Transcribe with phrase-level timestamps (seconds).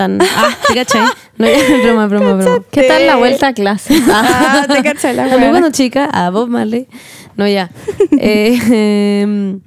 [0.00, 0.18] tan.
[0.22, 1.02] Ah, ¿te cachai?
[1.36, 2.64] No, ya, broma, broma, broma.
[2.70, 4.00] ¿Qué tal la vuelta a clase?
[4.10, 5.50] Ah, te cachai la A mí weá.
[5.50, 6.88] cuando chica, a Bob Marley.
[7.36, 7.70] No, ya.
[8.18, 8.58] Eh,
[9.22, 9.60] em,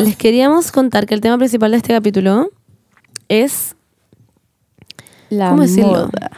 [0.00, 2.50] les queríamos contar que el tema principal de este capítulo
[3.28, 3.74] es
[5.30, 5.90] La ¿Cómo decirlo?
[6.10, 6.30] moda.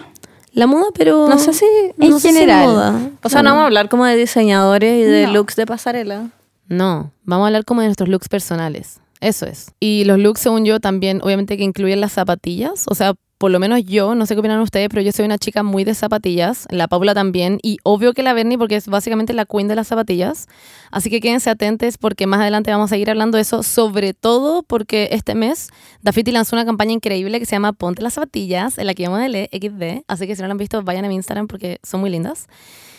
[0.52, 1.28] la moda, pero.
[1.28, 1.64] No sé si-
[1.98, 2.66] en no sé si general.
[2.66, 3.00] moda.
[3.22, 5.32] O sea, no vamos a hablar como de diseñadores y de No.
[5.34, 6.28] looks de pasarela.
[6.68, 9.00] No, vamos a hablar como de nuestros looks personales.
[9.20, 9.72] Eso es.
[9.80, 12.84] Y los looks, según yo, también, obviamente que incluyen las zapatillas.
[12.88, 15.36] O sea, por lo menos yo, no sé qué opinan ustedes, pero yo soy una
[15.36, 16.66] chica muy de zapatillas.
[16.70, 17.58] La Paula también.
[17.62, 20.46] Y obvio que la Bernie, porque es básicamente la queen de las zapatillas.
[20.90, 23.62] Así que quédense atentos porque más adelante vamos a seguir hablando de eso.
[23.62, 25.68] Sobre todo porque este mes
[26.00, 29.10] Dafiti lanzó una campaña increíble que se llama Ponte las zapatillas, en la que yo
[29.10, 30.04] modelé XD.
[30.08, 32.46] Así que si no lo han visto, vayan a mi Instagram porque son muy lindas.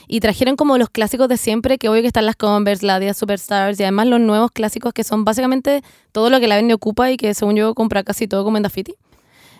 [0.07, 3.17] Y trajeron como los clásicos de siempre, que obvio que están las Converse, la Adidas
[3.17, 7.11] Superstars y además los nuevos clásicos que son básicamente todo lo que la Berni ocupa
[7.11, 8.95] y que según yo compra casi todo como en Dafiti.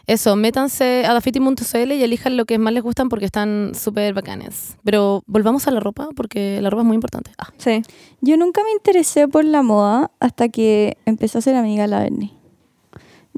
[0.08, 4.78] Eso, métanse a dafiti.cl y elijan lo que más les gustan porque están súper bacanes.
[4.86, 7.32] Pero volvamos a la ropa porque la ropa es muy importante.
[7.38, 7.82] Ah, Sí.
[8.22, 12.00] Yo nunca me interesé por la moda hasta que empecé a ser amiga de la
[12.00, 12.37] Bernie.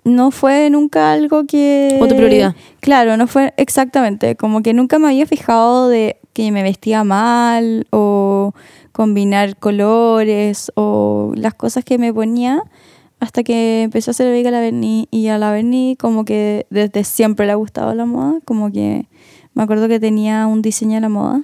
[0.04, 1.98] No fue nunca algo que...
[2.00, 2.56] Tu prioridad.
[2.80, 4.36] Claro, no fue exactamente.
[4.36, 8.54] Como que nunca me había fijado de que me vestía mal o
[8.92, 12.64] combinar colores o las cosas que me ponía
[13.20, 15.08] hasta que empezó a ser de la Bernie.
[15.12, 18.40] Y a la Bernie como que desde siempre le ha gustado la moda.
[18.46, 19.08] Como que
[19.54, 21.42] me acuerdo que tenía un diseño de la moda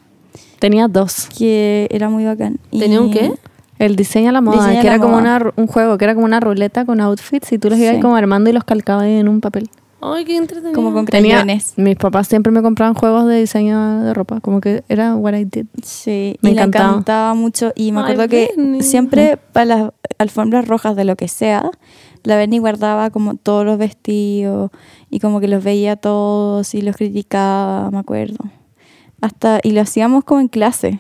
[0.59, 1.27] Tenía dos.
[1.37, 2.59] que era muy bacán.
[2.71, 3.31] ¿Tenía un qué?
[3.79, 6.13] El diseño a la moda, Diseño que la era como una, un juego, que era
[6.15, 8.01] como una ruleta con outfits y tú los ibas Sí.
[8.01, 9.69] como armando y los calcabas ahí en un papel.
[10.01, 10.73] Ay, qué entretenido.
[10.73, 11.43] Como con Tenía,
[11.77, 15.45] mis papás siempre me compraban juegos de diseño de ropa, como que era what I
[15.45, 15.65] did.
[15.83, 16.89] Sí, Me y le encantaba.
[16.89, 17.71] encantaba mucho.
[17.75, 18.49] Y me Ay, acuerdo que
[18.81, 21.71] siempre para las alfombras rojas de lo que sea,
[22.23, 24.69] la Bernie guardaba como todos los vestidos
[25.09, 28.37] y como que los veía todos y los criticaba, me acuerdo.
[29.21, 30.99] Hasta, y lo hacíamos como en clase,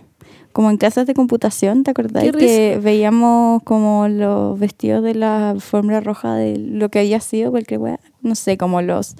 [0.55, 2.23] como en clases de computación, ¿te acordás?
[2.23, 7.51] Qué Que veíamos como los vestidos de la alfombra roja de lo que había sido
[7.51, 7.99] cualquier wea.
[8.21, 9.17] No sé, como los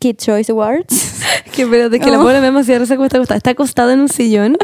[0.00, 1.20] Kid Choice Awards.
[1.52, 2.22] Que espérate, que la Oh.
[2.22, 3.36] pobre me demasiado risa como está acostada.
[3.36, 4.56] Está acostada en un sillón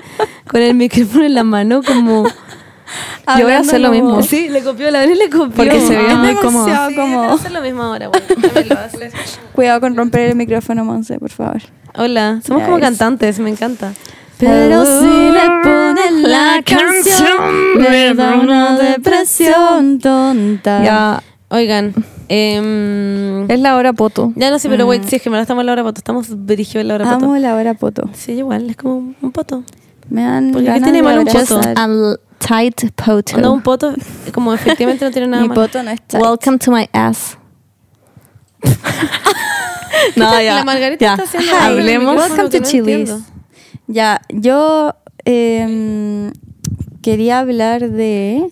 [0.51, 2.25] con el micrófono en la mano como...
[3.39, 4.21] Yo voy a hacer lo mismo.
[4.23, 5.55] Sí, le copió, la Berni le copió.
[5.55, 6.17] Porque se ve Ah.
[6.17, 6.67] muy cómodo.
[6.89, 7.23] Sí, cómodo.
[7.23, 8.11] voy a hacer lo mismo ahora,
[8.85, 9.13] haces.
[9.55, 11.61] Cuidado con romper el micrófono, Monse, por favor.
[11.95, 12.85] Hola, somos Ya como ves.
[12.87, 13.93] cantantes, me encanta.
[14.39, 20.83] Pero si le ponen la canción, me da una depresión tonta.
[20.85, 21.95] Ya, Oigan,
[22.29, 24.33] em, es la hora poto.
[24.37, 25.99] ya no sé, pero güey, sí, es que me la estamos en la hora poto.
[25.99, 27.25] Estamos brígidos en la hora poto.
[27.25, 28.09] Amo la hora poto.
[28.13, 29.65] Sí, igual, es como un poto.
[30.11, 31.61] Me dan Porque ¿qué ganas tiene de malo un poto?
[31.77, 33.37] Al tight poto.
[33.37, 33.95] Onda un poto,
[34.33, 35.63] como efectivamente no tiene nada Mi malo.
[35.63, 36.19] poto no está.
[36.19, 37.37] Welcome to my ass.
[40.17, 40.57] no, ya.
[40.57, 41.11] La Margarita ya.
[41.13, 42.17] está haciendo en Hablemos.
[42.17, 43.11] Welcome to no Chili's.
[43.11, 43.38] entiendo.
[43.91, 44.95] Ya, yo
[45.25, 46.31] em,
[47.01, 48.51] quería hablar de...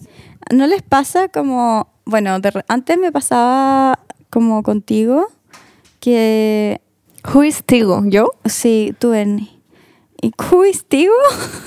[0.50, 1.88] ¿No les pasa como...
[2.06, 3.98] Bueno, de antes me pasaba
[4.30, 5.28] como contigo
[6.00, 6.80] que...
[7.34, 8.02] Who is Tigo?
[8.06, 8.30] ¿Yo?
[8.46, 9.50] Sí, tú, Ernie.
[10.22, 11.10] ¿Y Cuis, tío?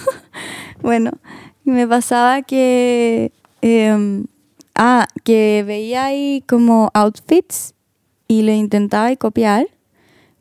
[0.81, 1.11] bueno,
[1.63, 3.31] me pasaba que...
[3.61, 4.25] em,
[4.73, 7.75] ah, que veía ahí como outfits
[8.27, 9.67] y lo intentaba y copiar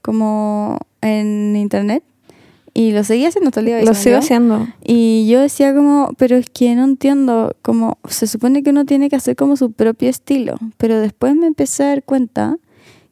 [0.00, 2.02] como en internet
[2.78, 3.78] y lo seguía haciendo todo el día.
[3.80, 4.18] Lo según sigo yo.
[4.20, 4.68] haciendo.
[4.84, 9.08] Y yo decía como, pero es que no entiendo, como se supone que uno tiene
[9.10, 12.56] que hacer como su propio estilo, pero después me empecé a dar cuenta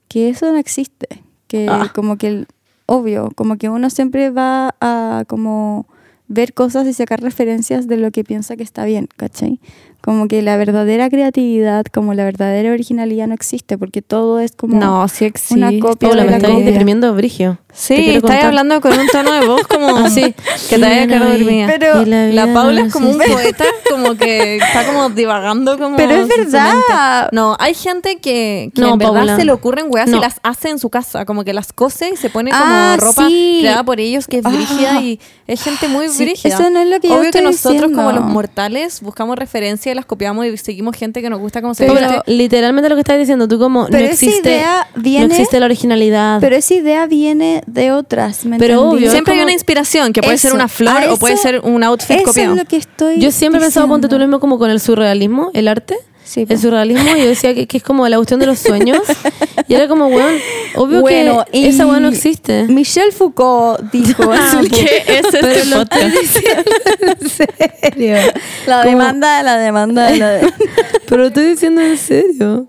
[0.07, 1.09] que eso no existe,
[1.49, 1.91] que Ah.
[1.93, 2.47] como que el,
[2.87, 5.87] obvio, como que uno siempre va a como
[6.29, 9.59] ver cosas y sacar referencias de lo que piensa que está bien, ¿cachai?
[10.07, 14.79] Como que la verdadera creatividad, como la verdadera originalidad no existe, porque todo es como...
[14.79, 15.55] No, sí existe.
[15.57, 16.71] Una copia Hola, de me la estáis copia.
[16.71, 17.59] deprimiendo, Brigio.
[17.75, 18.47] Sí, contar.
[18.47, 20.33] hablando con un tono de voz como así,
[20.71, 21.67] que te vaya a quedar dormida.
[21.67, 23.35] Pero- la La Paula no es como un existe.
[23.43, 27.29] poeta, como que está como divagando como Pero es verdad.
[27.33, 29.37] No, hay gente que, que No, en verdad Paula.
[29.37, 30.19] se le ocurren weas No.
[30.19, 32.97] y las hace en su casa, como que las cose y se pone como Ah,
[32.99, 33.59] ropa sí.
[33.61, 34.51] creada por ellos que es Ah.
[34.51, 36.55] brígida y es gente muy Sí, brígida.
[36.55, 38.21] eso no es lo que yo Obvio que estoy nosotros como diciendo.
[38.21, 41.87] los mortales buscamos referencias y las copiamos y seguimos gente que nos gusta como se
[41.87, 45.35] Pero- literalmente lo que estás diciendo, tú como Pero no esa existe, idea viene- no
[45.35, 46.41] existe la originalidad.
[46.41, 48.97] Pero esa idea viene de otras, ¿me Pero entendí?
[48.99, 51.43] obvio, Siempre hay una inspiración, que puede ser Eso, una flor a o puede eso-
[51.43, 52.53] ser un outfit Eso copiado.
[52.53, 54.79] es lo que estoy Yo siempre he pensado, ponte tú lo mismo como con el
[54.81, 55.97] surrealismo, el arte.
[56.27, 58.99] Sí, el surrealismo yo decía que, que, es como la cuestión de los sueños
[59.69, 60.35] y era como weón
[60.75, 62.65] bueno, obvio bueno, que esa weón no existe.
[62.65, 65.63] Michel Foucault dijo ah, que es este pero
[67.21, 68.17] en serio.
[68.67, 70.53] La como, demanda la demanda la de...
[71.09, 72.69] pero lo estoy diciendo en serio.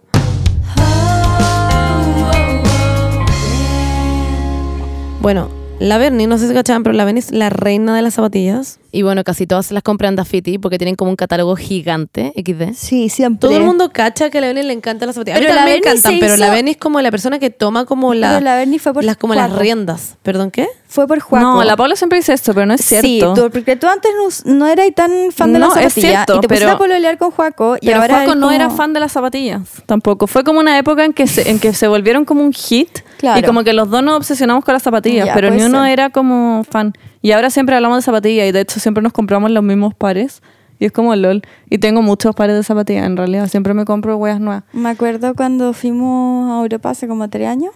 [5.20, 8.16] Bueno la Bernie, no sé si cachaban, pero la Bernie es la reina de las
[8.16, 8.80] zapatillas.
[8.92, 12.34] Y bueno, casi todas se las compran en Dafiti porque tienen como un catálogo gigante,
[12.36, 12.74] XD.
[12.74, 13.48] Sí, siempre.
[13.48, 15.38] Todo el mundo cacha que a la Bernie le encantan las zapatillas.
[15.38, 17.52] A mí Pero la también me encantan, pero la Bernie es como la persona que
[17.52, 20.16] toma como la, Pero la Bernie fue por las, como las riendas.
[20.24, 20.68] ¿Perdón qué?
[20.88, 21.46] Fue por Juaco.
[21.46, 23.06] No, la Paula siempre dice esto, pero no es cierto.
[23.08, 24.12] Sí, tú, porque tú antes
[24.46, 26.76] no, no eras tan fan de No, las es zapatillas cierto, y te pusiste pero-
[26.76, 30.26] a pololear con Juaco y Pero ahora Juaco no era fan de las zapatillas tampoco.
[30.26, 33.40] Fue como una época en que se, en que se volvieron como un hit Claro.
[33.40, 35.92] y como que los dos nos obsesionamos con las zapatillas, Ya, pero ni uno ser.
[35.92, 36.94] era como fan.
[37.22, 40.42] Y ahora siempre hablamos de zapatillas y de hecho siempre nos compramos los mismos pares
[40.80, 41.42] y es como lol.
[41.70, 44.64] Y tengo muchos pares de zapatillas en realidad, siempre me compro huellas nuevas.
[44.74, 47.72] Me acuerdo cuando fuimos a Europa hace como tres años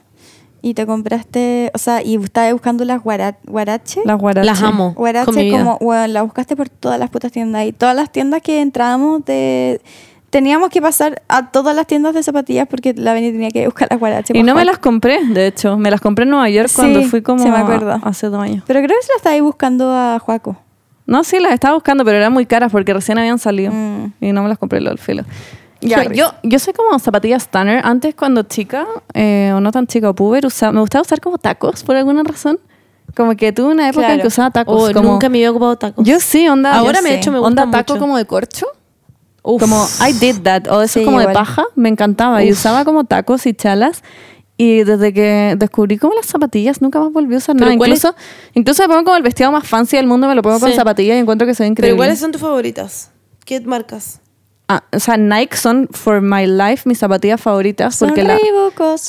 [0.64, 4.02] y te compraste, o sea, y estabas buscando las guara- guarache.
[4.06, 4.46] Las guarache.
[4.46, 4.94] Las amo.
[4.94, 8.62] Guarache como, bueno, la buscaste por todas las putas tiendas y todas las tiendas que
[8.62, 9.82] entrábamos de...
[10.31, 13.89] Teníamos que pasar a todas las tiendas de zapatillas porque la Beni tenía que buscar
[13.92, 14.36] las guarache.
[14.36, 15.78] Y no me las compré, de hecho.
[15.78, 17.92] Me las compré en Nueva York Sí, cuando fui como sí me acuerdo.
[17.92, 18.63] a- hace dos años.
[18.66, 20.56] Pero creo que se las estabais buscando a Juaco.
[21.06, 23.74] No, sí, las estaba buscando, pero eran muy caras porque recién habían salido.
[23.74, 24.13] Mm.
[24.22, 25.24] Y no me las compré lol, filo.
[25.81, 27.81] Ya, yo, yo soy como zapatillas Tanner.
[27.86, 31.39] Antes, cuando chica, eh, o no tan chica, o puber, usaba, me gustaba usar como
[31.39, 32.60] tacos por alguna razón.
[33.18, 34.89] Como que tuve una época en que usaba tacos.
[34.92, 36.06] Oh, como, nunca me había ocupado tacos.
[36.07, 36.75] Yo sí, onda.
[36.78, 38.00] Ahora yo me he hecho, me Onda gusta taco mucho.
[38.01, 38.68] como de corcho.
[39.44, 39.60] Uf.
[39.62, 40.68] Como I did that.
[40.70, 41.64] O eso Sí, como de paja.
[41.76, 42.44] Me encantaba.
[42.44, 44.04] Y usaba como tacos y chalas.
[44.58, 47.76] Y desde que descubrí como las zapatillas, nunca más volví a usar nada.
[47.78, 48.16] ¿cuál es- Incluso,
[48.54, 51.16] incluso me pongo como el vestido más fancy del mundo, me lo pongo con zapatillas
[51.16, 51.94] y encuentro que soy increíble.
[51.94, 53.10] Pero ¿cuáles son tus favoritas?
[53.44, 54.22] ¿Qué marcas?
[54.73, 58.38] Ah, o sea, Nike son for my life mis zapatillas favoritas Son porque la-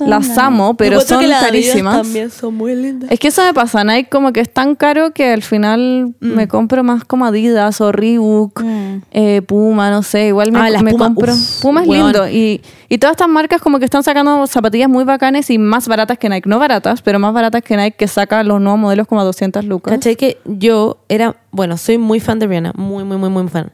[0.06, 2.02] las amo, pero son que las carísimas.
[2.02, 3.10] también son muy lindas.
[3.12, 6.26] Es que eso me pasa, Nike como que es tan caro que al final Mm.
[6.34, 8.96] me compro más como Adidas o Reebok, Mm.
[9.12, 11.32] eh, Puma, no sé, igual me, Ah, las me Puma, compro.
[11.32, 12.06] uf, Puma es weón.
[12.12, 15.86] lindo y, y todas estas marcas como que están sacando zapatillas muy bacanes y más
[15.86, 19.06] baratas que Nike, no baratas, pero más baratas que Nike que saca los nuevos modelos
[19.06, 19.94] como a 200 lucas.
[19.94, 20.16] ¿Cachai?
[20.16, 23.72] Que yo era, bueno, soy muy fan de Rihanna, muy, muy, muy, muy fan.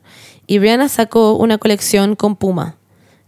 [0.49, 2.75] Y Rihanna sacó una colección con Puma,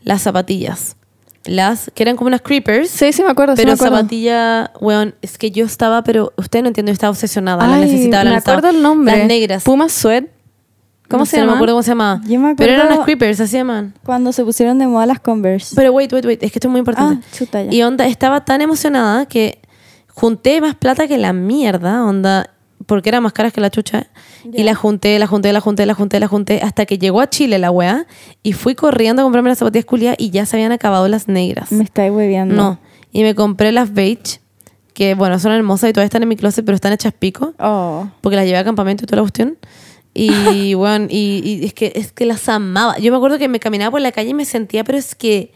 [0.02, 0.96] las zapatillas.
[1.44, 3.96] Las que eran como unas creepers, Sí, sí me acuerdo, sí pero me acuerdo.
[3.98, 7.82] zapatilla, weón, es que yo estaba, pero usted no entiende, yo estaba obsesionada, la Ay,
[7.82, 9.16] necesitaba, la me acuerdo el nombre.
[9.16, 9.62] Las negras.
[9.62, 10.24] Puma Sweat.
[11.08, 11.46] ¿Cómo No se llama?
[11.46, 12.22] No me acuerdo cómo se llama.
[12.26, 13.94] Yo me Pero eran unas creepers, así se llaman.
[14.04, 15.74] Cuando se pusieron de moda las Converse.
[15.74, 17.24] Pero wait, wait, wait, es que esto es muy importante.
[17.26, 17.72] Ah, chuta, ya.
[17.74, 19.60] Y onda, estaba tan emocionada que
[20.08, 22.50] junté más plata que la mierda, onda,
[22.86, 24.06] porque eran más caras que la chucha.
[24.52, 27.28] Y la junté, la junté, la junté, la junté, la junté, hasta que llegó a
[27.28, 28.06] Chile la wea.
[28.42, 31.70] Y fui corriendo a comprarme las zapatillas culias y ya se habían acabado las negras.
[31.72, 32.54] Me estáis hueveando.
[32.54, 32.78] No.
[33.12, 34.40] Y me compré las beige,
[34.94, 38.08] que bueno, son hermosas y todavía están en mi closet, pero están hechas pico, Oh.
[38.20, 39.58] porque las llevé a campamento y toda la cuestión.
[40.14, 42.98] Y bueno, y, y es que es que las amaba.
[42.98, 45.52] Yo me acuerdo que me caminaba por la calle y me sentía, pero es que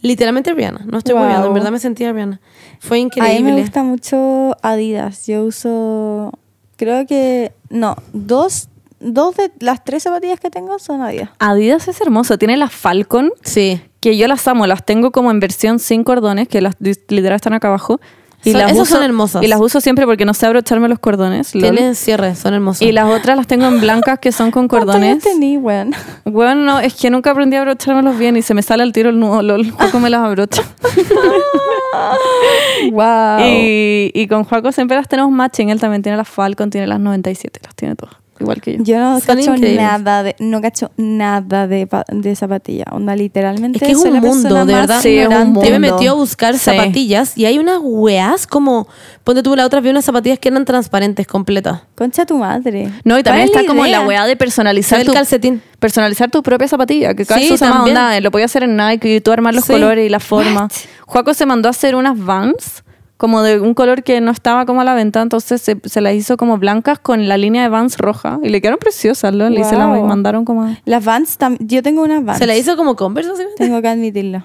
[0.00, 0.84] literalmente Rihanna.
[0.86, 1.46] No estoy Wow.
[1.46, 2.40] en verdad me sentía Rihanna.
[2.80, 3.52] Fue A mí increíble.
[3.52, 5.26] me gusta mucho Adidas.
[5.26, 6.32] Yo uso,
[6.76, 8.68] creo que, no, dos,
[9.00, 11.30] dos de las tres zapatillas que tengo son Adidas.
[11.38, 13.80] Adidas es hermoso, tiene las Falcon, Sí.
[14.00, 17.52] que yo las amo, las tengo como en versión sin cordones, que las literal están
[17.54, 18.00] acá abajo.
[18.44, 19.42] Y Son- las esas uso, son hermosas.
[19.42, 21.50] Y las uso siempre porque no sé abrocharme los cordones.
[21.52, 22.82] Tienen cierre, son hermosas.
[22.82, 25.22] Y las otras las tengo en blancas que son con cordones.
[25.22, 25.92] ¿Cuántos años tení, weón?
[26.24, 29.10] Bueno, no, es que nunca aprendí a abrochármelos bien y se me sale al tiro
[29.10, 29.70] el nudo, lol.
[29.70, 30.62] Juaco me las abrocha.
[32.92, 33.38] wow.
[33.46, 35.70] y, y con Juaco siempre las tenemos matching.
[35.70, 38.14] Él también tiene las Falcon, tiene las 97, las tiene todas.
[38.40, 38.84] Igual que yo.
[38.84, 39.76] Yo no Son cacho increíbles.
[39.80, 42.84] nada de, no cacho nada de, de zapatilla.
[42.90, 43.78] Onda, literalmente.
[43.78, 45.00] Es que es un la mundo, de verdad.
[45.00, 45.60] Sí, es un ignorante.
[45.66, 45.94] Yo me mundo.
[45.96, 46.60] metí a buscar Sí.
[46.60, 48.88] zapatillas y hay unas weas como.
[49.22, 51.82] Ponte tú, la otra vi unas zapatillas que eran transparentes completas.
[51.94, 52.90] Concha tu madre.
[53.04, 55.62] No, y también ¿Cuál es está como la weá de personalizar ¿Sabes tu, el calcetín?
[55.78, 59.30] personalizar tu propia zapatilla, que cada Sí, onda, lo podía hacer en Nike y tú
[59.32, 59.72] armar los Sí.
[59.72, 60.68] colores y la forma.
[61.06, 62.82] Juaco se mandó a hacer unas Vans
[63.16, 66.14] como de un color que no estaba como a la venta, entonces se, se las
[66.14, 69.64] hizo como blancas con la línea de Vans roja y le quedaron preciosas, lol, y
[69.64, 72.38] se las mandaron como a- Las Vans, yo tengo unas Vans.
[72.38, 73.30] Se la hizo como Converse.
[73.56, 74.44] Tengo que admitirlo.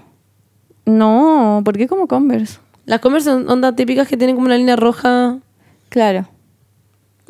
[0.85, 2.59] No, ¿por qué como Converse?
[2.85, 5.37] Las Converse son ondas típicas que tienen como una línea roja.
[5.89, 6.27] Claro.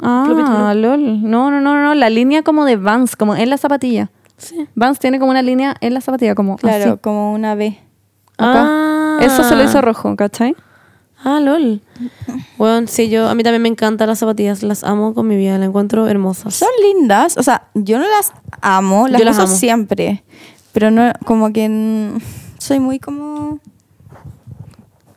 [0.01, 1.22] Ah, lol.
[1.29, 4.12] No, no, no, no, la línea como de Vans, como en la zapatilla.
[4.38, 4.67] Sí.
[4.75, 7.00] Vans tiene como una línea en la zapatilla, como Claro, así.
[7.01, 7.77] como una B.
[8.38, 8.63] Acá.
[8.65, 9.19] Ah.
[9.22, 10.55] Eso se lo hizo rojo, ¿cachai?
[11.23, 11.81] Ah, lol.
[12.57, 15.57] Bueno, sí, yo, a mí también me encantan las zapatillas, las amo con mi vida,
[15.57, 16.55] las encuentro hermosas.
[16.55, 19.55] Son lindas, o sea, yo no las amo, las Yo las uso amo.
[19.55, 20.23] siempre,
[20.71, 22.11] pero no, como que
[22.57, 23.59] soy muy como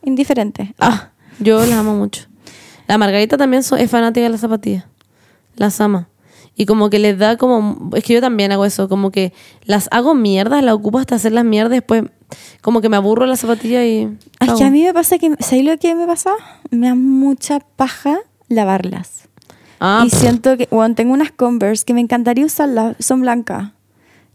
[0.03, 0.73] indiferente.
[0.79, 2.27] Ah, yo las amo mucho.
[2.87, 4.85] La Margarita también es fanática de las zapatillas.
[5.55, 6.09] Las ama.
[6.55, 7.89] Y como que les da como...
[7.95, 8.87] Es que yo también hago eso.
[8.87, 9.33] Como que
[9.65, 11.71] las hago mierdas, las ocupo hasta hacer las mierdas.
[11.71, 12.03] Después
[12.61, 14.17] como que me aburro la zapatilla y...
[14.39, 16.31] Es que a mí me pasa que, ¿sabes lo que me pasa?
[16.71, 18.19] Me da mucha paja
[18.49, 19.27] lavarlas.
[19.79, 23.71] Ah, y siento que, bueno, tengo unas Converse que me encantaría usarlas, son blancas.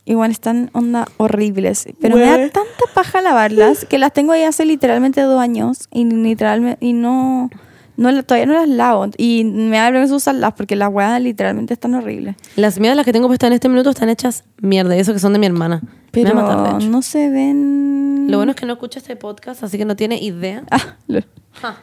[0.04, 1.86] Y bueno, están onda horribles.
[2.00, 6.04] Pero me da tanta paja lavarlas que las tengo ahí hace literalmente dos años y
[6.04, 7.50] literalmente, y no,
[7.98, 9.06] no todavía no las lavo.
[9.18, 12.36] Y me da vergüenza usarlas porque las weas literalmente están horribles.
[12.56, 14.96] las mías, las que tengo puestas en este minuto, están hechas mierda.
[14.96, 15.82] Y eso que son de mi hermana.
[16.10, 16.90] Pero me va a matar, de hecho.
[16.90, 18.26] no se ven.
[18.30, 20.62] Lo bueno es que no escucha este podcast, así que no tiene idea.
[20.70, 21.20] Ah, lo-
[21.52, 21.76] Ja.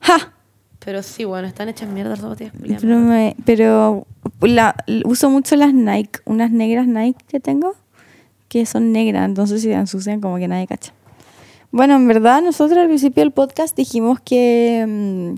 [0.00, 0.32] ¡Ja!
[0.84, 2.52] Pero sí, bueno, están hechas mierda las zapatillas.
[2.80, 4.06] Pero, me- pero
[4.40, 4.74] la-
[5.04, 7.74] uso mucho las Nike, unas negras Nike que tengo,
[8.48, 10.92] que son negras, entonces si se ensucian como que nadie cacha.
[11.72, 15.34] Bueno, en verdad nosotros al principio del podcast dijimos que, mm,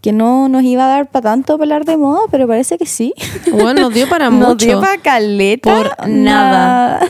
[0.00, 3.12] que no nos iba a dar para tanto hablar de moda, pero parece que sí.
[3.50, 4.66] Bueno, nos dio para Nos mucho.
[4.66, 5.74] dio para caleta.
[5.98, 7.00] Por nada.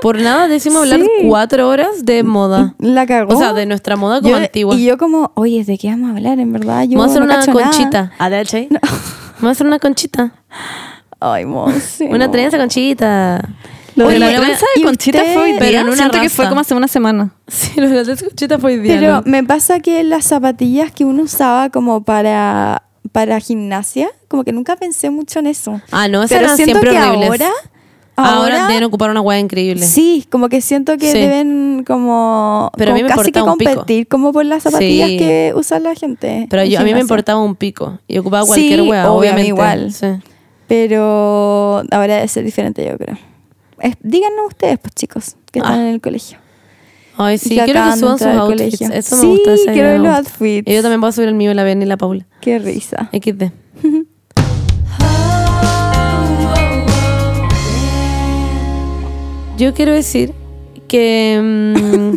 [0.00, 1.28] Por nada decimos hablar Sí.
[1.28, 2.74] cuatro horas de moda.
[2.78, 3.34] La cagó.
[3.34, 4.74] O sea, de nuestra moda como Yo- antigua.
[4.76, 6.38] Y yo como, oye, ¿de qué vamos a hablar?
[6.40, 8.12] En verdad, yo Vamos a hacer no una conchita.
[8.18, 8.68] ¿Adalche?
[8.70, 10.32] Vamos a hacer una conchita.
[11.20, 12.30] Ay, monse, Una no.
[12.32, 13.48] trenza conchita.
[13.98, 14.34] Lo de la ¿y
[14.80, 15.34] de Conchita usted?
[15.34, 15.80] fue hoy Pero día.
[15.80, 17.30] en una Siento que fue como hace una semana.
[17.46, 18.94] Sí, lo de la trenza conchita fue hoy día.
[18.98, 19.22] Pero ¿no?
[19.26, 24.76] me pasa que las zapatillas que uno usaba como para, para gimnasia, como que nunca
[24.76, 25.80] pensé mucho en eso.
[25.90, 27.28] Ah, no, esas Pero eran siento siempre que horribles.
[27.30, 27.50] ahora,
[28.20, 29.86] Ahora, ahora, deben ocupar una hueá increíble.
[29.86, 31.18] sí, como que siento que Sí.
[31.18, 33.70] deben como, Pero a mí me casi que importaba un pico.
[33.76, 35.18] competir como por las zapatillas Sí.
[35.18, 36.46] que usa la gente.
[36.50, 38.00] Pero yo, a mí me importaba un pico.
[38.08, 39.48] Y ocupaba Sí, cualquier hueá, a mí obviamente.
[39.48, 39.92] igual.
[39.92, 40.06] Sí.
[40.66, 43.16] Pero ahora debe ser diferente, yo creo.
[43.80, 45.88] Es- díganos ustedes, pues chicos, que están Ah.
[45.88, 46.38] en el colegio.
[47.16, 48.80] Ay, sí, que quiero que suban sus outfits.
[48.80, 49.54] Eso me Sí, gusta.
[49.54, 50.68] esa quiero ver los outfits.
[50.70, 52.26] Y yo también voy a subir el mío, la Ben y la Paula.
[52.40, 53.10] Qué risa.
[53.12, 53.50] XD.
[59.56, 60.32] Yo quiero decir
[60.86, 61.40] que.
[61.42, 62.14] mm,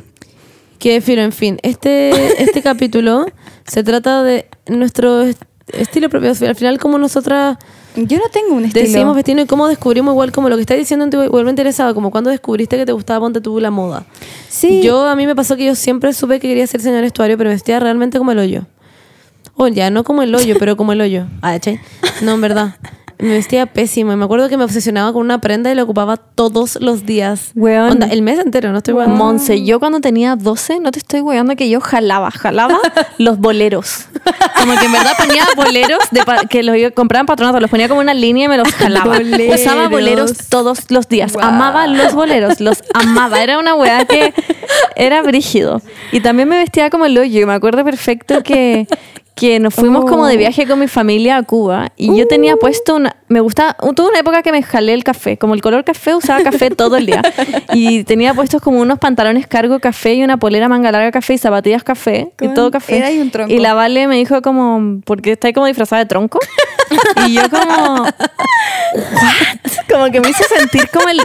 [0.78, 3.26] que, filo, en fin, este, este capítulo
[3.68, 5.42] se trata de nuestro est-
[5.74, 6.32] estilo propio.
[6.48, 7.58] Al final, como nosotras
[7.96, 8.86] Yo no tengo un estilo.
[8.86, 11.94] decimos vestirnos y cómo descubrimos, igual como lo que estás diciendo, te igual me interesaba,
[11.94, 14.06] como cuando descubriste que te gustaba, ponte tú la moda.
[14.50, 14.82] Sí.
[14.82, 17.50] Yo, a mí me pasó que yo siempre supe que quería ser señor vestuario, pero
[17.50, 18.66] vestía realmente como el hoyo.
[19.56, 21.28] O ya, no como el hoyo, pero como el hoyo.
[21.42, 21.80] Ah, ¿cachai?
[22.22, 22.76] No, en verdad.
[23.22, 24.12] Me vestía pésimo.
[24.12, 27.52] Y me acuerdo que me obsesionaba con una prenda y la ocupaba todos los días.
[27.56, 27.92] Weón.
[27.92, 29.16] Onda, el mes entero, no estoy weando.
[29.16, 32.80] Monse, yo cuando tenía 12, no te estoy weando que yo jalaba, jalaba
[33.20, 34.08] los boleros.
[34.60, 37.88] Como que en verdad ponía boleros de que los iba- compraba en patronato, los ponía
[37.88, 39.18] como una línea y me los jalaba.
[39.18, 39.60] Boleros.
[39.62, 41.34] Usaba boleros todos los días.
[41.34, 41.44] Wow.
[41.44, 43.42] Amaba los boleros, los amaba.
[43.42, 44.34] Era una weá que
[44.96, 45.82] era brígido.
[46.12, 47.42] Y también me vestía como el hoyo.
[47.42, 48.88] Y me acuerdo perfecto que,
[49.42, 50.38] que nos fuimos como de Oh.
[50.38, 51.92] viaje con mi familia a Cuba.
[51.98, 53.16] Y yo tenía puesto una.
[53.28, 53.74] Me gustaba.
[53.96, 55.38] Tuve una época que me jalé el café.
[55.40, 57.24] Como el color café, usaba café todo el día.
[57.74, 61.38] Y tenía puestos como unos pantalones cargo café y una polera manga larga café y
[61.40, 62.32] zapatillas café.
[62.40, 62.98] Y todo café.
[62.98, 63.52] era ahí un tronco.
[63.52, 65.02] Y la Vale me dijo como.
[65.06, 66.38] ¿Por qué estáis como disfrazada de tronco?
[67.28, 68.04] y yo como.
[68.04, 68.14] "What?".
[69.90, 71.20] Como que me hizo sentir como el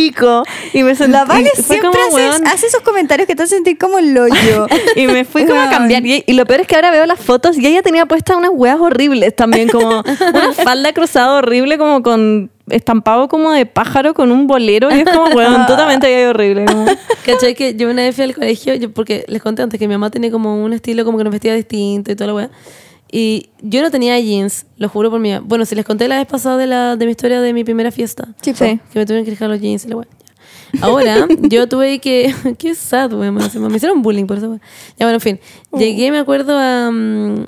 [0.00, 0.42] pico.
[0.72, 1.12] Y me sentí.
[1.12, 3.98] La Vale fue siempre como, hace, weón, hace esos comentarios que te hacen sentir como
[3.98, 4.66] el hoyo.
[4.96, 6.04] y me fui como a cambiar.
[6.06, 8.50] Y, y lo peor es que ahora veo las fotos y ella tenía puestas unas
[8.52, 14.30] hueas horribles también, como una falda cruzada horrible, como con estampado como de pájaro con
[14.32, 14.94] un bolero.
[14.94, 16.64] Y es como, weón, totalmente ahí horrible.
[16.64, 16.86] como-
[17.26, 17.54] ¿Cachai?
[17.54, 20.10] Que yo una vez fui al colegio, yo, porque les conté antes que mi mamá
[20.10, 22.50] tenía como un estilo como que nos vestía distinto y toda la weá.
[23.12, 26.26] Y yo no tenía jeans, lo juro por mi Bueno, si les conté la vez
[26.26, 28.28] pasada de, la, de mi historia de mi primera fiesta.
[28.40, 28.78] Sí, Sí.
[28.92, 30.06] Que me tuvieron que dejar los jeans y la.
[30.80, 32.32] Ahora, yo tuve que.
[32.58, 33.34] Qué sad, weón.
[33.34, 34.60] Me hicieron bullying por eso.
[34.98, 35.40] Ya, bueno, en fin.
[35.76, 37.44] Llegué, me acuerdo, a, mm,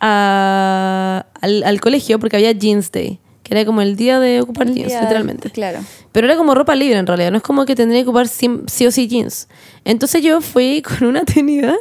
[0.00, 3.18] a- al, al colegio porque había Jeans Day.
[3.42, 5.48] Que era como el día de ocupar El jeans, literalmente.
[5.50, 5.78] Claro.
[6.12, 8.50] Pero era como ropa libre en realidad, no es como que tendría que ocupar sí,
[8.66, 9.48] sí o sí jeans.
[9.86, 11.74] Entonces yo fui con una tenida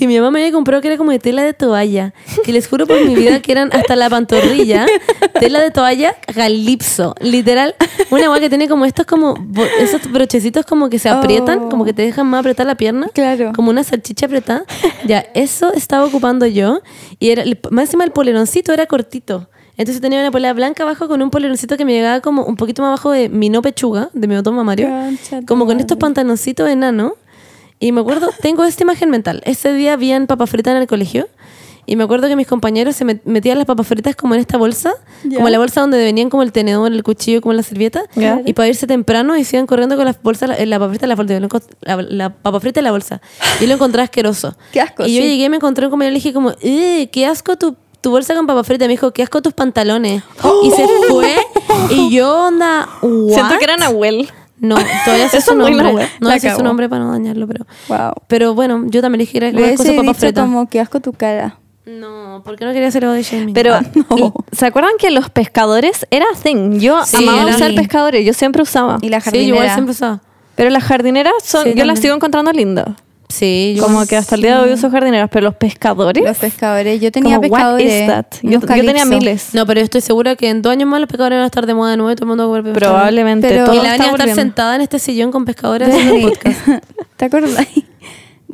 [0.00, 2.66] que mi mamá me había comprado que era como de tela de toalla, que les
[2.66, 4.86] juro por mi vida que eran hasta la pantorrilla,
[5.38, 7.74] tela de toalla galipso, literal,
[8.10, 9.34] una agua que tiene como estos como
[9.78, 11.68] esos brochecitos como que se aprietan, Oh.
[11.68, 13.52] como que te dejan más apretar la pierna, Claro.
[13.54, 14.64] como una salchicha apretada.
[15.06, 16.80] Ya, eso estaba ocupando yo
[17.18, 19.48] y era más encima el poleroncito era cortito.
[19.76, 22.82] Entonces tenía una polera blanca abajo con un poleroncito que me llegaba como un poquito
[22.82, 24.88] más abajo de mi no pechuga, de mi botón mamario.
[25.46, 27.12] Como con estos pantaloncitos enanos.
[27.80, 29.42] Y me acuerdo, tengo esta imagen mental.
[29.44, 31.28] Ese día habían papas fritas en el colegio.
[31.86, 34.58] Y me acuerdo que mis compañeros se met- metían las papas fritas como en esta
[34.58, 34.92] bolsa.
[35.24, 35.38] Ya.
[35.38, 38.02] Como la bolsa donde venían como el tenedor, el cuchillo, como la servilleta.
[38.44, 41.06] Y para irse temprano y se iban corriendo con las bolsas, la, la papa frita
[41.06, 41.40] en la bolsa.
[41.80, 43.20] La, la papa frita en la bolsa.
[43.60, 44.56] Y lo encontraba asqueroso.
[44.72, 47.08] Qué asco, Y yo llegué y me encontré un compañero y le dije como, "Eh,
[47.10, 48.84] qué asco tu, tu bolsa con papa frita.
[48.84, 50.22] Me dijo, qué asco tus pantalones.
[50.62, 51.34] Y se fue.
[51.90, 53.58] Y yo onda, Siento "What?".
[53.58, 54.30] que era Nahuel.
[54.60, 55.82] No, todavía sé su nombre.
[55.84, 56.06] Nahuel.
[56.20, 57.66] No decir su nombre para no dañarlo, pero.
[57.88, 58.12] Wow.
[58.28, 60.44] Pero bueno, yo también dije que era Le con papas fritas.
[60.44, 61.56] como que asco tu cara.
[61.86, 63.54] No, ¿por qué no quería hacer body shaming?
[63.54, 64.34] Pero, Ah, no.
[64.52, 66.78] ¿se acuerdan que los pescadores era thing?
[66.78, 68.98] Yo Sí, amaba era usar pescadores, yo siempre usaba.
[69.00, 69.74] Y la sí, yo igual jardinera.
[69.74, 70.20] siempre usaba.
[70.56, 72.88] Pero las jardineras, son, Sí, yo las sigo encontrando lindas.
[73.30, 76.22] Sí, yo Como que hasta el día de hoy uso jardineras, pero los pescadores.
[76.22, 77.00] Los pescadores.
[77.00, 78.00] Yo tenía como, what pescadores.
[78.02, 78.26] is that?
[78.42, 79.54] Yo, yo tenía miles.
[79.54, 81.66] No, pero yo estoy segura que en dos años más los pescadores van a estar
[81.66, 82.98] de moda de nuevo y todo el mundo va a comer pescadores.
[82.98, 83.48] Probablemente.
[83.48, 84.34] Pero- todo Y la van a estar volviendo.
[84.34, 86.68] sentada en este sillón con pescadores haciendo el podcast.
[87.16, 87.68] ¿Te acordáis?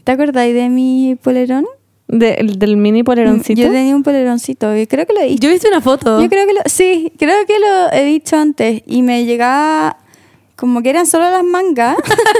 [0.04, 1.66] ¿Te acordáis de mi polerón?
[2.08, 3.60] De- del mini poleroncito.
[3.60, 6.20] Yo tenía un poleroncito y creo que lo he Yo viste una foto.
[6.22, 9.96] Yo creo que lo, sí, creo que lo he dicho antes y me llegaba
[10.56, 11.96] como que eran solo las mangas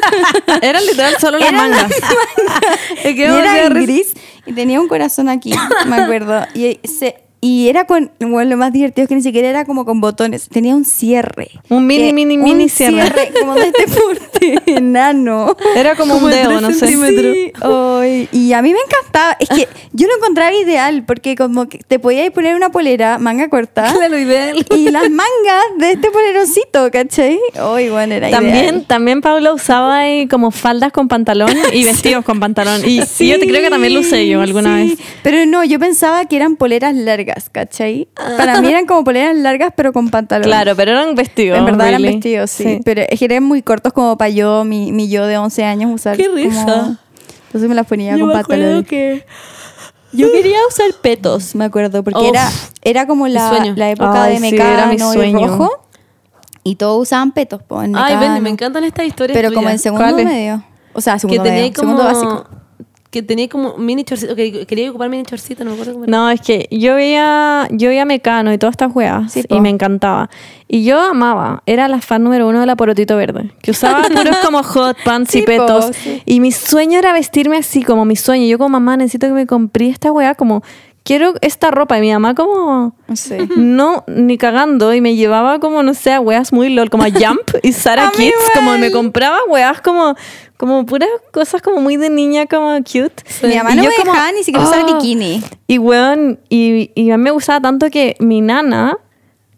[0.62, 1.92] Eran literal solo las Eran mangas.
[3.04, 4.14] Y que era gris
[4.46, 5.52] y tenía un corazón aquí,
[5.87, 6.46] me acuerdo.
[6.54, 9.85] Y se y era con, bueno, lo más divertido es que ni siquiera era como
[9.85, 11.50] con botones, tenía un cierre.
[11.69, 13.31] Un mini, Que- mini, un mini cierre.
[13.38, 15.57] como de este porte, enano.
[15.76, 16.88] Era como, Como un de dedo, no sé.
[16.88, 19.37] Sí, ay, y a mí me encantaba.
[19.38, 23.49] Es que yo lo encontraba ideal porque como que te podías poner una polera, manga
[23.49, 23.93] corta.
[23.93, 24.64] Claro, ideal.
[24.75, 27.38] Y las mangas de este poleroncito, ¿cachai?
[27.61, 28.85] Ay, bueno, era También, ideal.
[28.87, 32.81] también Paula usaba ahí como faldas con pantalón y vestidos con pantalón.
[32.85, 34.88] Y, y yo te creo que también lo usé yo alguna sí.
[34.90, 34.99] vez.
[35.23, 38.09] Pero no, yo pensaba que eran poleras largas, ¿cachai?
[38.37, 40.45] Para mí eran como poleras largas, pero con pantalón.
[40.45, 41.59] Claro, pero eran vestidos.
[41.59, 42.80] En verdad eran vestidos, sí.
[42.85, 45.90] Pero es que eran muy cortos como para yo, mi, mi yo de 11 años,
[45.92, 46.16] usar.
[46.16, 46.64] ¡Qué risa!
[46.64, 46.97] como-
[47.47, 48.85] Entonces me las ponía Yo con me pantalón.
[48.85, 49.25] que...
[50.12, 52.49] Yo quería usar petos, me acuerdo, porque Uf, era,
[52.83, 55.47] era como la, la época Ay, de sí, Mecano y sueño.
[55.47, 55.71] Rojo.
[56.64, 58.40] Y todos usaban petos, po, en Ay, Mecano.
[58.40, 60.64] Me encantan estas historias Pero como en segundo medio.
[60.95, 61.73] O sea, que segundo tenía medio.
[61.75, 61.97] como...
[61.99, 62.49] Segundo básico.
[63.16, 64.37] Que tenía como mini chorcito.
[64.37, 66.11] Que quería ocupar mini chorcito, no me acuerdo cómo era.
[66.11, 69.70] No, es que yo veía, yo veía Mecano y todas estas weas Sí, y me
[69.70, 70.28] encantaba.
[70.68, 74.36] Y yo amaba, era la fan número uno de la Porotito Verde, que usaba puros
[74.45, 75.97] como hot pants Sí, y po, petos.
[75.97, 76.21] sí.
[76.26, 78.45] Y mi sueño era vestirme así, como mi sueño.
[78.45, 80.62] Yo como mamá necesito que me compré esta wea, como
[81.06, 81.97] quiero esta ropa.
[81.97, 82.95] Y mi mamá como...
[83.08, 83.49] No sé.
[83.56, 84.92] No, ni cagando.
[84.92, 88.08] Y me llevaba como, no sé, a weas muy lol, como a Jump y Sarah
[88.08, 88.50] A mí Kids.
[88.54, 90.14] Como me compraba weas como,
[90.56, 93.23] como puras cosas como muy de niña, como cute.
[93.42, 94.92] Mi mamá Y no yo me como, dejaba ni siquiera usar "Ah".
[94.95, 95.42] bikini.
[95.69, 98.99] Y weón, y, y a mí me gustaba tanto que mi nana,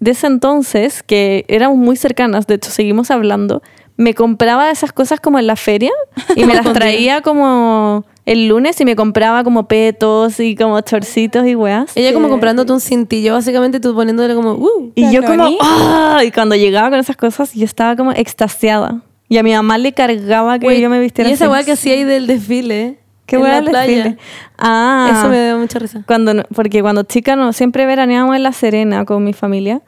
[0.00, 3.62] de ese entonces, que éramos muy cercanas, de hecho seguimos hablando,
[3.96, 5.90] me compraba esas cosas como en la feria
[6.36, 11.46] y me las traía como el lunes y me compraba como petos y como chorcitos
[11.46, 11.96] y weas.
[11.96, 14.52] Ella como comprándote un cintillo, básicamente tú poniéndole como...
[14.52, 15.48] Uh, Y yo como.
[15.62, 16.20] ¡ah!
[16.24, 19.00] Y cuando llegaba con esas cosas, yo estaba como extasiada.
[19.30, 21.94] Y a mi mamá le cargaba que yo me vistiera Y esa weá que hacía
[21.94, 22.98] ahí del desfile.
[23.26, 23.94] ¿Qué en weá la del playa.
[24.04, 24.18] desfile?
[24.58, 25.10] Ah.
[25.12, 26.02] Eso me da mucha risa.
[26.06, 29.80] Cuando, no- porque cuando chica no, siempre veraneábamos en La Serena con mi familia.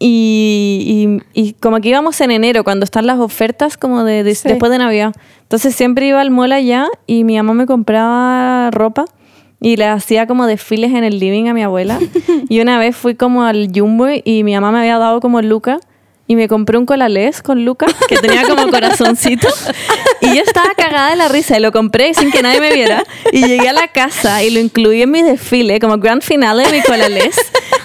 [0.00, 4.34] Y, y, y como que íbamos en enero, cuando están las ofertas como de, de-
[4.34, 4.48] Sí.
[4.48, 5.12] después de Navidad.
[5.42, 9.06] Entonces siempre iba al mall allá y mi mamá me compraba ropa
[9.60, 11.98] y le hacía como desfiles en el living a mi abuela.
[12.48, 15.80] y una vez fui como al Jumbo y mi mamá me había dado como Luca.
[16.28, 19.48] Y me compré un colalés con Luca que tenía como corazoncito.
[20.20, 23.02] Y yo estaba cagada de la risa y lo compré sin que nadie me viera.
[23.32, 26.72] Y llegué a la casa y lo incluí en mi desfile como grand finale de
[26.72, 27.34] mi colalés.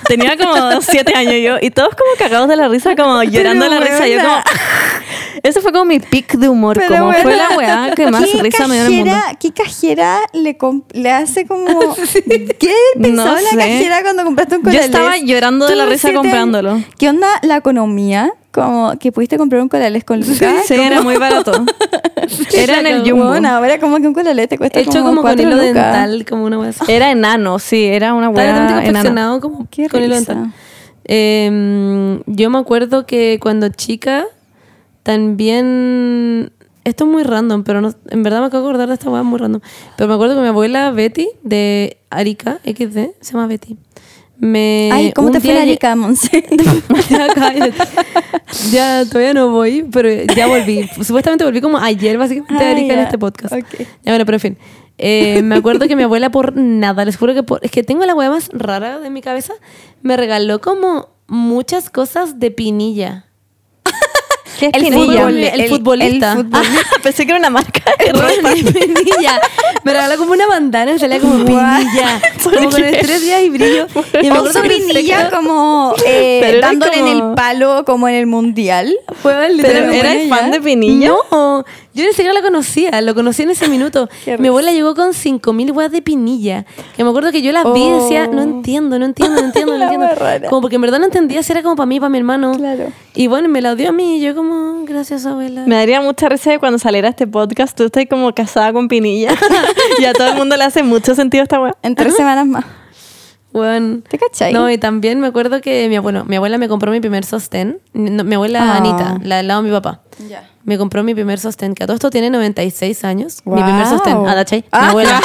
[0.07, 3.71] Tenía como siete años yo y todos como cagados de la risa, como llorando de
[3.71, 4.07] la risa.
[4.07, 4.35] Yo como...
[5.41, 8.41] Ese fue como mi pic de humor, Pero como fue la weá que más ¿qué
[8.41, 9.15] risa me dio en el mundo.
[9.39, 11.65] ¿Qué cajera le, hace como...
[12.59, 13.57] ¿Qué No pensaba la sé.
[13.57, 14.85] cajera cuando compraste un Yo colalés?
[14.85, 16.81] estaba llorando de la risa comprándolo.
[16.97, 18.33] ¿Qué onda la economía?
[18.51, 20.65] Como que pudiste comprar un colalés con lucas.
[20.67, 21.51] Sí, era muy barato.
[22.53, 23.27] Era en el Jumbo.
[23.27, 25.73] Bueno, ahora como que un colalés te cuesta Hecho como, como con hilo lucas.
[25.73, 26.71] dental, como una.
[26.87, 28.81] Era enano, sí, era una enana.
[28.83, 30.53] confeccionado como Qué con hilo dental.
[31.05, 34.25] Eh, yo me acuerdo que cuando chica
[35.03, 36.51] también...
[36.85, 39.23] Esto es muy random, pero no, en verdad me acabo de acordar de esta weá
[39.23, 39.61] muy random.
[39.95, 43.77] Pero me acuerdo que mi abuela Betty de Arica, XD, se llama Betty.
[44.37, 46.43] Me, Ay, ¿cómo te fue lle- Arica, Monse?
[48.71, 50.89] ya, todavía no voy, pero ya volví.
[51.01, 53.53] Supuestamente volví como ayer, básicamente, Ah, a Erika en este podcast.
[53.53, 53.79] Ok.
[54.03, 54.57] Ya, bueno, pero en fin.
[54.97, 57.59] Eh, me acuerdo que mi abuela por nada, les juro que por...
[57.63, 59.53] Es que tengo la hueá más rara de mi cabeza.
[60.01, 63.27] Me regaló como muchas cosas de pinilla.
[64.59, 65.21] ¿Qué es El pinilla?
[65.21, 65.37] fútbol.
[65.43, 66.33] el futbolista.
[66.33, 66.61] el futbol-
[66.93, 68.51] Ah, pensé que era una marca de ropa.
[68.53, 69.41] pinilla.
[69.83, 72.21] Me regaló como una bandana y salía como pinilla.
[72.43, 73.87] ¿Por Como con estrellas y brillo.
[74.21, 78.15] Y me acuerdo pinilla como eh, Pero era dándole en como- el palo como en
[78.15, 78.95] el mundial.
[79.21, 80.35] Fue Pero literalmente ¿eras ella.
[80.35, 81.07] fan de Pinilla?
[81.31, 84.09] No, yo ni siquiera la conocía, lo conocí en ese minuto.
[84.39, 86.65] Mi abuela llegó con 5000 weas de pinilla.
[86.95, 88.43] Que me acuerdo que yo las vi y decía, no Oh.
[88.43, 90.05] entiendo, no entiendo, no entiendo, no entiendo.
[90.05, 90.49] wea rara.
[90.49, 92.53] Como porque en verdad no entendía si era como para mí, para mi hermano.
[92.57, 92.87] Claro.
[93.15, 95.63] Y bueno, me la dio a mí y yo como, gracias abuela.
[95.67, 99.35] Me daría mucha risa de cuando saliera este podcast, tú estás como casada con Pinilla.
[99.99, 101.75] y a todo el mundo le hace mucho sentido esta weá.
[101.83, 102.65] En tres semanas más.
[103.53, 104.51] Bueno, ¿Te cachai?
[104.51, 107.79] No, y también me acuerdo que mi, bueno, mi abuela me compró mi primer sostén.
[107.93, 108.77] No, mi abuela Ah.
[108.77, 110.01] Anita, la del lado de mi papá.
[110.27, 110.49] Ya.
[110.65, 113.41] Me compró mi primer sostén, que a todo esto tiene 96 años.
[113.45, 114.17] Mi primer sostén.
[114.27, 114.61] Ah, ¿cachai?
[114.61, 114.89] Mi Ah.
[114.89, 115.21] abuela.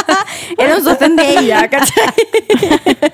[0.58, 2.14] Era un sostén de ella, ¿cachai?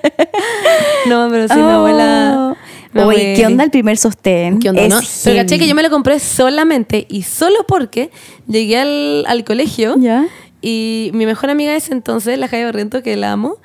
[1.09, 2.57] No, pero sí, mi abuela.
[2.93, 4.59] mi Oye, ¿qué onda el primer sostén?
[4.61, 5.01] ¿Qué onda, Es no?
[5.25, 8.11] Pero caché que yo me lo compré solamente y solo porque
[8.47, 10.27] llegué al, al colegio ¿Ya?
[10.61, 13.57] y mi mejor amiga de ese entonces, la Javi Barriento, que la amo,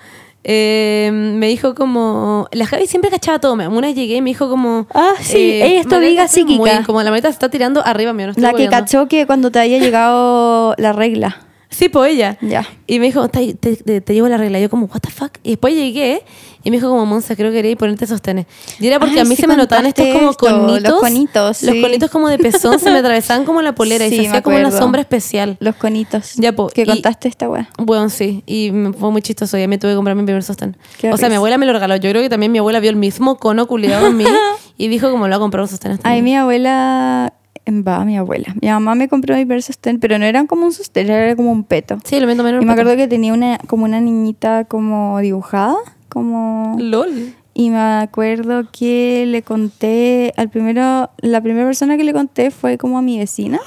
[0.50, 2.48] eh, me dijo como...
[2.54, 3.58] La Javi siempre cachaba todo.
[3.58, 4.88] me- Una vez llegué y me dijo como...
[4.94, 6.86] Ah, sí, ella es tu Margarita, amiga estoy muy- psíquica.
[6.86, 9.60] como la maleta se está tirando arriba mío, no La que cachó que cuando te
[9.60, 11.38] había llegado la regla.
[11.70, 12.38] Sí, pues ella.
[12.42, 12.66] Ya.
[12.88, 14.60] Y me dijo, te, te, llevo la regla.
[14.60, 15.32] Yo como, what the fuck?
[15.44, 16.24] Y después llegué
[16.64, 18.46] y me dijo como, Monza, creo que quería ponerte sostenes.
[18.80, 21.00] Y era porque Ay, a mí sí se me notaban estos como esto, los conitos.
[21.00, 24.42] conitos, Los conitos como de pezón se me atravesaban como la polera y se hacía
[24.42, 25.58] como una sombra especial.
[25.60, 26.34] Los conitos.
[26.36, 27.70] Ya, po, Que contaste esta weá.
[27.78, 28.44] Bueno, sí.
[28.46, 29.58] Y fue muy chistoso.
[29.58, 30.78] Y me tuve que comprar mi primer sostén.
[30.98, 31.96] Qué o sea, mi abuela me lo regaló.
[31.98, 34.26] Yo creo que también mi abuela vio el mismo cono culiado en mí
[34.78, 35.92] y dijo como lo va a comprar un sostén.
[35.92, 36.24] este Ay, niño".
[36.24, 37.34] mi abuela.
[37.70, 38.56] Va, mi abuela.
[38.62, 41.52] Mi mamá me compró mi primer sostén, pero no eran como un sostén, era como
[41.52, 41.98] un peto.
[42.04, 42.50] Sí, lo menos.
[42.62, 45.76] Y me acuerdo que tenía una, como una niñita como dibujada,
[46.10, 46.78] como...
[46.80, 47.34] LOL.
[47.54, 52.78] Y me acuerdo que le conté, al primero, la primera persona que le conté fue
[52.78, 53.60] como a mi vecina,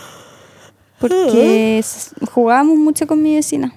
[1.01, 1.85] porque
[2.33, 3.75] jugábamos mucho con mi vecina.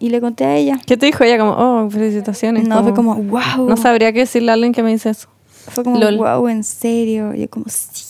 [0.00, 0.78] Y le conté a ella.
[0.86, 1.38] ¿Qué te dijo ella?
[1.38, 2.66] Como, oh, felicitaciones.
[2.66, 3.68] No, fue como, wow.
[3.68, 5.28] No sabría qué decirle a alguien que me dice eso.
[5.46, 6.16] Fue como, Lol.
[6.16, 7.34] wow, en serio.
[7.34, 8.07] Y yo como, sí.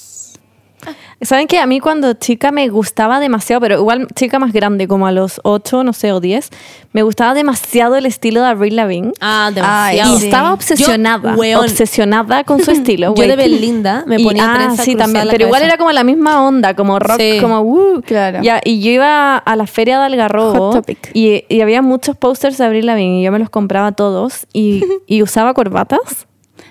[1.20, 5.06] ¿Saben que a mí cuando chica me gustaba demasiado, pero igual chica más grande, como
[5.06, 6.50] a los 8, no sé, o 10,
[6.92, 9.12] me gustaba demasiado el estilo de Avril Lavigne.
[9.20, 10.14] Ah, Ay, demasiado.
[10.14, 10.24] Y sí.
[10.26, 13.14] estaba obsesionada, Yo, obsesionada con su estilo.
[13.14, 13.34] Yo de.
[13.36, 15.28] Belinda me Y- ponía ah, trenza sí, cruzada también.
[15.30, 17.38] Pero igual era como la misma onda, como rock, Sí.
[17.40, 18.00] como uh.
[18.02, 18.40] Claro.
[18.42, 20.80] Ya, y yo iba a la feria de Algarrobo
[21.12, 24.84] y, y había muchos posters de Avril Lavigne y yo me los compraba todos y,
[25.08, 26.27] y usaba corbatas.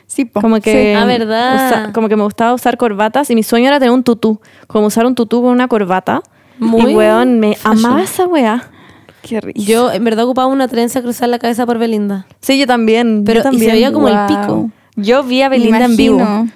[0.07, 0.41] Sí, po.
[0.41, 1.55] Como que, Ah, ¿verdad?
[1.67, 4.87] usa- como que me gustaba usar corbatas y mi sueño era tener un tutú, como
[4.87, 6.21] usar un tutú con una corbata.
[6.59, 7.85] Muy y weón, me fashion.
[7.85, 8.63] amaba esa weá.
[9.21, 9.59] Qué risa.
[9.69, 12.25] Yo en verdad ocupaba una trenza cruzada en la cabeza por Belinda.
[12.41, 13.23] Sí, yo también.
[13.25, 13.71] Pero yo y se también.
[13.73, 14.71] veía como el pico.
[14.95, 16.47] Yo vi a Belinda en vivo.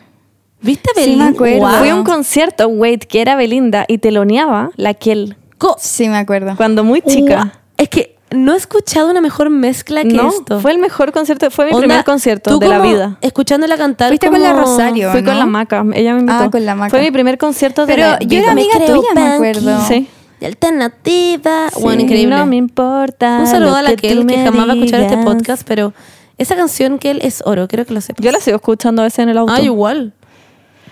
[0.62, 1.28] ¿Viste a Sí, me Belinda?
[1.60, 1.78] acuerdo.
[1.80, 6.18] Fui a un concierto, wait, que era Belinda y teloneaba la Kiel Co- Sí, me
[6.18, 6.56] acuerdo.
[6.56, 7.60] cuando muy chica.
[7.78, 10.60] Es que no he escuchado una mejor mezcla que no, esto.
[10.62, 13.18] fue el mejor concierto, fue mi Onda, primer concierto tú de la vida.
[13.22, 14.08] Escuchándola cantar.
[14.10, 15.12] Fuiste con la Rosario.
[15.12, 15.30] Fui ¿no?
[15.30, 16.40] con la Maca, ella me invitó.
[16.40, 16.90] Ah, con la Maca.
[16.92, 18.42] Fue mi primer concierto de Pero la yo vida.
[18.44, 19.82] era amiga creo tuya, me acuerdo.
[19.88, 20.08] Sí.
[20.40, 21.70] Y alternativa.
[21.70, 22.36] Sí, Bueno, increíble.
[22.36, 23.38] No me importa.
[23.42, 25.94] un saludo lo a la que que me jamás va a escuchar este podcast, pero
[26.38, 28.24] esa canción que él es oro, creo que lo sepas.
[28.26, 29.54] Yo la sigo escuchando a veces en el auto.
[29.54, 30.14] Ah, igual.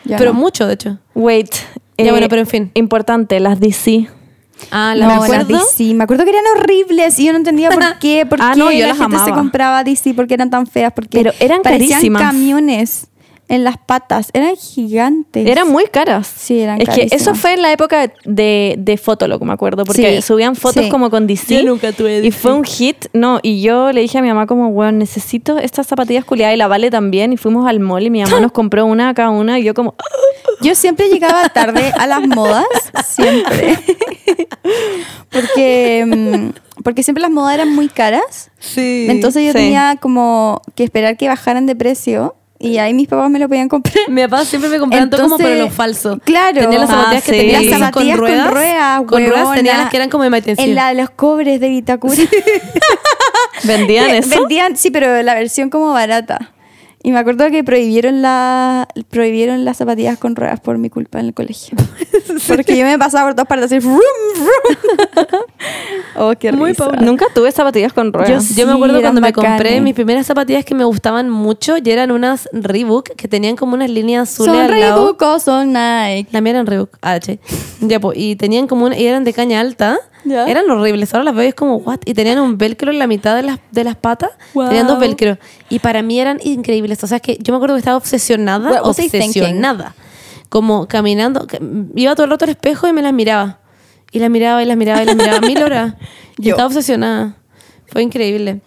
[0.05, 0.39] Ya pero no.
[0.39, 0.97] mucho, de hecho.
[1.15, 1.49] Wait.
[1.97, 2.71] eh, Ya, bueno, pero en fin.
[2.75, 4.07] Importante, las DC.
[4.71, 5.47] Ah, la no, me las.
[5.47, 5.93] DC.
[5.93, 8.25] Me acuerdo que eran horribles y yo no entendía por qué.
[8.25, 9.37] Por Ah, qué no, yo la las gente se amaba.
[9.37, 10.93] compraba DC porque eran tan feas.
[10.93, 12.21] Porque Pero eran parecían carísimas.
[12.21, 13.07] camiones
[13.49, 14.29] en las patas.
[14.33, 15.45] Eran gigantes.
[15.45, 16.27] Eran muy caras.
[16.27, 20.17] Sí, eran Es que eso fue en la época de, de Fotolog, me acuerdo, porque
[20.17, 20.89] Sí, subían fotos sí.
[20.89, 21.55] como con DC.
[21.55, 23.07] Yo nunca tuve Y fue un hit.
[23.11, 26.57] No, y yo le dije a mi mamá como, bueno, necesito estas zapatillas culiadas y
[26.57, 27.33] la Vale también.
[27.33, 29.73] Y fuimos al mall y mi mamá nos compró una a cada una y yo
[29.73, 29.95] como,
[30.61, 32.65] Yo siempre llegaba tarde a las modas,
[33.05, 33.79] siempre.
[35.31, 38.51] porque, mm, porque siempre las modas eran muy caras.
[38.59, 39.07] Sí.
[39.09, 39.57] Entonces yo sí.
[39.57, 43.69] tenía como que esperar que bajaran de precio y ahí mis papás me lo podían
[43.69, 43.95] comprar.
[44.09, 46.19] Mi papá siempre me compraban todo como Entonces, pero lo falso.
[46.25, 46.59] claro.
[46.61, 47.37] Tenía las Ah, zapatillas que sí.
[47.37, 48.97] tenían Las zapatillas con con ruedas.
[49.07, 49.77] Con ruedas tenía huevona.
[49.77, 50.67] las que eran como de Maitencillo.
[50.69, 52.13] En la de los cobres de Vitacura.
[53.63, 54.29] ¿vendían eso?
[54.29, 56.51] Vendían, sí, pero la versión como barata.
[57.01, 61.27] Y me acuerdo que prohibieron, la, prohibieron las zapatillas con ruedas por mi culpa en
[61.27, 61.77] el colegio.
[62.47, 63.79] Porque yo me pasaba por todas partes así.
[63.79, 63.99] Vroom,
[64.35, 65.43] vroom.
[66.17, 66.87] oh, qué Muy risa.
[67.01, 68.49] Nunca tuve zapatillas con ruedas.
[68.55, 69.51] Yo me Sí, acuerdo cuando me bacanes.
[69.51, 73.75] compré mis primeras zapatillas que me gustaban mucho y eran unas Reebok que tenían como
[73.75, 74.95] unas líneas azules Son al lado.
[75.05, 76.41] Reebok o son Nike.
[76.41, 77.39] Mía eran Reebok, ah, che.
[77.81, 79.97] Ya, pues, y tenían como una, y eran de caña alta.
[80.25, 80.47] Ya.
[80.47, 81.99] Eran horribles, ahora las veo y es como, what?
[82.05, 84.31] Y tenían un velcro en la mitad de las, de las patas.
[84.53, 84.67] Wow.
[84.67, 85.37] Tenían dos velcros.
[85.69, 87.03] Y para mí eran increíbles.
[87.03, 89.95] O sea, es que yo me acuerdo que estaba obsesionada, obsesionada.
[90.49, 91.45] Como caminando,
[91.95, 93.59] iba todo el rato al espejo y me las miraba.
[94.11, 95.93] Y las miraba y las miraba y las miraba mil horas.
[96.37, 96.51] Y Yo.
[96.51, 97.35] estaba obsesionada.
[97.87, 98.61] Fue increíble.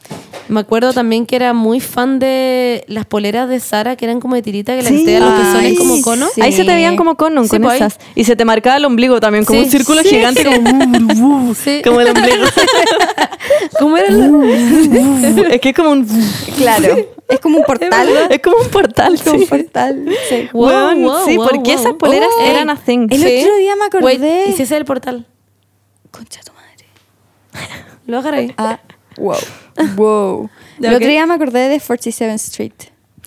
[0.48, 4.34] Me acuerdo también que era muy fan de las poleras de Sara, que eran como
[4.34, 5.04] de tirita, que las Sí.
[5.04, 6.28] tenían los Ay, pezones como cono.
[6.34, 6.40] sí.
[6.42, 7.78] Ahí se te veían como cono Sí, con pues ahí.
[7.80, 7.98] esas.
[8.14, 9.64] Y se te marcaba el ombligo también, como Sí.
[9.66, 10.48] un círculo Sí, gigante, sí.
[10.48, 11.80] como, Sí.
[11.84, 12.44] como el ombligo.
[13.78, 16.06] ¿Cómo era la- es que es como un...
[16.56, 16.96] Claro.
[17.28, 18.08] Es como un portal.
[18.30, 19.46] Es como un portal, Es como un sí.
[19.46, 20.04] portal.
[20.28, 20.48] Sí.
[20.52, 21.80] Wow, Weón, wow, sí, wow, porque wow.
[21.80, 23.06] esas poleras Oh, eran a thing.
[23.10, 23.40] El Sí.
[23.42, 24.04] otro día me acordé.
[24.04, 25.26] Wait, ¿y si ese es el portal?
[26.10, 26.86] Concha tu madre.
[28.06, 28.54] Lo voy a dejar ahí.
[28.58, 28.80] Ah,
[29.18, 29.36] Wow.
[29.96, 30.50] Wow.
[30.80, 32.72] El otro día me acordé de 47th Street.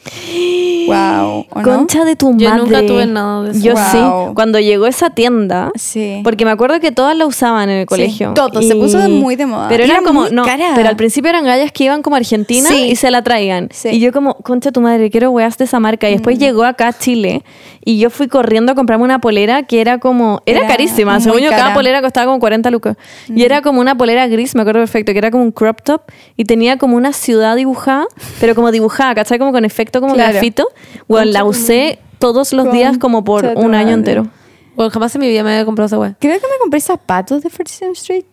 [0.88, 1.48] Wow.
[1.50, 1.64] ¿o no?
[1.64, 2.46] Concha de tu madre.
[2.46, 3.60] Yo nunca tuve nada de eso.
[3.60, 3.84] Yo Wow.
[4.30, 4.34] sí.
[4.36, 6.22] Cuando llegó esa tienda, Sí.
[6.24, 8.34] porque me acuerdo que todas la usaban en el colegio.
[8.36, 9.68] todo, se puso muy de moda.
[9.68, 10.74] Pero era era como, muy no, cara.
[10.76, 12.90] pero al principio eran gallas que iban como a Argentina Sí.
[12.92, 13.70] y se la traían.
[13.74, 13.90] Sí.
[13.94, 16.08] Y yo como, concha tu madre, quiero weas de esa marca.
[16.08, 16.16] Y Mm.
[16.18, 17.44] después llegó acá a Chile
[17.88, 21.20] y yo fui corriendo a comprarme una polera que era como, era, Era carísima.
[21.20, 21.72] Según yo, cada cara.
[21.72, 21.76] Mm.
[21.76, 22.98] polera costaba como 40 lucas.
[23.30, 26.02] Y era como una polera gris, me acuerdo perfecto, que era como un crop top
[26.36, 28.08] y tenía como una ciudad dibujada,
[28.42, 29.38] pero como dibujada, ¿cachai?
[29.38, 30.34] Como con efecto como Claro.
[30.34, 30.68] grafito.
[31.08, 33.92] Bueno, la usé todos los días como por un año madre.
[33.94, 34.28] entero.
[34.76, 36.16] Bueno, jamás en mi vida me había comprado esa wea.
[36.20, 38.26] Creo que me compré zapatos de 47th Street.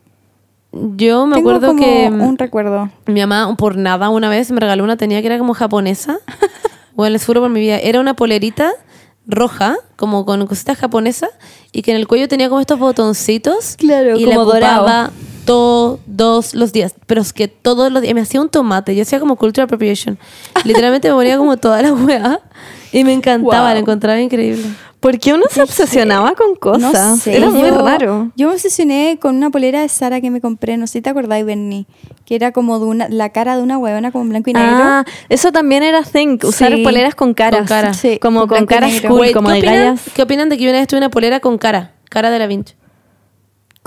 [0.97, 2.91] Yo me Tengo acuerdo como que mm, un recuerdo.
[3.07, 6.19] mi mamá, por nada, una vez me regaló una tenía que era como japonesa.
[6.95, 7.79] bueno, les juro por mi vida.
[7.79, 8.73] Era una polerita
[9.27, 11.31] roja, como con cositas japonesas,
[11.73, 13.77] y que en el cuello tenía como estos botoncitos.
[13.77, 15.11] Claro, y como dorado.
[15.45, 16.95] todos los días.
[17.07, 18.15] Pero es que todos los días.
[18.15, 18.95] Me hacía un tomate.
[18.95, 20.19] Yo hacía como cultural appropriation.
[20.65, 22.41] Literalmente me ponía como toda la weá.
[22.93, 23.73] Y me encantaba, Wow.
[23.75, 24.65] la encontraba increíble.
[25.03, 26.93] ¿Por qué uno se obsesionaba con cosas?
[26.93, 27.37] No sé.
[27.37, 28.31] Era muy yo- raro.
[28.37, 31.11] Yo me obsesioné con una polera de Sara que me compré, no sé si te
[31.11, 31.87] acordáis, Bernie,
[32.25, 34.71] que era como de una, la cara de una huevona como blanco y negro.
[34.81, 37.59] Ah, eso también era think, usar Sí, poleras con caras.
[37.59, 37.95] con cara.
[37.95, 40.03] Sí, como con con caras cool, Wait, como ¿qué de opinan, gallas.
[40.15, 41.95] ¿Qué opinan de que yo una vez tuve una polera con cara?
[42.09, 42.75] Cara de la Vinci.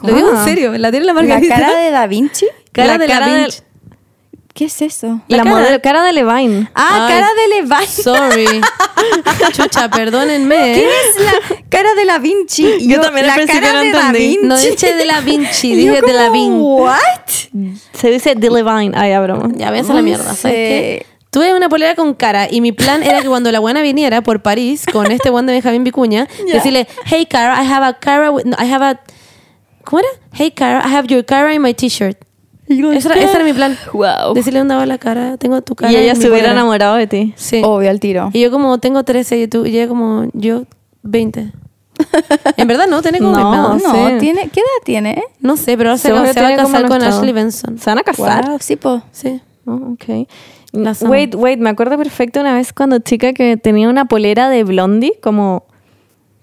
[0.03, 0.43] Lo digo en Ah.
[0.43, 1.55] serio, la tiene la la margarita.
[1.55, 2.45] cara de Da Vinci.
[2.73, 3.59] Cara La de cara la del- Vinci.
[4.55, 5.19] ¿Qué es eso?
[5.27, 5.55] La, La cara.
[5.57, 6.69] modelo, cara de Levine.
[6.73, 7.13] Ah, Ay.
[7.13, 7.85] cara de Levi.
[7.87, 8.61] Sorry.
[9.51, 10.73] Chucha, perdónenme.
[10.75, 12.87] ¿Quién es la cara de la Vinci?
[12.87, 14.19] Yo también la principio cara no de entendí.
[14.19, 14.45] Vinci.
[14.47, 16.57] No dije de la Vinci, dije de la Vinci.
[16.61, 17.29] ¿What?
[17.91, 18.93] Se dice de Levine.
[18.97, 19.49] Ay, ya broma.
[19.57, 21.05] Ya ves a la mierda, ¿sabes qué?
[21.31, 24.41] Tuve una polera con cara y mi plan era que cuando la buena viniera por
[24.41, 28.45] París con este buen de Benjamín Vicuña, decirle, hey Cara, I have a Cara, with-
[28.45, 29.01] no, I have a,
[29.83, 30.07] ¿cómo era?
[30.31, 32.17] Hey Cara, I have your Cara in my t-shirt.
[32.67, 33.77] Ese era, ese era mi plan.
[33.93, 34.33] Wow.
[34.33, 35.91] Decirle dónde va la cara, tengo tu cara.
[35.91, 36.51] Y ella se hubiera polera".
[36.53, 37.33] enamorado de ti.
[37.35, 37.61] Sí.
[37.63, 38.29] Obvio, al tiro.
[38.33, 40.63] Y yo como tengo 13 y tú, y ella como yo
[41.03, 41.51] 20.
[42.57, 43.77] en verdad no, tiene como No.
[43.77, 44.17] No, sé.
[44.19, 45.23] tiene, ¿qué edad tiene?
[45.39, 47.31] No sé, pero ahora se, va- se va a casar con Ashley.
[47.31, 47.77] Benson.
[47.77, 48.49] ¿Se van a casar?
[48.49, 49.01] Wow, sí, po.
[49.11, 49.39] Sí.
[49.65, 50.27] Oh, ok.
[50.73, 51.11] Las amo.
[51.11, 55.13] Wait, wait, me acuerdo perfecto una vez cuando chica que tenía una polera de Blondie,
[55.21, 55.65] como,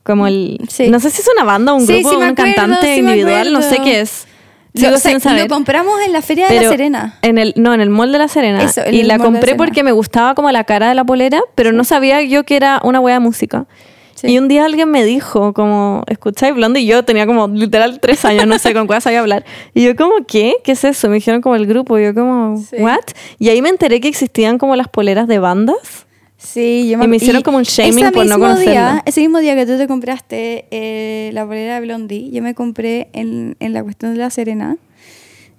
[0.04, 0.58] como el...
[0.68, 0.88] Sí.
[0.88, 3.78] No sé si es una banda, un grupo, sí un acuerdo, cantante individual, no sé
[3.84, 4.26] qué es.
[4.74, 5.42] Sigo o sea, sin saber.
[5.42, 7.18] lo compramos en la Feria de Pero la Serena.
[7.22, 8.62] En el, no, en el mall de la Serena.
[8.62, 11.84] Eso, y la compré porque me gustaba como la cara de la polera, pero no
[11.84, 13.66] sabía yo que era una wea de música.
[14.14, 14.28] Sí.
[14.28, 16.82] Y un día alguien me dijo, como, ¿escucháis Blondie?
[16.82, 19.44] Y yo tenía como literal tres años, no sé con cuál sabía hablar.
[19.74, 20.54] Y yo como, ¿qué?
[20.64, 21.08] ¿Qué es eso?
[21.08, 21.98] Me dijeron como el grupo.
[21.98, 22.76] Y yo como, Sí.
[22.78, 23.00] ¿what?
[23.38, 26.06] Y ahí me enteré que existían como las poleras de bandas.
[26.42, 28.56] Sí, yo Y me hicieron como un shaming por no.
[28.56, 32.54] Día, ese mismo día que tú te compraste eh, la polera de Blondie, yo me
[32.54, 34.76] compré en, en la cuestión de la Serena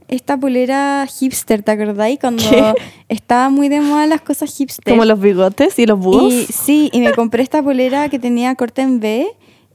[0.08, 2.20] esta polera hipster, ¿te acordáis?
[2.20, 2.74] Cuando ¿Qué?
[3.10, 4.94] estaba muy de moda las cosas hipster.
[4.94, 6.32] Como los bigotes y los búhos.
[6.32, 9.28] Y, sí, y me compré esta polera que tenía corte en V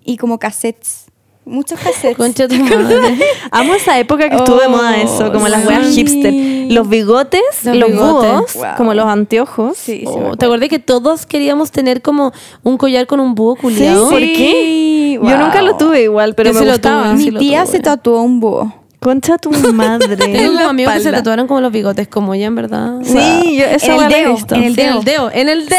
[0.05, 1.07] y como cassettes.
[1.49, 2.17] Muchos cassettes.
[2.17, 3.19] Concha tu madre.
[3.51, 5.95] Amo esa época que estuvo de moda eso, como las weas sí.
[6.05, 6.33] hipster.
[6.73, 8.31] Los bigotes, Los los, bigotes.
[8.33, 8.65] búhos, Wow.
[8.77, 9.77] como los anteojos.
[9.79, 10.37] Sí, sí, Oh.
[10.37, 12.33] ¿Te acordás que todos queríamos tener como
[12.63, 14.11] un collar con un búho culiado?
[14.11, 15.17] ¿Por qué?
[15.21, 15.31] wow.
[15.31, 17.05] Yo nunca lo tuve igual, pero Yo me sí lo gustaba.
[17.05, 17.15] tuve.
[17.15, 17.73] Mi sí lo tía tuve.
[17.73, 18.75] se tatuó un búho.
[19.01, 20.17] Concha tu madre.
[20.17, 22.95] Tengo unos amigos que se tatuaron como los bigotes, como ella, en verdad.
[23.05, 24.55] Sí, yo eso el lo he dedo, visto.
[24.57, 25.79] en el Sí, en el dedo, en el dedo.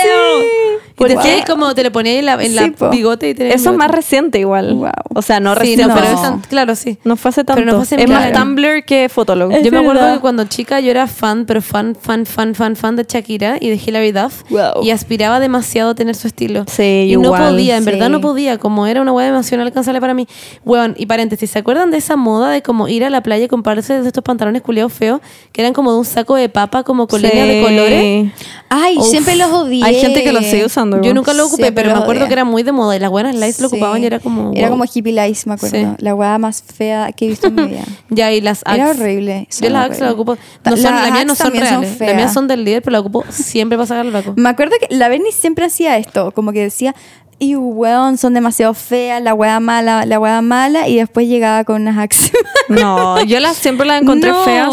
[1.07, 1.23] Te Wow.
[1.47, 2.89] como te lo ponías en la, en la Sí, po.
[2.89, 4.73] bigote y te Eso es más reciente igual.
[4.75, 4.89] Wow.
[5.15, 6.97] O sea, no Sí, reciente, no, pero pero es tan- claro, sí.
[7.03, 7.61] no fue hace tanto.
[7.61, 8.39] Pero no fue hace es más claro.
[8.45, 9.51] Tumblr que Fotolog.
[9.51, 10.15] Es yo me acuerdo verdad.
[10.15, 13.69] que cuando chica yo era fan, pero fan, fan, fan, fan, fan de Shakira y
[13.69, 14.43] de Hilary Duff.
[14.49, 14.83] Wow.
[14.83, 16.65] Y aspiraba demasiado a tener su estilo.
[16.67, 18.11] Sí, y no igual, podía, en verdad sí.
[18.11, 18.57] no podía.
[18.57, 20.27] Como era una hueá demasiado inalcanzable para mí.
[20.65, 23.47] Weón, y paréntesis, ¿se acuerdan de esa moda de como ir a la playa y
[23.47, 25.21] comprarse de estos pantalones culiados feos?
[25.51, 27.63] Que eran como de un saco de papa, como con líneas de Sí.
[27.65, 28.31] colores.
[28.69, 29.07] Ay, Uf.
[29.07, 29.83] siempre los odié.
[29.83, 30.88] Hay gente que lo sigue usando.
[31.01, 32.95] Yo nunca lo ocupé, pero me acuerdo que era muy de moda.
[32.95, 34.51] Y las buenas lights lo ocupaban y era como.
[34.55, 35.77] Era como hippie lights, me acuerdo.
[35.77, 35.87] Sí.
[35.99, 37.83] La hueá más fea que he visto en mi vida.
[38.09, 39.01] Ya, y las Era Axe.
[39.01, 39.47] horrible.
[39.61, 40.35] Yo las Axe las ocupo.
[40.65, 41.99] No son, las las mías no son reales.
[41.99, 44.33] las mías son del líder, pero las ocupo siempre para sacar el vaco.
[44.35, 46.95] Me acuerdo que la Bernie siempre hacía esto, como que decía,
[47.39, 51.81] y weón, son demasiado feas, la weá mala, la weá mala, y después llegaba con
[51.81, 52.31] unas Axe.
[52.69, 54.71] No, yo las siempre las encontré No, feas.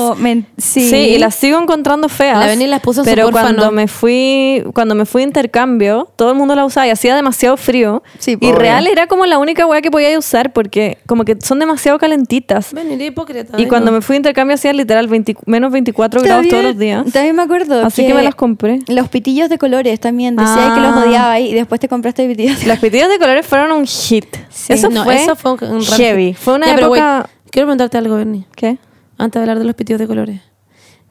[0.58, 0.90] sí.
[0.90, 0.96] Sí.
[0.96, 2.38] y las sigo encontrando feas.
[2.58, 6.30] La las puso su Pero porfa, cuando me fui, cuando me fui de intercambio, todo
[6.32, 8.02] el mundo la usaba y hacía demasiado frío.
[8.18, 11.58] Sí, y real era como la única weá que podía usar porque como que son
[11.58, 12.74] demasiado calentitas.
[12.74, 13.56] Ven, eres hipócrita.
[13.58, 13.96] Y ay, cuando no.
[13.96, 17.10] me fui de intercambio hacía literal 20 menos 24 grados todos los días.
[17.12, 17.82] También me acuerdo.
[17.82, 18.80] Así que me las compré.
[18.88, 20.36] Los pitillos de colores también.
[20.36, 20.74] Decía Ah.
[20.74, 23.86] que los odiaba y después te compraste pitillos de Las pitillas de colores fueron un
[23.86, 24.26] hit.
[24.50, 24.72] Sí.
[24.72, 26.34] Eso, No, fue eso fue un, heavy.
[26.34, 27.16] Fue una Ya, pero época...
[27.18, 28.46] wait, quiero preguntarte algo, Bernie.
[28.54, 28.78] ¿Qué?
[29.18, 30.40] Antes de hablar de los pitidos de colores.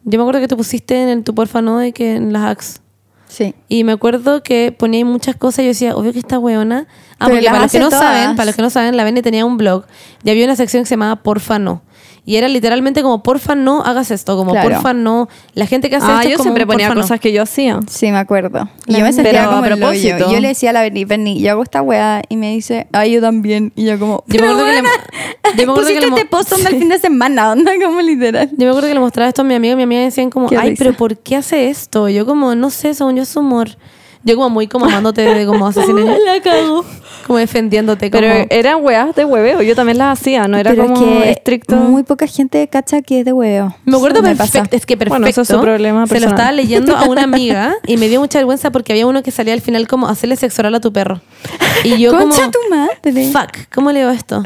[0.04, 2.44] Yo me acuerdo que te pusiste en el tu porfa no de que en las
[2.44, 2.82] ax.
[3.28, 3.56] Sí.
[3.68, 6.86] Y me acuerdo que ponía muchas cosas y yo decía, obvio que está weona.
[7.20, 8.04] Ah, Pero porque para los que no todas.
[8.04, 9.86] saben, para los que no saben, la Bene tenía un blog
[10.24, 11.82] y había una sección que se llamaba Porfa no.
[12.28, 14.68] Y era literalmente como, porfa no hagas esto, como Claro.
[14.70, 15.30] porfa no.
[15.54, 17.02] La gente que hace Ah, esto es yo como siempre un ponía porfa no.
[17.04, 17.80] cosas que yo hacía.
[17.88, 18.68] Sí, me acuerdo.
[18.88, 19.82] Y yo me sentía Pero como a el hoyo.
[19.82, 20.30] propósito.
[20.30, 22.24] Y Yo le decía a la Berni, Berni, yo hago esta weá.
[22.28, 23.72] Y me dice, ay, yo también.
[23.76, 24.88] Y yo como, Yo me acuerdo que le-
[25.58, 28.02] yo me acuerdo que le mo- este post onda el fin de semana, onda como
[28.02, 28.50] literal.
[28.52, 30.48] Yo me acuerdo que le mostraba esto a mi amiga y mi amiga decían como,
[30.50, 30.84] Qué ay, risa.
[30.84, 32.10] pero ¿por qué hace esto?
[32.10, 33.70] Yo como, no sé, según yo es humor.
[34.24, 36.00] Yo como muy como amándote de como asesino.
[36.00, 36.84] la cago.
[37.26, 38.12] Como defendiéndote.
[38.12, 41.24] Como, Pero eran weas de hueveo, yo también las hacía, no era Pero como es
[41.24, 41.76] que estricto.
[41.76, 43.76] Muy poca gente cacha que es de huevo.
[43.86, 44.76] Me acuerdo Me perfecto, pasa.
[44.76, 45.14] es que perfecto.
[45.14, 48.20] Bueno, eso es su problema Se lo estaba leyendo a una amiga y me dio
[48.20, 50.94] mucha vergüenza porque había uno que salía al final como hacerle sexo oral a tu
[50.94, 51.22] perro.
[51.84, 53.32] Y yo Concha como tu madre.
[53.32, 54.44] fuck, ¿cómo leo esto?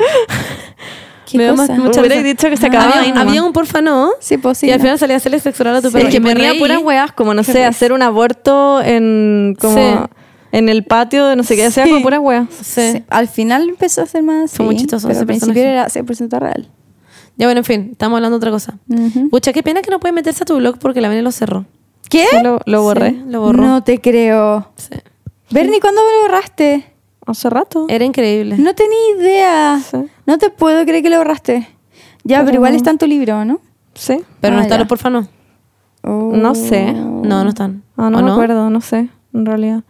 [1.30, 1.76] ¿Qué Me cosa?
[1.76, 3.28] más- Hubiera dicho que se acababa había, ahí nomás.
[3.28, 4.12] había un porfa no.
[4.20, 6.08] Sí, pues sí, Y al final salía a hacerle sexo oral a tu Sí, perro.
[6.08, 6.60] es que y me ponía reí.
[6.60, 10.15] puras weas, como no sé, hacer un aborto en como Sí.
[10.52, 11.90] En el patio de no sé qué, hacía Sí.
[11.90, 12.48] como puras weas.
[12.62, 12.92] Sí.
[12.94, 16.68] Sí, Al final empezó a ser más Fue muy Pero al principio era 100% real.
[17.38, 18.78] Ya bueno, en fin, estamos hablando de otra cosa.
[18.90, 19.30] Ujú.
[19.30, 21.66] Pucha, qué pena que no puede meterse a tu blog porque la Bene lo cerró.
[22.10, 22.26] ¿Qué?
[22.44, 23.12] Lo, lo borré.
[23.28, 23.62] Lo borró.
[23.64, 24.72] No te creo.
[24.76, 24.96] Sí.
[25.52, 26.86] Bernie, ¿cuándo lo borraste?
[27.26, 27.86] Hace rato.
[27.88, 28.58] Era increíble.
[28.58, 29.80] No tenía idea.
[29.80, 29.98] Sí.
[30.26, 31.68] No te puedo creer que lo borraste.
[32.24, 33.62] Ya, pero, Pero- igual está en tu libro, ¿no?
[33.94, 34.20] Sí.
[34.42, 34.80] Pero no Ah, está ya.
[34.80, 35.28] los porfa no.
[36.04, 36.32] Oh.
[36.36, 36.92] No sé.
[36.94, 37.84] No, no están.
[37.96, 39.84] Ah, no ¿O me acuerdo, no sé, en realidad.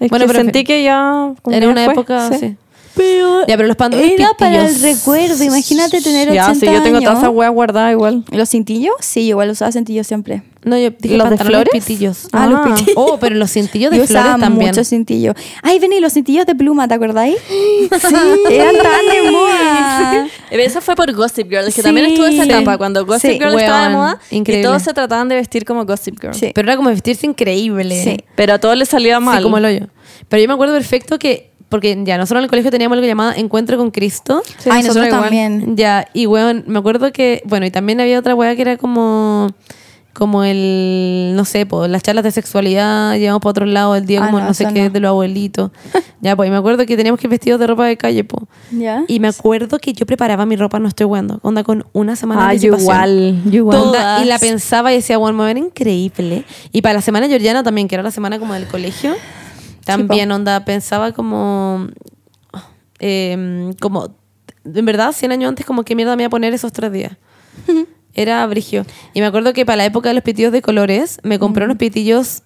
[0.00, 2.38] Es Bueno, que pero sentí que ya como Era una fue, época, sí.
[2.38, 2.56] sí.
[2.96, 5.44] Pero Ya, pero los pantalones era para el recuerdo.
[5.44, 8.24] Imagínate tener 80 Ya, sí, yo tengo todas esas weas guardadas igual.
[8.32, 8.94] ¿Los cintillos?
[9.00, 10.42] Sí, igual usaba cintillos siempre.
[10.64, 11.68] No, yo dije ¿Los de flores?
[11.72, 12.28] pitillos.
[12.32, 12.74] Ah, los Ah.
[12.74, 12.94] pitillos.
[12.96, 14.70] Oh, pero los cintillos de yo flores usaba también.
[14.70, 15.36] muchos cintillos.
[15.62, 17.36] Ay, vení, los cintillos de pluma, ¿te acordáis?
[17.48, 17.88] Sí.
[18.50, 20.26] Eran tan de moda.
[20.50, 21.86] Eso fue por Gossip Girl, es que Sí.
[21.86, 22.50] también estuvo esa Sí.
[22.50, 24.62] etapa cuando Gossip Sí, Girl estaba de moda increíble.
[24.62, 26.34] y todos se trataban de vestir como Gossip Girl.
[26.34, 26.50] Sí.
[26.54, 28.02] Pero era como vestirse increíble.
[28.02, 28.16] Sí.
[28.34, 29.36] Pero a todos les salía mal.
[29.38, 29.86] Sí, como el hoyo.
[30.28, 33.32] Pero yo me acuerdo perfecto que, porque ya nosotros en el colegio teníamos algo llamado
[33.36, 34.42] Encuentro con Cristo.
[34.58, 35.76] Sí, Ay, nosotros también.
[35.76, 39.48] Ya, y weón, me acuerdo que, bueno, y también había otra weá que era como,
[40.12, 44.20] como el, no sé, po, las charlas de sexualidad, llevamos para otro lado el día
[44.22, 44.90] Ah, como no, no, sé qué no.
[44.90, 45.72] de los abuelitos.
[46.20, 48.46] ya, pues, y me acuerdo que teníamos que ir vestidos de ropa de calle, po.
[48.70, 49.04] ¿Ya?
[49.08, 52.42] Y me acuerdo que yo preparaba mi ropa, no estoy jugando, onda con una semana
[52.42, 53.42] de Ah, yo anticipación.
[53.52, 53.54] igual,
[53.92, 54.22] igual.
[54.22, 56.44] Y la pensaba y decía, bueno, me va a ver increíble.
[56.72, 59.14] Y para la semana georgiana también, que era la semana como del colegio,
[59.86, 61.86] también, onda, pensaba como,
[62.98, 64.08] eh, como,
[64.64, 67.12] en verdad, 100 años antes, como qué mierda me iba a poner esos tres días.
[68.14, 68.84] Era brigio.
[69.14, 71.76] Y me acuerdo que para la época de los pitillos de colores, me compré unos
[71.76, 72.42] pitillos,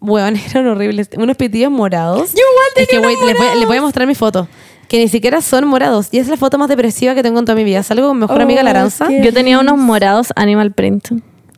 [0.00, 2.32] weón, eran horribles, unos pitillos morados.
[2.32, 4.48] Yo igual es que, wait, les voy, les voy a mostrar mi foto.
[4.88, 6.08] Que ni siquiera son morados.
[6.12, 7.82] Y es la foto más depresiva que tengo en toda mi vida.
[7.82, 9.08] Salgo con mi mejor Oh, amiga Laranza.
[9.10, 11.08] Yo tenía unos morados animal print.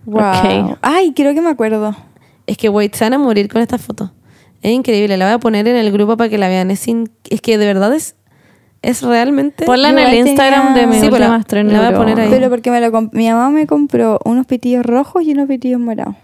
[0.05, 0.79] Wow.
[0.83, 1.97] Ay, creo que me acuerdo.
[2.47, 4.13] Es que, wait, se van a morir con esta foto.
[4.65, 5.17] Es increíble.
[5.19, 6.71] La voy a poner en el grupo para que la vean.
[6.71, 8.17] Es, in- es que de verdad es,
[8.81, 9.67] es realmente...
[9.67, 11.71] Ponla en el Instagram de mi Sí, última estreno.
[11.71, 12.31] la voy a poner ahí.
[12.31, 15.79] Pero porque me lo comp- mi mamá me compró unos pitillos rojos y unos pitillos
[15.81, 16.15] morados.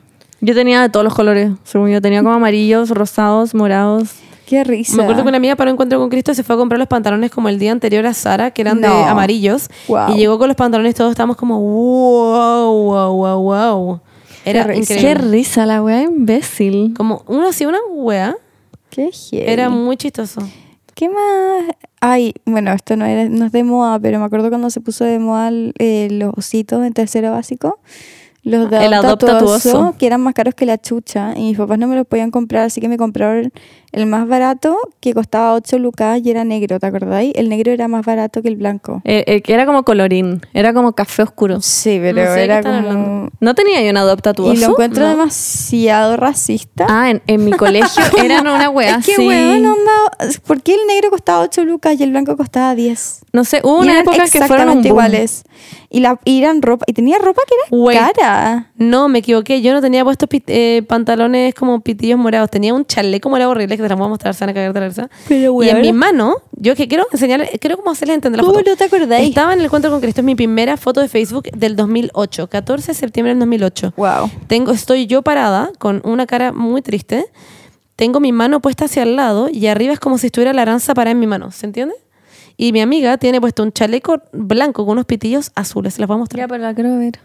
[0.40, 2.00] Yo tenía de todos los colores, según yo.
[2.00, 4.14] Tenía como amarillos, rosados, morados.
[4.46, 4.96] Qué risa.
[4.96, 6.88] Me acuerdo que una amiga para un encuentro con Cristo se fue a comprar los
[6.88, 9.68] pantalones como el día anterior a Sara, que eran de amarillos.
[9.87, 10.14] Wow.
[10.14, 14.00] Y llegó con los pantalones todos estábamos como, wow, wow, wow, wow.
[14.44, 14.94] Era Qué risa.
[14.94, 15.31] Qué increíble.
[15.31, 16.94] risa la wea imbécil.
[16.96, 18.37] Como uno así, una wea.
[18.90, 19.44] Qué heavy.
[19.48, 20.40] Era muy chistoso.
[20.94, 21.74] ¿Qué más?
[22.00, 25.05] Ay, bueno, esto no, era, no es de moda, pero me acuerdo cuando se puso
[25.05, 27.79] de moda eh, los ositos en tercero básico.
[28.42, 29.94] Los de El Adopta Adopta tu tu oso.
[29.98, 31.35] que eran más caros que la chucha.
[31.37, 33.53] Y mis papás no me los podían comprar, así que me compraron
[33.92, 37.33] el más barato, que costaba 8 lucas y era negro, ¿te acordáis?
[37.35, 39.03] El negro era más barato que el blanco.
[39.05, 40.40] Eh, eh, que era como colorín.
[40.55, 41.61] Era como café oscuro.
[41.61, 42.74] Sí, pero No sé era como...
[42.74, 43.30] hablando.
[43.41, 45.11] ¿No tenía yo una adopta tu Y lo encuentro No.
[45.11, 46.86] demasiado racista.
[46.88, 50.86] Ah, en, en mi colegio eran una wea es que, weón, onda, ¿por qué el
[50.86, 53.20] negro costaba 8 lucas y el blanco costaba 10?
[53.32, 54.86] No sé, hubo una época que fueron un boom.
[54.86, 55.45] iguales.
[55.93, 57.99] Y, la, y eran ropa, y tenía ropa que era Wait.
[57.99, 58.70] cara.
[58.76, 59.61] No, me equivoqué.
[59.61, 62.49] Yo no tenía puestos eh, pantalones como pitillos morados.
[62.51, 64.72] Tenía un chaleco morado horrible que te la voy a mostrar, se van a cagar
[64.72, 65.11] de la risa.
[65.28, 68.59] Pero, Y en mi mano, yo que quiero enseñar, quiero como hacerles entender la ¿Cómo
[68.59, 68.70] foto.
[68.70, 69.28] no te acordáis?
[69.28, 72.87] Estaba en el encuentro con Cristo, es mi primera foto de Facebook del 2008, 14
[72.89, 73.95] de septiembre del 2008.
[73.97, 74.31] Wow.
[74.47, 77.26] Tengo, estoy yo parada con una cara muy triste.
[77.97, 80.95] Tengo mi mano puesta hacia el lado y arriba es como si estuviera la aranza
[80.95, 81.95] parada en mi mano, ¿se entiende?
[82.57, 86.14] Y mi amiga tiene puesto un chaleco blanco con unos pitillos azules, se las voy
[86.16, 86.41] a mostrar.
[86.41, 87.18] Ya, pero la quiero ver.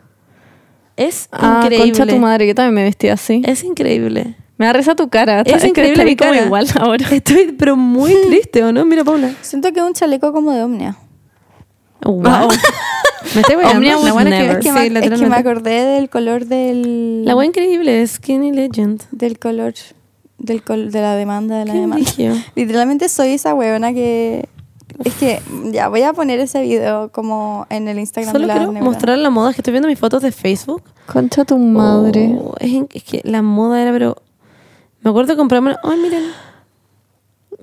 [0.98, 1.92] Es Ah, increíble.
[1.92, 3.42] concha tu madre, yo también me vestía así.
[3.46, 4.36] Es increíble.
[4.58, 5.42] Me da risa tu cara.
[5.42, 6.46] Es increíble mi como cara.
[6.46, 7.06] igual ahora.
[7.12, 8.86] Estoy pero muy triste, ¿o no?
[8.86, 9.32] Mira, Paula.
[9.42, 10.98] Siento que es un chaleco como de Omnia.
[12.04, 12.24] Wow.
[13.36, 13.56] Me estoy.
[13.66, 14.60] Omnia La buena never.
[14.60, 17.26] que, Es que, sí, me, es que me acordé del color del...
[17.26, 19.04] La buena increíble, Skinny Legend.
[19.12, 19.74] Del color...
[20.38, 22.06] Del col- de la demanda, de la demanda.
[22.56, 24.48] Literalmente soy esa huevona que...
[25.04, 25.42] Es que,
[25.72, 28.92] ya, voy a poner ese video como en el Instagram Solo de la quiero neurona.
[28.92, 30.84] mostrar la moda, que estoy viendo mis fotos de Facebook.
[31.08, 32.38] Concha tu madre.
[32.40, 34.18] Oh, es, es que la moda era, pero...
[35.06, 35.76] Me acuerdo de comprarme...
[35.84, 36.24] Ay, miren.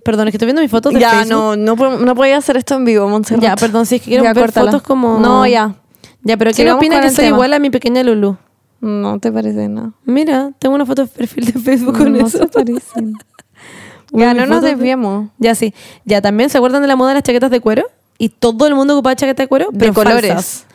[0.04, 1.28] Perdón, es que estoy viendo mis fotos de Ya, Facebook.
[1.30, 3.42] no, no, no podía hacer esto en vivo, Montserrat.
[3.42, 4.70] Ya, perdón, si es que quiero Ya, ver córtala.
[4.70, 5.18] fotos como...
[5.18, 5.74] No, ya.
[6.22, 7.36] Ya, pero ¿quién Sigamos opina con que el soy tema.
[7.36, 8.36] igual a mi pequeña Lulu?
[8.80, 9.92] No te parece nada.
[10.04, 12.38] Mira, tengo una foto de perfil de Facebook con no eso.
[12.38, 13.14] se parecen.
[14.14, 15.30] Ya, mi no nos foto de- desviemos.
[15.38, 15.72] Ya, sí.
[16.04, 17.86] Ya, también se acuerdan de la moda de las chaquetas de cuero.
[18.18, 20.28] Y todo el mundo ocupaba chaquetas de cuero, De pero colores.
[20.34, 20.66] falsas.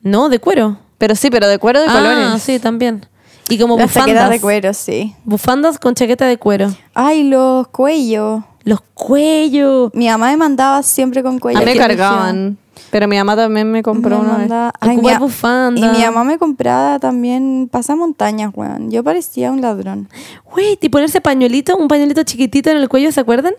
[0.00, 0.78] No, de cuero.
[0.96, 2.42] Pero sí, pero de cuero de ah, colores.
[2.42, 3.04] sí, también.
[3.48, 4.30] Y como Las bufandas.
[4.30, 5.14] de cuero, sí.
[5.24, 6.72] Bufandas con chaqueta de cuero.
[6.94, 8.42] Ay, los cuellos.
[8.64, 9.90] Los cuellos.
[9.94, 11.58] Mi mamá me mandaba siempre con cuello.
[11.58, 12.58] A mí me cargaban.
[12.90, 14.38] Pero mi mamá también me compró Me una vez.
[14.48, 15.86] mandaba- Ay, Ocupar mi a- bufanda.
[15.86, 18.90] Y mi mamá me compraba también pasamontañas, weón.
[18.90, 20.08] Yo parecía un ladrón.
[20.56, 23.54] Wait, y ponerse pañuelito, un pañuelito chiquitito en el cuello, ¿se acuerdan?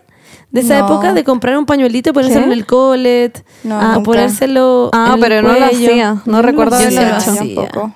[0.50, 0.86] De esa No.
[0.86, 2.46] época de comprar un pañuelito y ponérselo ¿Qué?
[2.46, 3.44] en el collet.
[3.64, 4.02] No, ah, nunca.
[4.02, 6.22] ponérselo Ah, en el pero no lo hacía.
[6.24, 7.56] No Yo recuerdo lo haberlo hacía hecho.
[7.66, 7.92] tampoco.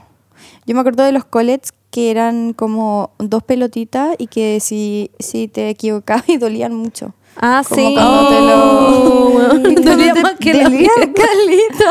[0.66, 5.48] Yo me acuerdo de los collets que eran como dos pelotitas y que si, si
[5.48, 7.14] te equivocabas y dolían mucho.
[7.36, 7.94] Ah, Como sí.
[7.94, 9.58] cuando te Oh, lo...
[9.82, 11.90] Dolía te- más que la dolía calita.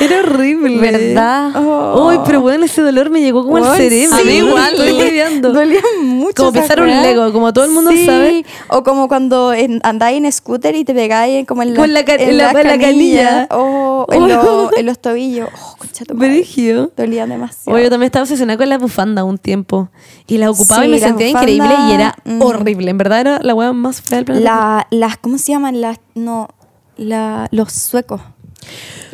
[0.00, 0.78] Era horrible.
[0.78, 1.50] ¿Verdad?
[1.56, 2.08] Oh.
[2.08, 4.16] Uy, pero bueno, ese dolor me llegó como al cerebro.
[4.16, 4.22] sí.
[4.22, 5.52] A mí igual, Dolía- estoy.
[5.52, 6.34] Dolía mucho.
[6.36, 6.88] Como pisar un.
[6.88, 8.44] Lego, como todo el mundo Sí, sabe.
[8.68, 12.00] O como cuando en, andáis en scooter y te pegáis como en la, Con la
[12.06, 13.48] en la- la canilla.
[13.50, 15.48] O en, lo- en los tobillos.
[15.54, 16.28] Oh, concha tu madre.
[16.34, 16.92] Brigio.
[16.96, 17.74] Dolían demasiado.
[17.76, 19.88] Oye, yo también estaba obsesionada con la bufanda un tiempo.
[20.26, 22.42] Y la ocupaba Sí, y me sentía bufanda, increíble y era mm.
[22.42, 22.90] horrible.
[22.90, 24.44] En verdad era la hueá más fea del planeta.
[24.68, 25.80] La, las, ¿cómo se llaman?
[25.80, 26.48] Las, no,
[26.96, 28.20] la, los suecos.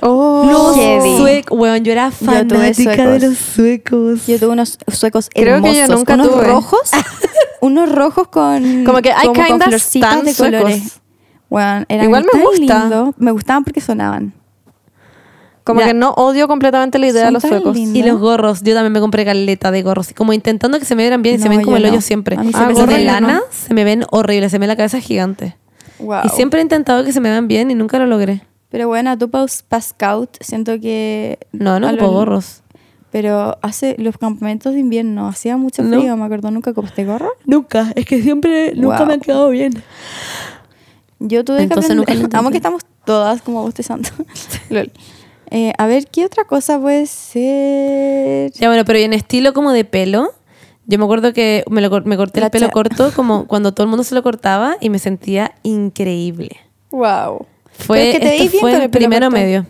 [0.00, 0.44] Oh.
[0.50, 4.26] Los suecos, weón, yo era Yo fanática de los suecos.
[4.26, 5.96] Yo tuve unos suecos Creo que yo hermosos.
[5.96, 6.44] nunca unos tuve.
[6.44, 6.90] rojos.
[7.60, 10.60] unos rojos con Como que florcitas stan de suecos.
[10.60, 11.00] colores.
[11.50, 12.80] Weón, eran Igual me gusta.
[12.84, 13.14] lindos.
[13.18, 14.34] Me gustaban porque sonaban.
[15.64, 15.86] Como Ya.
[15.88, 17.74] que no odio completamente la idea de los suecos.
[17.74, 17.96] lindos.
[17.96, 21.02] Y los gorros, yo también me compré caleta de gorros, como intentando que se me
[21.02, 22.00] vieran bien y se me ven como el hoyo no.
[22.02, 22.36] siempre.
[22.36, 23.40] A mí se Ah, me gorros ven de lana no.
[23.50, 25.56] se me ven horribles, se me ve la cabeza gigante.
[25.98, 26.20] Wow.
[26.24, 28.42] Y siempre he intentado que se me vean bien y nunca lo logré.
[28.68, 29.46] Pero bueno, tú para
[29.80, 31.38] Scout siento que...
[31.52, 32.60] No, no ocupo gorros.
[33.10, 35.98] Pero hace los campamentos de invierno, hacía mucho No.
[36.00, 37.30] frío, me acuerdo, ¿nunca ocupaste gorro?
[37.46, 39.06] Nunca, es que siempre, nunca Wow.
[39.06, 39.72] me han quedado bien.
[41.20, 42.32] Yo tuve Entonces que nunca aprender.
[42.32, 44.08] lo Amo que estamos todas como bostezando.
[45.56, 48.50] Eh, a ver, ¿qué otra cosa puede ser?
[48.52, 50.32] Ya bueno, pero en estilo como de pelo,
[50.86, 53.84] yo me acuerdo que me, lo me corté La el pelo corto como cuando todo
[53.84, 56.56] el mundo se lo cortaba y me sentía increíble.
[56.90, 57.46] Wow.
[57.70, 59.40] Fue, Pero es que te esto bien fue con el el pelo primero corto.
[59.40, 59.66] medio.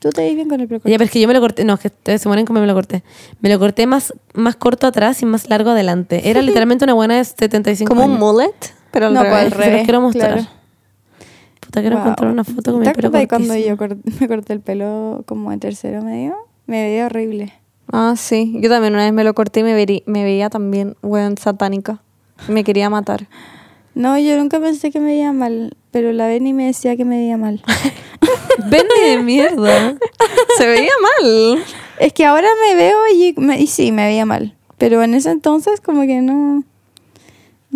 [0.00, 0.94] Tú te ves bien con el pelo Ya, corto.
[0.98, 2.66] pero es que yo me lo corté, no, es que ustedes se mueren como me
[2.66, 3.04] lo corté.
[3.40, 6.28] Me lo corté más, más corto atrás y más largo adelante.
[6.28, 8.52] Era literalmente una buena de 75 Como un mullet,
[8.90, 9.44] pero al No, pues, revés.
[9.44, 10.32] al Se los revés, quiero mostrar.
[10.34, 10.48] claro.
[11.74, 12.04] Puta, quiero Wow.
[12.04, 13.76] encontrar una foto con mi ¿Te pelo acuerdas cuando cortísimo.
[13.76, 16.36] yo cort- me corté el pelo como en tercero medio?
[16.66, 17.52] Me veía horrible.
[17.92, 18.56] Ah, sí.
[18.60, 19.74] Yo también una vez me lo corté y me,
[20.24, 22.00] veía también, weón, satánica.
[22.48, 23.26] Me quería matar.
[23.96, 27.16] No, yo nunca pensé que me veía mal, pero la Benny me decía que me
[27.16, 27.62] veía mal.
[28.68, 29.96] Ven de mierda.
[30.58, 31.64] Se veía mal.
[32.00, 34.56] es que ahora me veo y, me- y sí, me veía mal.
[34.78, 36.64] Pero en ese entonces como que no...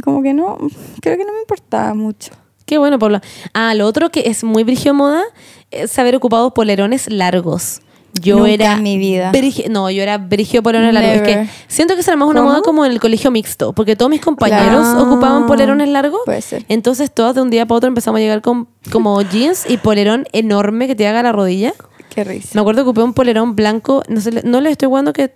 [0.03, 0.59] Como que no...
[1.01, 2.33] Creo que no me importaba mucho.
[2.69, 3.23] Qué bueno, Paula.
[3.55, 5.23] Ah, lo otro que es muy brigio moda
[5.71, 7.81] es haber ocupado polerones largos.
[8.21, 8.73] Yo Nunca era.
[8.75, 9.33] en mi vida.
[9.33, 11.15] brigio- no, yo era brigio polerones largos.
[11.15, 12.51] Es que siento que era más una ¿Cómo?
[12.53, 15.03] moda como en el colegio mixto, porque todos mis compañeros Claro.
[15.03, 16.21] ocupaban polerones largos.
[16.27, 16.67] Puede ser.
[16.69, 20.27] Entonces, todas de un día para otro empezamos a llegar con como jeans y polerón
[20.33, 21.73] enorme que te haga la rodilla.
[22.15, 22.51] Qué risa.
[22.53, 24.03] Me acuerdo que ocupé un polerón blanco.
[24.09, 25.33] No, sé, no les estoy jugando que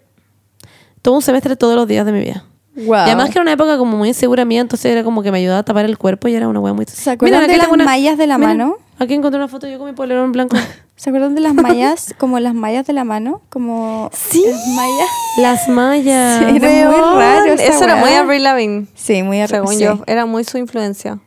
[1.01, 2.45] todo un semestre todos los días de mi vida.
[2.75, 2.87] Wow.
[2.95, 5.39] Y además que era una época como muy insegura mía, entonces era como que me
[5.39, 6.87] ayudaba a tapar el cuerpo y era una wea muy...
[6.87, 8.77] ¿Se acuerdan de las mallas de la mano?
[8.99, 10.57] Aquí encontré una foto yo con mi polerón blanco.
[10.97, 12.14] ¿Se acuerdan de las mallas?
[12.18, 13.43] como las mallas de la mano.
[13.51, 14.43] Como Sí.
[14.47, 15.09] las mallas.
[15.39, 16.39] Las mallas.
[16.39, 16.57] Sí.
[16.57, 19.83] Era muy raro Eso era muy Avril Lavigne, Sí, muy arre- según sí.
[19.85, 19.99] yo.
[20.07, 21.18] Era muy su influencia.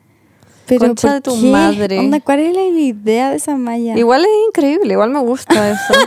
[0.68, 1.48] Pero Concha ¿por de tu qué?
[1.52, 2.00] madre.
[2.00, 3.96] Onda, ¿Cuál es la idea de esa malla?
[3.96, 5.94] Igual es increíble, igual me gusta eso.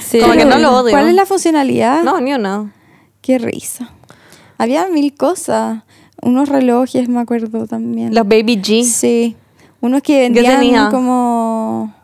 [0.00, 0.18] Sí.
[0.20, 0.90] Como que no lo odio.
[0.92, 2.02] ¿Cuál es la funcionalidad?
[2.02, 2.72] no, ni una.
[3.20, 3.90] Qué risa.
[4.58, 5.82] Había mil cosas.
[6.20, 8.12] Unos relojes, me acuerdo también.
[8.14, 8.82] Los Baby G.
[8.84, 9.36] Sí.
[9.80, 11.94] Unos que vendían como...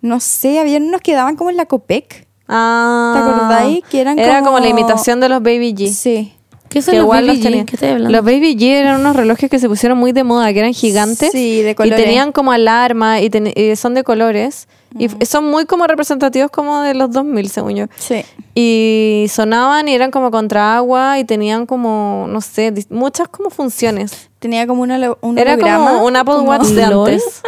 [0.00, 2.28] No sé, había unos que daban como en la Copec.
[2.46, 3.12] Ah.
[3.14, 3.84] ¿Te acordáis?
[3.90, 4.52] Que eran Era como...
[4.52, 5.88] como- la imitación de los Baby G.
[5.92, 6.34] Sí.
[6.68, 7.98] ¿Qué son que los Baby los G?
[7.98, 11.30] Los Baby G eran unos relojes que se pusieron muy de moda, que eran gigantes.
[11.32, 12.04] Sí, de Y colores.
[12.04, 14.68] tenían como alarma y, ten- y son de colores.
[14.98, 17.86] Y son muy como representativos como de los 2000, según yo.
[17.98, 18.24] Sí.
[18.54, 24.30] Y sonaban y eran como contra agua y tenían como, no sé, muchas como funciones.
[24.38, 27.10] Tenía como un, holo- un Era holograma, como un Apple como- Watch de ¿Lol?
[27.10, 27.42] antes.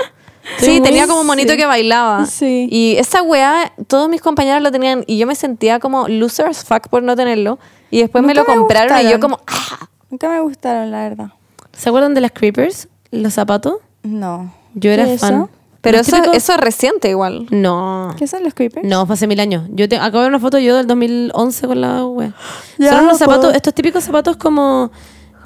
[0.59, 1.57] Sí, muy- tenía como un monito sí.
[1.59, 2.27] que bailaba.
[2.27, 2.69] Sí.
[2.71, 6.65] Y esa weá, todos mis compañeros lo tenían y yo me sentía como loser as
[6.65, 7.59] fuck por no tenerlo.
[7.91, 11.27] Y después me lo me compraron y yo como, ah, Nunca me gustaron, la verdad.
[11.73, 12.89] ¿Se acuerdan de las Creepers?
[13.13, 13.75] ¿Los zapatos?
[14.03, 14.53] No.
[14.75, 15.35] Yo era ¿Qué es fan.
[15.35, 15.51] eso?
[15.81, 17.47] Pero eso, eso es reciente igual.
[17.51, 18.15] No.
[18.19, 18.87] ¿Qué son los creepers?
[18.87, 19.67] No, fue hace mil años.
[19.71, 22.35] Yo te, acabo de ver una foto yo del 2011 con la wea.
[22.79, 23.31] Ya, Son unos puedo.
[23.33, 24.91] zapatos, estos típicos zapatos como,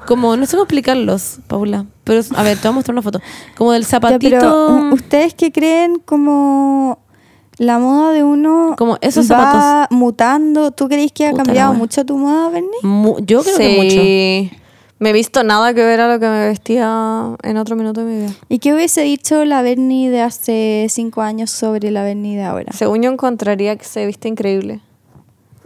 [0.05, 1.85] como, no sé cómo explicarlos, Paula.
[2.03, 3.19] Pero, a ver, te voy a mostrar una foto.
[3.57, 4.37] Como del Ya, zapatito.
[4.39, 6.99] pero ¿u- ¿ustedes qué creen como
[7.57, 10.71] la moda de uno Como esos va mutando?
[10.71, 12.69] ¿Tú crees que ha Puta cambiado mucho tu moda, Bernie?
[12.83, 13.89] mu- yo creo que mucho.
[14.01, 14.51] sí.
[14.97, 18.07] Me he visto nada que ver a lo que me vestía en otro minuto de
[18.11, 18.31] mi vida.
[18.47, 22.71] ¿Y qué hubiese dicho la Bernie de hace cinco años sobre la Bernie de ahora?
[22.71, 24.79] Según yo encontraría que se viste increíble.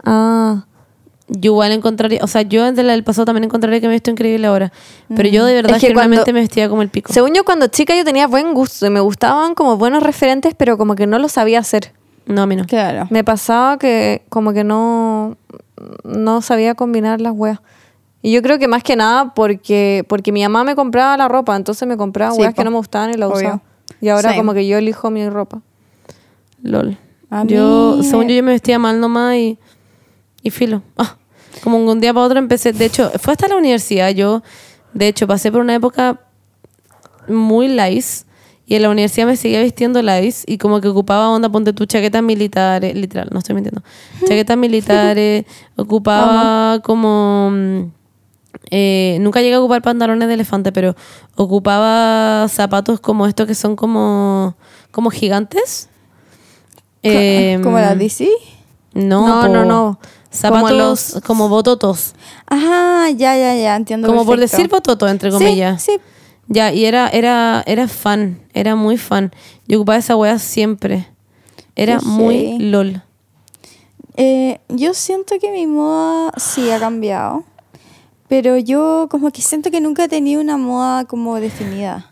[0.04, 0.64] Ah.
[1.32, 3.96] Yo igual encontraría, o sea, yo desde la del pasado también encontraría que me he
[3.96, 4.72] visto increíble ahora.
[5.14, 7.12] Pero yo de verdad Es que generalmente cuando- me vestía como el pico.
[7.12, 10.76] Según yo cuando chica yo tenía buen gusto y me gustaban como buenos referentes, pero
[10.76, 11.92] como que no lo sabía hacer.
[12.26, 12.64] No, a mí no.
[12.66, 13.06] Claro.
[13.10, 15.36] Me pasaba que como que no,
[16.04, 17.60] no sabía combinar las weas.
[18.22, 21.54] Y yo creo que más que nada porque, porque mi mamá me compraba la ropa,
[21.56, 22.58] entonces me compraba Sí, weas po.
[22.58, 23.36] que no me gustaban y la Obvio.
[23.38, 23.62] usaba.
[24.00, 24.36] Y ahora Same.
[24.36, 25.60] como que yo elijo mi ropa.
[26.62, 26.98] LOL.
[27.30, 29.58] A yo, mí según me- yo, yo me vestía mal nomás y,
[30.42, 30.82] y filo.
[30.98, 31.16] Ah,
[31.62, 32.72] como un día para otro empecé.
[32.72, 34.10] De hecho, fue hasta la universidad.
[34.10, 34.42] Yo,
[34.92, 36.20] de hecho, pasé por una época
[37.28, 38.24] muy lice.
[38.66, 40.44] Y en la universidad me seguía vistiendo lice.
[40.46, 42.94] Y como que ocupaba onda, ponte tu chaquetas militares.
[42.94, 43.82] Literal, no estoy mintiendo.
[44.20, 45.44] Chaquetas militares.
[45.76, 47.50] ocupaba como.
[47.50, 47.80] mm,
[48.70, 50.94] eh, nunca llegué a ocupar pantalones de elefante, pero
[51.34, 54.54] ocupaba zapatos como estos que son como,
[54.92, 55.88] como gigantes.
[57.02, 58.28] Em, ¿Como la DC?
[58.94, 59.48] No, No, po.
[59.48, 59.98] no, no.
[60.32, 62.14] Zapatos Como como, los- bototos.
[62.48, 65.82] Ah, ya, ya, ya, entiendo Como por decir bototo, entre comillas.
[65.82, 65.98] Sí,
[66.46, 69.32] Ya, y era, era, era fan, era muy fan.
[69.66, 71.08] Yo ocupaba esa wea siempre.
[71.76, 72.58] Era muy.
[72.58, 73.02] LOL.
[74.16, 77.44] Eh, yo siento que mi moda sí ha cambiado,
[78.28, 82.09] pero yo como que siento que nunca he tenido una moda como definida.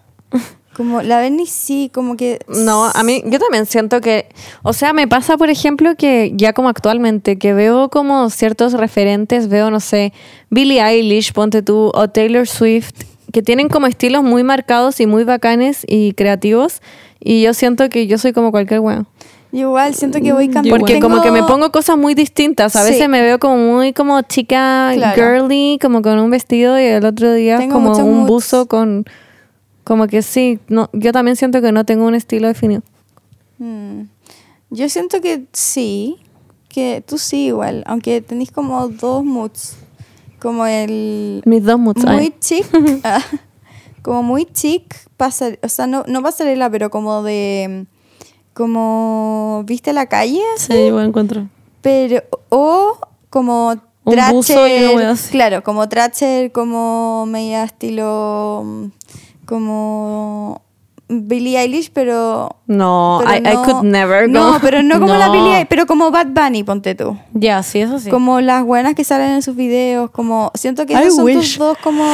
[0.78, 2.38] Como la Bernie sí, como que...
[2.46, 4.28] No, a mí, yo también siento que,
[4.62, 9.48] o sea, me pasa, por ejemplo, que ya como actualmente, que veo como ciertos referentes,
[9.48, 10.12] veo, no sé,
[10.50, 12.92] Billie Eilish, ponte tú, o Taylor Swift,
[13.32, 16.80] que tienen como estilos muy marcados y muy bacanes y creativos,
[17.18, 19.08] y yo siento que yo soy como cualquier weón.
[19.50, 20.78] Igual siento que voy Yo cambiando.
[20.78, 22.90] Porque como que me pongo cosas muy distintas, a Sí.
[22.92, 25.14] veces me veo como muy como chica Claro.
[25.40, 28.28] girly, como con un vestido, y el otro día Tengo como un moods.
[28.28, 29.04] buzo con...
[29.88, 32.82] Como que sí, no, yo también siento que no tengo un estilo definido.
[33.56, 34.02] Mm.
[34.68, 36.18] Yo siento que sí,
[36.68, 39.78] que tú sí igual, aunque tenéis como dos moods.
[40.40, 42.04] Como el Mis dos moods.
[42.04, 42.34] muy ay.
[42.38, 42.66] chic,
[43.02, 43.22] ah,
[44.02, 47.86] como muy chic, pasar, o sea, no, no pasarela, pero como de,
[48.52, 50.42] como, ¿viste la calle?
[50.58, 51.48] Sí, igual encuentro.
[51.80, 52.98] Pero, o
[53.30, 53.74] como
[54.16, 55.30] así.
[55.30, 58.90] claro, como Thrasher, como media estilo,
[59.48, 60.62] como
[61.08, 62.56] Billie Eilish, pero...
[62.66, 64.58] No, pero I, I no- could never No, go.
[64.62, 65.32] pero no como la No.
[65.32, 67.16] Billie Eilish, pero como Bad Bunny, ponte tú.
[67.32, 68.10] Ya, sí, eso sí.
[68.10, 70.50] Como las buenas que salen en sus videos, como...
[70.54, 71.34] Siento que esos son wish.
[71.36, 72.04] tus dos como...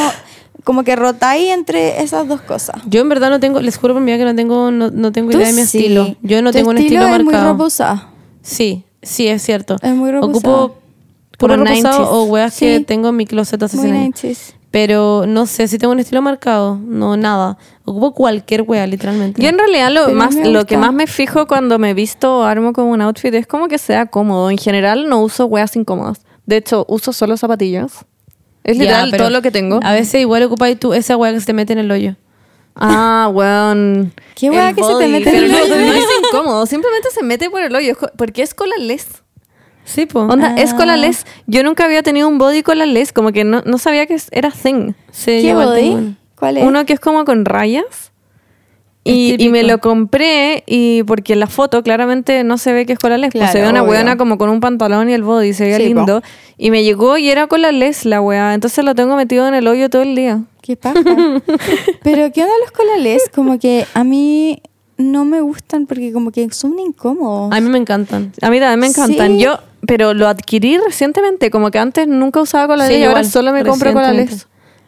[0.62, 2.80] Como que rotáis entre esas dos cosas.
[2.87, 5.12] Yo en verdad no tengo, les juro por mi vida que no tengo, no, no
[5.12, 5.76] tengo idea de mi sí.
[5.78, 6.16] estilo.
[6.22, 7.66] Yo no Tu tengo un estilo es muy marcado.
[7.66, 8.09] usada.
[8.41, 9.76] Sí, sí, es cierto.
[9.82, 10.55] Es muy ropa usada.
[10.55, 10.78] Ocupo
[11.37, 12.09] puro reposado 90s.
[12.12, 14.55] o weas que tengo en mi closet hace Muy 100 años.
[14.75, 14.81] 90s.
[14.81, 16.77] Pero no sé si tengo un estilo marcado.
[16.85, 17.57] No, nada.
[17.85, 19.41] Ocupo cualquier wea, literalmente.
[19.43, 22.43] Yo en realidad lo, Pero más, lo que más me fijo cuando me visto o
[22.43, 24.51] armo como un outfit es como que sea cómodo.
[24.51, 26.20] En general no uso weas incómodas.
[26.47, 28.05] De hecho, uso solo zapatillas.
[28.64, 29.81] Es literal todo lo que tengo.
[29.83, 32.16] A veces igual ocupáis tú esa wea que se te mete en el hoyo.
[32.75, 34.12] Ah, weón.
[34.35, 35.77] ¿Qué wea El que se te mete en el no- hoyo?
[35.77, 37.95] No es incómodo, simplemente se mete por el hoyo.
[38.16, 39.22] Porque es collarless.
[39.85, 40.20] Sí, po.
[40.20, 40.76] Onda, es Ah.
[40.76, 41.26] collarless.
[41.47, 44.51] Yo nunca había tenido un body collarless, como que no, no sabía que es- era
[44.51, 44.93] thing.
[45.11, 45.89] Sí, ¿Qué body?
[45.91, 46.14] uno.
[46.37, 46.64] ¿Cuál es?
[46.64, 47.85] Uno que es como con rayas.
[49.07, 52.87] Es Y, y me lo compré y porque en la foto claramente no se ve
[52.87, 53.32] que es collarless.
[53.32, 55.76] pues Claro, se ve una weona como con un pantalón y el body, se veía
[55.76, 56.01] Sí, po.
[56.01, 56.22] lindo.
[56.57, 58.55] Y me llegó y era collarless la wea.
[58.55, 60.41] Entonces lo tengo metido en el hoyo todo el día.
[60.62, 60.95] Qué paja.
[62.03, 63.30] Pero ¿qué onda los colales?
[63.35, 64.62] Como que a mí
[64.97, 67.53] no me gustan porque como que son incómodos.
[67.53, 68.33] A mí me encantan.
[68.43, 69.33] A mí también me encantan.
[69.33, 69.39] Sí.
[69.41, 73.53] Yo, pero lo adquirí recientemente, como que antes nunca usaba cola Sí, y ahora solo
[73.53, 74.47] me compro cola recientemente.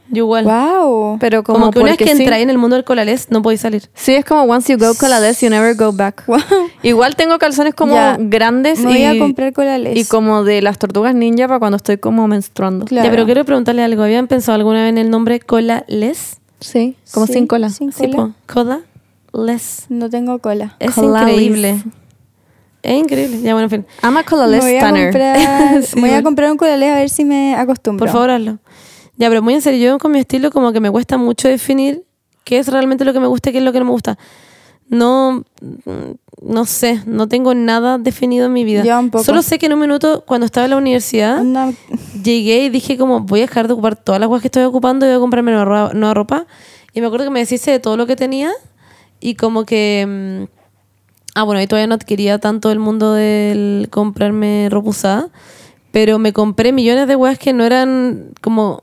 [0.09, 0.45] Yo igual.
[0.45, 1.19] Wow.
[1.19, 2.23] Pero como, Como, que una vez que sí.
[2.23, 3.91] entráis en el mundo del colalés, no podéis salir.
[3.93, 6.25] Sí, es como once you go colades, you never go back.
[6.29, 6.39] Wow.
[6.85, 9.97] Igual tengo calzones como Ya, grandes voy y, a comprar colales.
[9.99, 12.85] y como de las tortugas ninja para cuando estoy como menstruando.
[12.85, 13.05] Claro.
[13.07, 14.05] Ya, pero quiero preguntarle algo.
[14.05, 16.37] ¿Habían pensado alguna vez en el nombre colalés?
[16.61, 17.71] Sí, como Sí, sin cola.
[17.71, 18.13] sin cola.
[18.47, 18.81] po.
[19.37, 19.87] Colalés.
[19.89, 20.77] No tengo cola.
[20.79, 21.83] Es increíble.
[22.83, 23.41] Es increíble.
[23.43, 23.87] Ya, bueno, en fin.
[24.03, 25.05] I'm a Me colales voy a stunner.
[25.13, 28.05] comprar, Sí, voy a comprar un colales a ver si me acostumbro.
[28.05, 28.59] Por favor, hazlo.
[29.17, 32.05] Ya, pero muy en serio, yo con mi estilo como que me cuesta mucho definir
[32.45, 34.19] qué es realmente lo que me gusta y qué es lo que no me gusta.
[34.89, 35.83] No, mm,
[36.43, 38.83] no sé, no tengo nada definido en mi vida.
[38.85, 39.25] Yo tampoco.
[39.25, 41.43] Solo sé que en un minuto, cuando estaba en la universidad,
[42.23, 45.07] llegué y dije como, voy a dejar de ocupar todas las cosas que estoy ocupando
[45.07, 46.47] y voy a comprarme nueva, ro- nueva ropa.
[46.93, 48.53] Y me acuerdo que me deshice de todo lo que tenía
[49.21, 50.47] y como que...
[50.49, 50.57] mm,
[51.37, 55.29] Ah, bueno, ahí todavía no adquiría tanto el mundo del comprarme ropa
[55.91, 58.83] pero me compré millones de weas que no eran como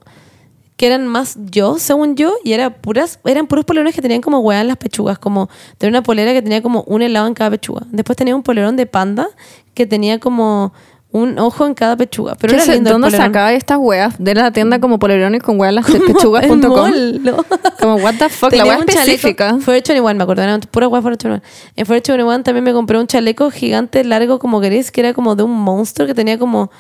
[0.78, 4.38] que eran más yo, según yo, y era puras, eran puros polerones que tenían como
[4.38, 7.50] weas en las pechugas, como tenía una polera que tenía como un helado en cada
[7.50, 7.88] pechuga.
[7.90, 9.30] Después tenía un polerón de panda
[9.74, 10.74] que tenía como
[11.14, 12.36] un ojo en cada pechuga.
[12.36, 14.16] Pero ¿Qué era lindo ¿Dónde sacaba estas weas?
[14.18, 16.92] De la tienda como polerones con weas las pechugas.com.
[17.22, 17.46] ¿no?
[17.80, 19.58] Como what the fuck, Tenía la wea un específica.
[19.60, 21.42] Forever 21, me acuerdo, eran pura wea Forever 21.
[21.76, 25.36] En Forever 21 también me compré un chaleco gigante, largo como gris, que era como
[25.36, 26.72] de un monstruo que tenía como,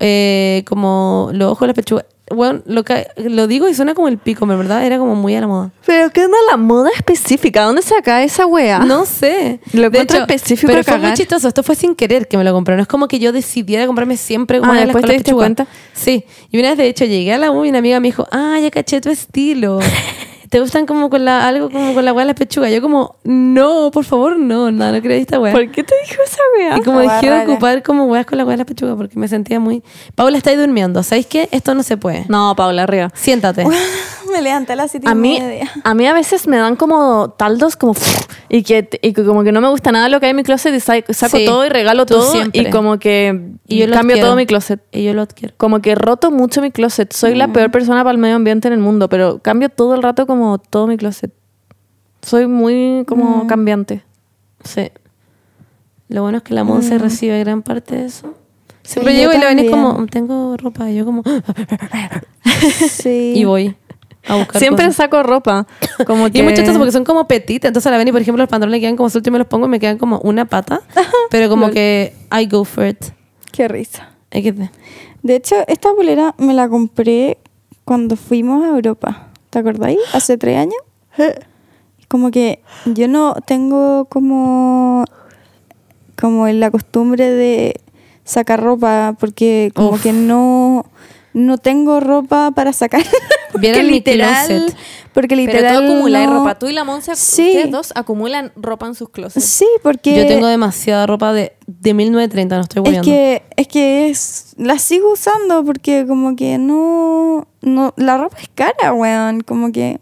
[0.00, 2.04] eh, como los ojos de la pechuga.
[2.34, 4.84] Bueno, lo, ca- lo digo y suena como el pico, ¿verdad?
[4.84, 5.70] Era como muy a la moda.
[5.86, 7.62] Pero ¿qué onda la moda específica?
[7.62, 8.80] ¿Dónde saca esa wea?
[8.80, 9.60] No sé.
[9.72, 11.48] Lo De encuentro específico Pero fue muy chistoso.
[11.48, 12.76] Esto fue sin querer que me lo compré.
[12.76, 15.32] No es como que yo decidiera comprarme siempre Ah, una de las después te diste
[15.32, 15.66] cuenta.
[15.94, 16.24] Sí.
[16.50, 18.58] Y una vez, de hecho, llegué a la U y una amiga me dijo, ah,
[18.60, 19.78] ya caché tu estilo.
[20.50, 22.70] ¿Te gustan como con la, algo como con la hueá de las pechugas?
[22.72, 25.52] Yo como, no, por favor, no, no, no quería esta hueá.
[25.52, 26.78] ¿Por qué te dijo esa wea?
[26.78, 29.18] Y como Esa dejé de ocupar como hueás con la hueá de las pechugas porque
[29.18, 29.82] me sentía muy...
[30.14, 31.02] Paula, estáis durmiendo.
[31.02, 31.48] ¿Sabéis qué?
[31.52, 32.24] Esto no se puede.
[32.28, 33.10] No, Paula, arriba.
[33.14, 33.64] Siéntate.
[34.32, 35.70] me levanté a las siete y A mí, media.
[35.84, 37.94] a mí a veces me dan como taldos como
[38.50, 40.42] y que, y que como que no me gusta nada lo que hay en mi
[40.42, 42.60] closet y sa- saco Sí, todo y regalo todo siempre.
[42.62, 44.80] y como que Y yo cambio todo mi closet.
[44.92, 45.54] Y yo lo adquiero.
[45.56, 47.12] Como que roto mucho mi closet.
[47.12, 50.02] Soy la peor persona para el medio ambiente en el mundo, pero cambio todo el
[50.02, 51.32] rato como todo mi closet.
[52.22, 54.02] Soy muy como cambiante.
[54.64, 54.90] Sí.
[56.08, 58.34] Lo bueno es que la Monse recibe gran parte de eso.
[58.82, 60.90] Siempre yo llego y la venís como, tengo ropa.
[60.90, 61.22] Y yo como,
[62.88, 63.32] Sí.
[63.36, 63.76] y voy
[64.26, 64.96] a buscar Siempre cosas.
[64.96, 65.66] saco ropa.
[66.06, 67.64] Como Y que es muy chistoso porque son como petit.
[67.64, 69.66] Entonces a la Beni, por ejemplo, los pantalones quedan como sueltos y me los pongo
[69.66, 70.80] y me quedan como una pata.
[71.30, 73.04] pero como que I go for it.
[73.52, 74.10] Qué risa.
[75.22, 77.38] De hecho, esta polera me la compré
[77.84, 79.27] cuando fuimos a Europa.
[79.50, 79.98] ¿Te acordáis?
[80.12, 80.78] Hace tres años.
[82.08, 85.04] Como que yo no tengo como
[86.20, 87.80] como la costumbre de
[88.24, 90.02] sacar ropa porque como Uf.
[90.02, 90.84] que no
[91.32, 93.02] no tengo ropa para sacar.
[93.52, 94.76] porque Vieron mi closet.
[95.14, 96.54] porque Pero literal tú acumulas no- ropa.
[96.58, 97.46] Tú y la Monse, Sí.
[97.48, 99.44] ustedes dos acumulan ropa en sus closets.
[99.44, 103.10] Sí, porque Yo tengo demasiada ropa de, de 1930, no estoy es hueveando.
[103.10, 108.48] que es que es la sigo usando porque como que no no la ropa es
[108.54, 110.00] cara, weón, como que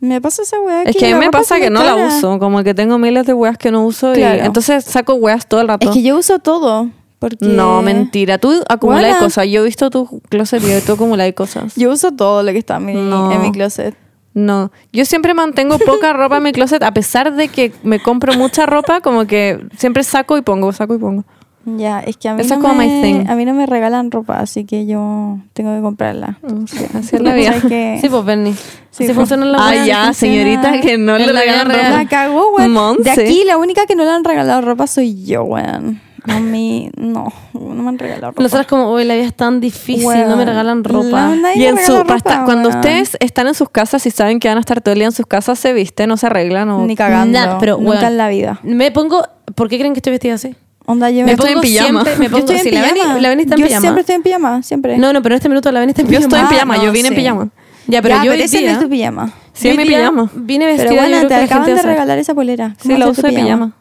[0.00, 2.38] me pasa esa weá Es que a mí me pasa es que no la uso.
[2.38, 5.66] Como que tengo miles de weas que no uso y entonces saco weas todo el
[5.68, 5.88] rato.
[5.88, 6.88] Es que yo uso todo.
[7.18, 8.38] Porque No, mentira.
[8.38, 9.46] Tú acumulas cosas.
[9.48, 11.74] Yo he visto tu closet y tú acumulas cosas.
[11.74, 13.32] Yo uso todo lo que está en mi, No.
[13.32, 13.94] en mi closet.
[14.34, 14.70] No.
[14.92, 18.66] Yo siempre mantengo poca ropa en mi closet, a pesar de que me compro mucha
[18.66, 21.24] ropa, como que siempre saco y pongo, saco y pongo.
[21.64, 23.28] Ya, es que a mí, Eso no es como my me, thing.
[23.28, 26.38] a mí no me regalan ropa, así que yo tengo que comprarla.
[26.66, 27.60] Sí, así es la vida.
[27.68, 28.54] Que- Sí, pues Bernie.
[28.54, 29.16] Sí, Así pues.
[29.16, 31.90] funciona la Ah, ya, funciona señorita, que no le regalan ropa.
[31.90, 33.02] La cagó, weón.
[33.02, 36.00] De aquí, la única que no le han regalado ropa soy yo, weón.
[36.24, 38.42] A mí, no, no me han regalado ropa.
[38.42, 41.34] Nosotras como, hoy la vida es tan difícil, no me regalan ropa.
[41.34, 44.56] la- Y en su, ropa, cuando ustedes están en sus casas y saben que van
[44.56, 46.68] a estar todo el día en sus casas, se visten, no se arreglan.
[46.70, 46.84] O...
[46.84, 47.38] Ni cagando.
[47.38, 48.58] Nada, pero, nunca en la vida.
[48.62, 49.22] Me pongo,
[49.54, 50.54] ¿por qué creen que estoy vestida así?
[50.86, 52.04] Onda, yo Me me, estoy en pongo pijama.
[52.04, 53.18] siempre- me yo pongo, estoy en sí, la Beni- pijama.
[53.20, 53.80] la Beni está en yo pijama.
[53.80, 54.98] siempre estoy en pijama, siempre.
[54.98, 56.24] No, no, pero en este minuto la Beni está en Yo pijama.
[56.26, 57.48] estoy en Ah, pijama, no, yo vine en pijama.
[57.86, 59.32] Ya, pero Ya, yo pero hoy ese no es tu pijama.
[59.52, 60.30] Sí, yo en hoy mi pijama.
[60.34, 62.74] Vine Pero vestida, yo bueno, creo te que la acaban gente de regalar esa polera.
[62.80, 63.72] Sí, ¿Cómo la uso de pijama.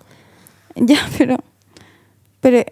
[0.76, 1.38] Ya, pero.
[2.52, 2.64] Pero.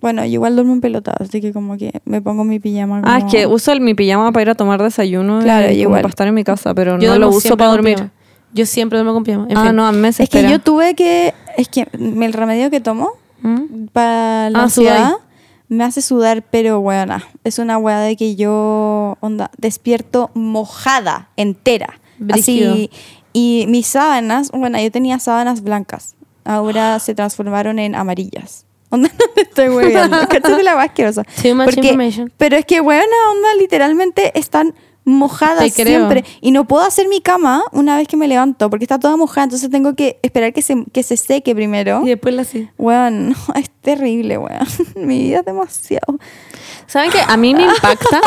[0.00, 3.00] Bueno, yo igual duermo en pelota, así que como que me pongo mi pijama.
[3.04, 6.02] Ah, es que uso el- mi pijama para ir a tomar desayuno Claro, y igual.
[6.02, 7.94] para estar en mi casa, pero Yo no lo uso para dormir.
[7.94, 8.12] pijama.
[8.52, 9.46] Yo siempre duermo con pijama.
[9.48, 9.76] En ah, fin.
[9.76, 11.32] no, a mí me Es que yo tuve que.
[11.56, 13.86] Es que el remedio que tomo ¿Mm?
[13.92, 15.12] para la Ah, ansiedad
[15.68, 21.98] me hace sudar, pero bueno, es una weá de que yo onda, despierto mojada, entera.
[22.18, 22.72] Brígido.
[22.72, 22.90] Así.
[23.32, 26.14] Y mis sábanas, bueno, yo tenía sábanas blancas.
[26.44, 28.66] Ahora se transformaron en amarillas.
[28.94, 30.16] Onda, no te estoy hueveando.
[30.28, 31.22] ¿Cachai de la más asquerosa?
[31.42, 32.32] Too much Porque- information.
[32.38, 34.74] Pero es que, weona, onda, literalmente están
[35.74, 35.86] creo.
[35.86, 36.24] siempre.
[36.40, 39.44] Y no puedo hacer mi cama una vez que me levanto, porque está toda mojada.
[39.44, 42.00] Entonces tengo que esperar que se, que se seque primero.
[42.04, 42.70] Y después la así.
[42.78, 44.66] Weón, no, es terrible, weón.
[44.96, 46.18] Mi vida es demasiado.
[46.86, 47.18] ¿Saben qué?
[47.26, 48.20] A mí me impacta.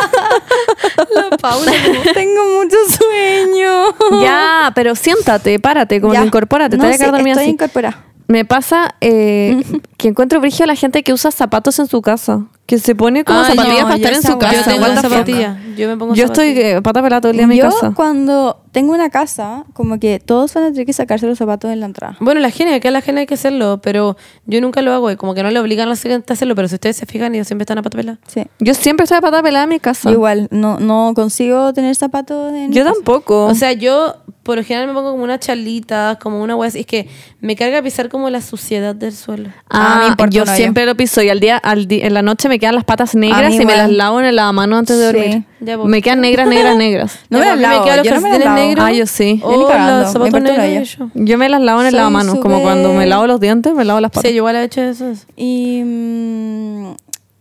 [1.15, 1.71] La Paula,
[2.13, 4.21] tengo mucho sueño.
[4.23, 6.25] ya, pero siéntate, párate, como Ya.
[6.25, 7.51] incorpórate, No, te vas a sí, quedar dormida estoy así.
[7.51, 8.03] incorporada.
[8.27, 9.63] Me pasa eh,
[9.97, 12.45] que encuentro brigio a la gente que usa zapatos en su casa.
[12.67, 14.55] Que se pone como Ah, zapatillas no, para yo estar en su casa.
[14.55, 15.57] Yo tengo.
[15.77, 17.93] Yo me pongo Yo estoy eh, pata pelada todo el día en mi Yo casa.
[17.95, 21.79] cuando tengo una casa, como que todos van a tener que sacarse los zapatos en
[21.79, 22.17] la entrada.
[22.19, 25.15] Bueno, la gente, acá la gente hay que hacerlo, pero yo nunca lo hago y
[25.15, 27.33] como que no le obligan a la gente a hacerlo, pero si ustedes se fijan,
[27.35, 28.19] ellos siempre están a pata pelada.
[28.27, 28.43] Sí.
[28.59, 30.09] Yo siempre estoy de pata pelada en mi casa.
[30.09, 32.93] Yo igual, no, no consigo tener zapatos en Yo mi casa.
[32.95, 33.45] tampoco.
[33.45, 36.69] O sea, yo por lo general me pongo como una charlita, como una hueá.
[36.73, 37.09] Es que
[37.41, 39.49] me carga pisar como la suciedad del suelo.
[39.69, 40.53] Ah, a Ah, importa yo hoyo.
[40.53, 43.15] siempre lo piso y al día, al di- en la noche me quedan las patas
[43.15, 45.43] negras y me las lavo en el lavamano antes de dormir.
[45.59, 45.87] Ya, pues.
[45.89, 47.19] me quedan negras, negras, negras.
[47.29, 48.67] No me las lavo, quedan los yo no me las calcetines lavo.
[48.67, 48.85] negros.
[48.87, 49.39] Ah, yo sí.
[49.41, 50.97] Yo ni O cagando, los me zapatos importa un negros.
[50.97, 51.09] yo.
[51.15, 53.73] Yo me las lavo en el Soy lavamano, como súper- cuando me lavo los dientes,
[53.73, 54.23] me lavo las patas.
[54.29, 55.11] Sí, yo igual he hecho eso.
[55.35, 56.93] Y, mm,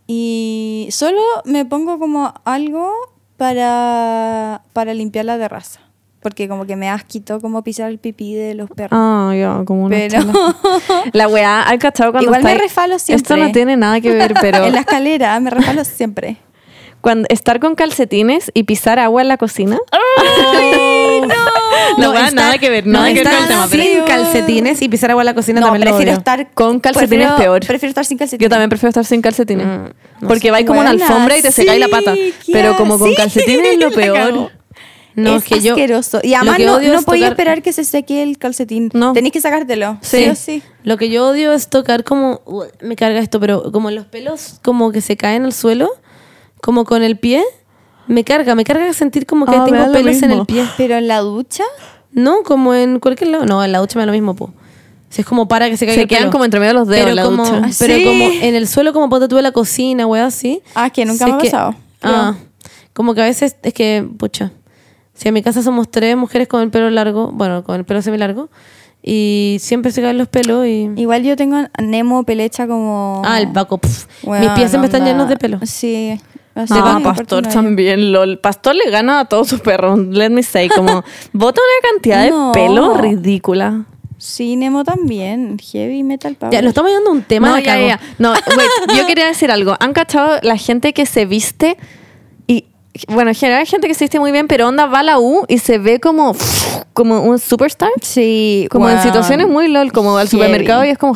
[0.07, 2.91] y solo me pongo como algo
[3.37, 5.81] para, para limpiar la terraza.
[6.27, 8.91] Porque como que me asquito como pisar el pipí de los perros.
[9.01, 10.18] Ah, ya, como una Pero-.
[11.12, 13.37] La weá, ¿has cachado cuando Igual me estáis- refalo Esto siempre.
[13.37, 16.39] no tiene nada que ver, pero en la escalera me refalo siempre.
[17.01, 19.79] cuando estar con calcetines y pisar agua en la cocina.
[21.99, 23.66] No, weá, estar- nada que ver, no, nada que ver con el tema.
[23.68, 26.18] sin pero- calcetines y pisar agua en la cocina No, también lo prefiero odio.
[26.18, 27.61] estar Con calcetines prefiero- peor.
[27.66, 28.45] Prefiero estar sin calcetines.
[28.45, 29.66] Yo también prefiero estar sin calcetines.
[29.66, 29.85] Mm,
[30.22, 32.14] no porque vais como una alfombra y te secáis la sí, pata.
[32.14, 34.51] qué Pero como con sí, calcetines es lo la peor.
[35.17, 35.73] No, es que yo.
[35.73, 36.21] asqueroso.
[36.23, 38.91] Y además que no, no podía tocar- esperar que se seque el calcetín.
[38.95, 39.12] No.
[39.14, 39.99] Tenéis que sacártelo.
[40.03, 40.29] Sí, Sí.
[40.31, 40.62] o sí.
[40.85, 42.41] Lo que yo odio es tocar como.
[42.45, 45.91] uh, Me carga esto, pero como los pelos como que se caen al suelo,
[46.61, 47.43] como con el pie.
[48.09, 50.64] Me carga, me carga sentir como que Ah, tengo lo pelos en el pie.
[50.77, 51.64] Pero en la ducha,
[52.12, 53.45] No, como en cualquier lado.
[53.47, 54.53] No, en la ducha me da lo mismo, po.
[55.11, 56.33] Si es como para que se caiga Se el quedan pelo.
[56.33, 57.69] como entre medio de los dedos pero en la como, ducha.
[57.79, 58.05] Pero Sí.
[58.05, 60.62] como en el suelo, como ponte tú en la cocina, weá, así.
[60.75, 62.35] Ah, que nunca me ha pasado, Ah,
[62.93, 64.53] como que a veces es que, pucha,
[65.17, 68.03] si en mi casa somos tres mujeres con el pelo largo, bueno, con el pelo
[68.03, 68.49] semi largo,
[69.03, 70.91] y siempre se caen los pelos y...
[70.97, 73.23] igual yo tengo Nemo pelecha como.
[73.25, 73.81] Ah, el Paco.
[74.25, 75.12] Weón, mis pies siempre están onda.
[75.12, 75.59] llenos de pelo.
[75.64, 76.21] Sí.
[76.55, 78.39] así Ah, me importa Pastor también, lol.
[78.39, 81.03] Pastor le gana a todos sus perros, let me say, como
[81.33, 82.53] bota una cantidad de No.
[82.53, 83.87] pelo ridícula.
[84.19, 85.59] Sí, Nemo también.
[85.59, 86.53] Heavy metal power.
[86.53, 88.01] Ya, nos estamos yendo a un tema, no, ya, ya.
[88.19, 89.77] No, wait, yo quería decir algo.
[89.79, 91.77] ¿Han cachado la gente que se viste
[93.09, 95.19] bueno, en general hay gente que se viste muy bien, pero onda va a la
[95.19, 96.35] U y se ve como
[96.93, 97.91] como un superstar?
[98.01, 98.67] Sí.
[98.71, 99.07] Como en weón.
[99.07, 100.43] situaciones muy lol, como al Heavy.
[100.43, 101.15] supermercado y es como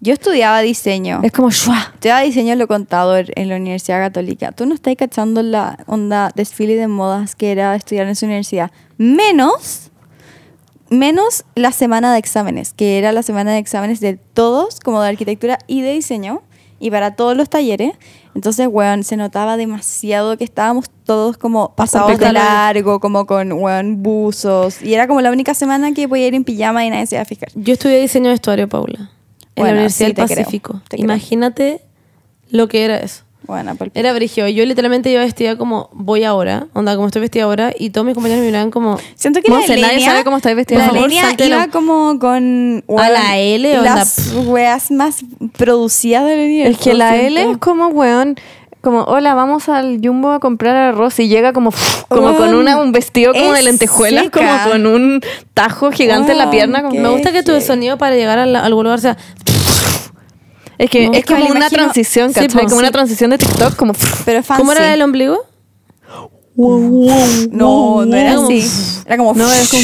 [0.00, 1.20] Yo estudiaba diseño.
[1.22, 1.90] es como ¡shua!
[1.94, 4.52] Estudiaba diseño lo contador en la Universidad Católica.
[4.52, 8.70] Tú no estás cachando la onda desfile de modas que era estudiar en su universidad.
[8.98, 9.90] Menos,
[10.90, 15.08] menos la semana de exámenes, que era la semana de exámenes de todos, como de
[15.08, 16.42] arquitectura y de diseño,
[16.78, 17.92] y para todos los talleres.
[18.34, 24.02] Entonces, weón, se notaba demasiado que estábamos todos como pasados de largo, como con, weón,
[24.02, 24.80] buzos.
[24.82, 27.22] Y era como la única semana que podía ir en pijama y nadie se iba
[27.22, 27.50] a fijar.
[27.54, 29.08] Yo estudié diseño de vestuario, Paula, en
[29.56, 30.80] Bueno, la Universidad sí, del te creo, Pacífico.
[30.88, 31.04] creo.
[31.04, 31.82] Imagínate
[32.48, 33.24] lo que era eso.
[33.46, 34.48] Bueno, por Era brigio.
[34.48, 38.14] Yo literalmente iba vestida como voy ahora, onda como estoy vestida ahora, y todos mis
[38.14, 40.78] compañeros me miraban como Siento que No la sé, nadie Lenia- sabe cómo estáis vestida.
[40.78, 45.24] La favor, Lenia salte iba como con ¿A la L o las weas más
[45.56, 46.72] producidas del universo.
[46.72, 48.36] Es que la L es como weón
[48.80, 51.70] como, hola, vamos al Jumbo a comprar arroz y llega como,
[52.08, 54.40] como con una, un vestido como de lentejuelas, seca.
[54.64, 55.20] como con un
[55.54, 56.82] tajo gigante en la pierna.
[56.82, 59.16] como- Me gusta que tu sonido para llegar a, la- a algún lugar sea.
[60.82, 62.48] Es que No, es es que me como una imagino- transición, Sí, ¿cachai?
[62.52, 62.82] pues, como sí.
[62.82, 63.92] una transición de TikTok, como...
[64.24, 64.60] Pero fancy.
[64.62, 65.38] ¿Cómo era el ombligo?
[66.56, 69.02] No, no era Como- así.
[69.06, 69.34] Era como...
[69.34, 69.82] No, es como...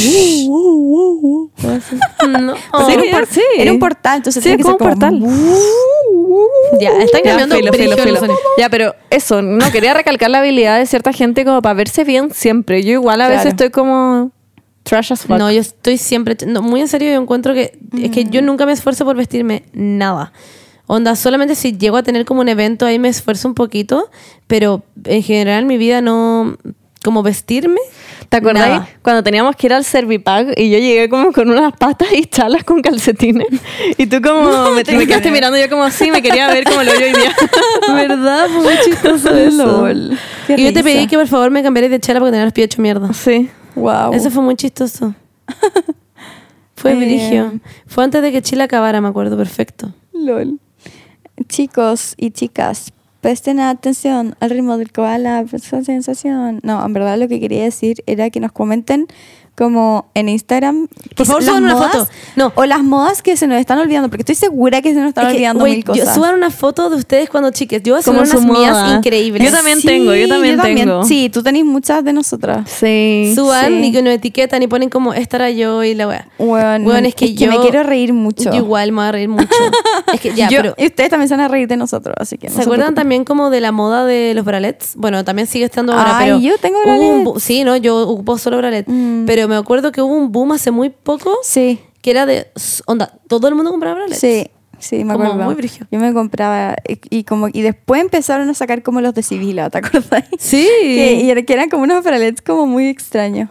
[2.29, 2.55] No.
[2.73, 3.41] Pues era, un por- sí.
[3.57, 6.81] era un portal, entonces Sí, tenía es que como ser un portal.
[6.81, 8.21] Ya, están Ya, cambiando filo, filo.
[8.59, 12.31] Ya, pero eso, no quería recalcar la habilidad de cierta gente como para verse bien
[12.35, 12.83] siempre.
[12.85, 13.39] Yo igual a Claro.
[13.39, 14.31] veces estoy como
[14.83, 15.39] trash as fuck.
[15.39, 16.37] No, yo estoy siempre.
[16.47, 17.79] no, muy en serio, yo encuentro que.
[18.03, 18.31] Es que Mm.
[18.31, 20.33] yo nunca me esfuerzo por vestirme nada.
[20.89, 24.11] Onda, solamente si llego a tener como un evento ahí me esfuerzo un poquito,
[24.47, 26.57] pero en general mi vida no.
[27.05, 27.78] Como vestirme.
[28.28, 28.89] ¿Te acordás Nada.
[29.03, 32.64] cuando teníamos que ir al Servipack y yo llegué como con unas patas y chalas
[32.64, 33.47] con calcetines?
[33.97, 36.93] Y tú como me, me quedaste mirando yo como así, me quería ver como lo
[36.93, 37.32] yo hoy día.
[37.95, 38.49] ¿Verdad?
[38.49, 39.89] Fue muy chistoso eso.
[40.57, 42.64] Y yo te pedí que por favor me cambiaras de chela porque tenía los pies
[42.66, 43.12] hechos mierda.
[43.12, 43.49] Sí.
[43.76, 44.12] Wow.
[44.12, 45.14] Eso fue muy chistoso.
[46.74, 47.53] Fue Eh, brigio.
[47.86, 49.93] Fue antes de que Chile acabara, me acuerdo, perfecto.
[50.12, 50.59] LOL.
[51.47, 56.61] Chicos y chicas, presten atención al ritmo del koala, sensación.
[56.62, 59.07] No, en verdad lo que quería decir era que nos comenten
[59.59, 60.87] como en Instagram
[61.17, 62.09] Por favor, las suban una modas- foto.
[62.37, 62.53] No.
[62.55, 65.25] o las modas que se nos están olvidando, porque estoy segura que se nos están
[65.27, 66.15] Es que, olvidando wait, mil yo- cosas.
[66.15, 67.83] suban una foto de ustedes cuando chiques.
[67.83, 69.43] Yo voy a Como subir su unas mías increíbles.
[69.51, 71.03] Yo también tengo, yo también tengo.
[71.05, 72.71] Sí, tú tenés muchas de nosotras.
[72.71, 73.33] Sí.
[73.35, 73.87] Suban Sí.
[73.89, 76.29] y que nos etiquetan y ponen como esta era yo y la weá.
[76.39, 78.51] Bueno, Weón, es que yo- me quiero reír mucho.
[78.53, 79.49] Yo igual me voy a reír mucho.
[80.15, 80.75] es que ya, Yo- pero.
[80.79, 82.95] y ustedes también se van a reír de nosotros, así que no ¿Se acuerdan preocupen.
[82.95, 84.93] también como de la moda de los bralets?
[84.97, 86.39] Bueno, también sigue estando ahora, Ay, pero...
[86.41, 87.25] yo tengo un bralets.
[87.25, 88.87] bu- Sí, no, yo ocupo solo bralet.
[88.89, 89.25] Mm.
[89.27, 92.51] Pero me acuerdo que hubo un boom hace muy poco Sí, que era de...
[92.87, 94.21] Onda, todo el mundo compraba bralets.
[94.21, 95.45] sí, sí, me Como acuerdo.
[95.45, 95.87] muy brígido.
[95.91, 99.71] Yo me compraba y, y como y después empezaron a sacar como los de Sibila,
[99.71, 100.25] ¿te acuerdas?
[100.39, 100.69] Sí.
[100.83, 103.49] Que, y era- que eran como unos bralets como muy extraños.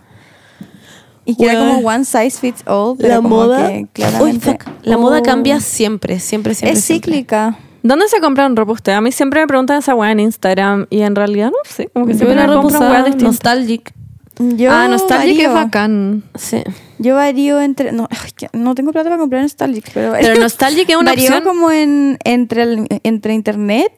[1.26, 1.76] Y que era Weón.
[1.76, 3.68] como one size fits all, pero la como moda...
[3.68, 4.58] que Uy, claramente.
[4.84, 5.24] La moda Oh.
[5.24, 6.78] cambia siempre, siempre, siempre.
[6.80, 7.10] es siempre.
[7.12, 7.60] cíclica.
[7.84, 8.94] ¿Dónde se compran ropa usted?
[8.94, 12.06] A mí siempre me preguntan esa weá en Instagram y en realidad no sé, como
[12.06, 13.94] que siempre me compro weá nostalgic.
[14.40, 15.54] Yo ah, Nostalgic es varío.
[15.54, 16.24] bacán.
[16.36, 16.62] Sí.
[17.00, 18.08] Yo varío entre no,
[18.54, 21.44] no tengo plata para comprar Nostalgic, pero Pero Nostalgic es una varío opción.
[21.44, 23.92] como en entre el- entre internet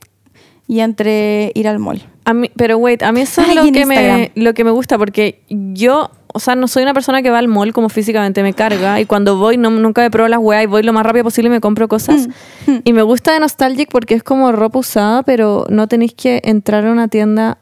[0.68, 2.02] y entre ir al mall.
[2.26, 4.18] A mí, pero wait, a mí eso Ay, es lo que, Instagram.
[4.20, 7.40] me, lo que me gusta porque yo, o sea, no soy una persona que va
[7.40, 10.64] al mall como físicamente, me carga y cuando voy no, nunca me pruebo las weas
[10.64, 12.28] y voy lo más rápido posible y me compro cosas.
[12.68, 16.42] Mm, Y me gusta de Nostalgic porque es como ropa usada, pero no tenéis que
[16.44, 17.58] entrar a una tienda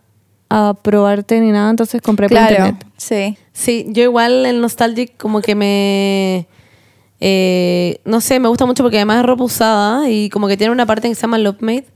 [0.50, 2.86] a probarte ni nada, entonces compré por internet.
[2.98, 3.38] sí.
[3.52, 6.48] Sí, yo igual el Nostalgic como que me...
[7.20, 10.72] eh, no sé, me gusta mucho porque además es ropa usada y como que tiene
[10.72, 11.88] una parte que se llama Love Made,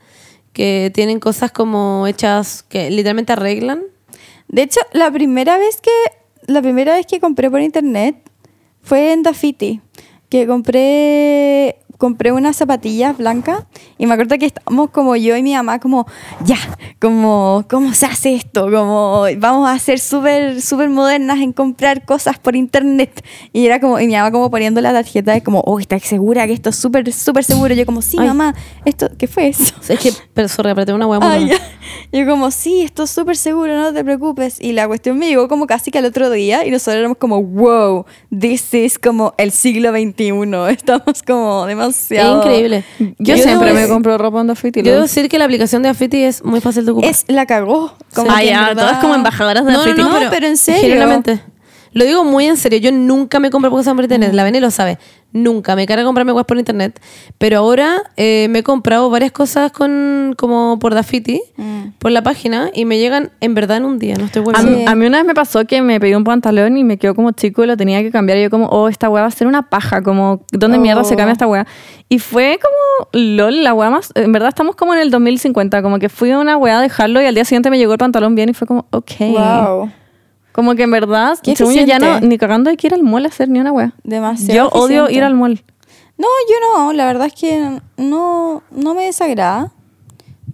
[0.54, 3.84] que tienen cosas como hechas que literalmente arreglan.
[4.48, 5.92] De hecho, la primera vez que
[6.48, 8.16] la primera vez que compré por internet
[8.82, 9.82] fue en Dafiti,
[10.30, 13.64] que compré compré unas zapatillas blancas
[14.00, 16.08] y me acuerdo que estábamos como yo y mi mamá como
[16.44, 16.58] ya,
[17.00, 22.40] como cómo se hace esto, como vamos a ser súper súper modernas en comprar cosas
[22.40, 23.24] por internet
[23.54, 26.48] y era como y mi mamá como poniendo la tarjeta de como, "Oh, ¿estás segura
[26.48, 28.26] que esto es súper súper seguro?" Yo como, "Sí, Ay.
[28.30, 31.20] mamá, esto ¿qué fue eso?" Es que, pero sorry, apreté una hueá.
[32.12, 34.60] Yo como, sí, esto es súper seguro, no te preocupes.
[34.60, 37.42] Y la cuestión me llegó como casi que al otro día y nosotros éramos como,
[37.42, 38.06] wow,
[38.38, 40.32] this is como el siglo XXI.
[40.72, 42.38] Estamos como Es demasiado...
[42.38, 42.84] increíble.
[43.20, 44.82] Yo, siempre me compro ropa en Dafiti.
[44.82, 47.10] Yo debo decir que la aplicación de Affiti es muy fácil de ocupar.
[47.10, 47.94] Es la cagó.
[48.14, 50.02] Como Ah, ya, todas como embajadoras de no, no, Dafiti.
[50.02, 50.82] no, No, pero, pero en serio.
[50.82, 51.42] Genuinamente.
[51.94, 52.80] Lo digo muy en serio.
[52.80, 54.34] Yo nunca me compro cosas por internet.
[54.34, 54.98] La Beni lo sabe.
[55.34, 55.76] Nunca.
[55.76, 57.00] Me carga comprarme cosas por internet.
[57.38, 61.92] Pero ahora eh, me he comprado varias cosas con como por Dafiti, Mm.
[62.00, 64.16] por la página, y me llegan en verdad en un día.
[64.18, 64.44] No estoy.
[64.54, 64.86] A, Sí.
[64.88, 67.32] a mí una vez me pasó que me pedí un pantalón y me quedó como
[67.32, 68.38] chico y lo tenía que cambiar.
[68.40, 70.02] Y yo como, oh, esta weá va a ser una paja.
[70.02, 71.18] Como, ¿dónde mierda se Oh.
[71.18, 71.66] cambia esta weá?
[72.10, 74.12] Y fue como, lol, la weá más...
[74.16, 75.82] En verdad estamos como en el 2050.
[75.82, 78.00] Como que fui a una weá a dejarlo y al día siguiente me llegó el
[78.00, 79.12] pantalón bien y fue como, ok.
[79.20, 79.92] Wow.
[80.52, 83.26] Como que en verdad, según yo ya no, ni cagando hay que ir al mall
[83.26, 83.94] a hacer ni una weá.
[84.04, 85.64] Demasiado Yo odio ir al mall.
[86.18, 86.94] No, yo no.
[86.94, 89.72] La verdad es que no, no me desagrada.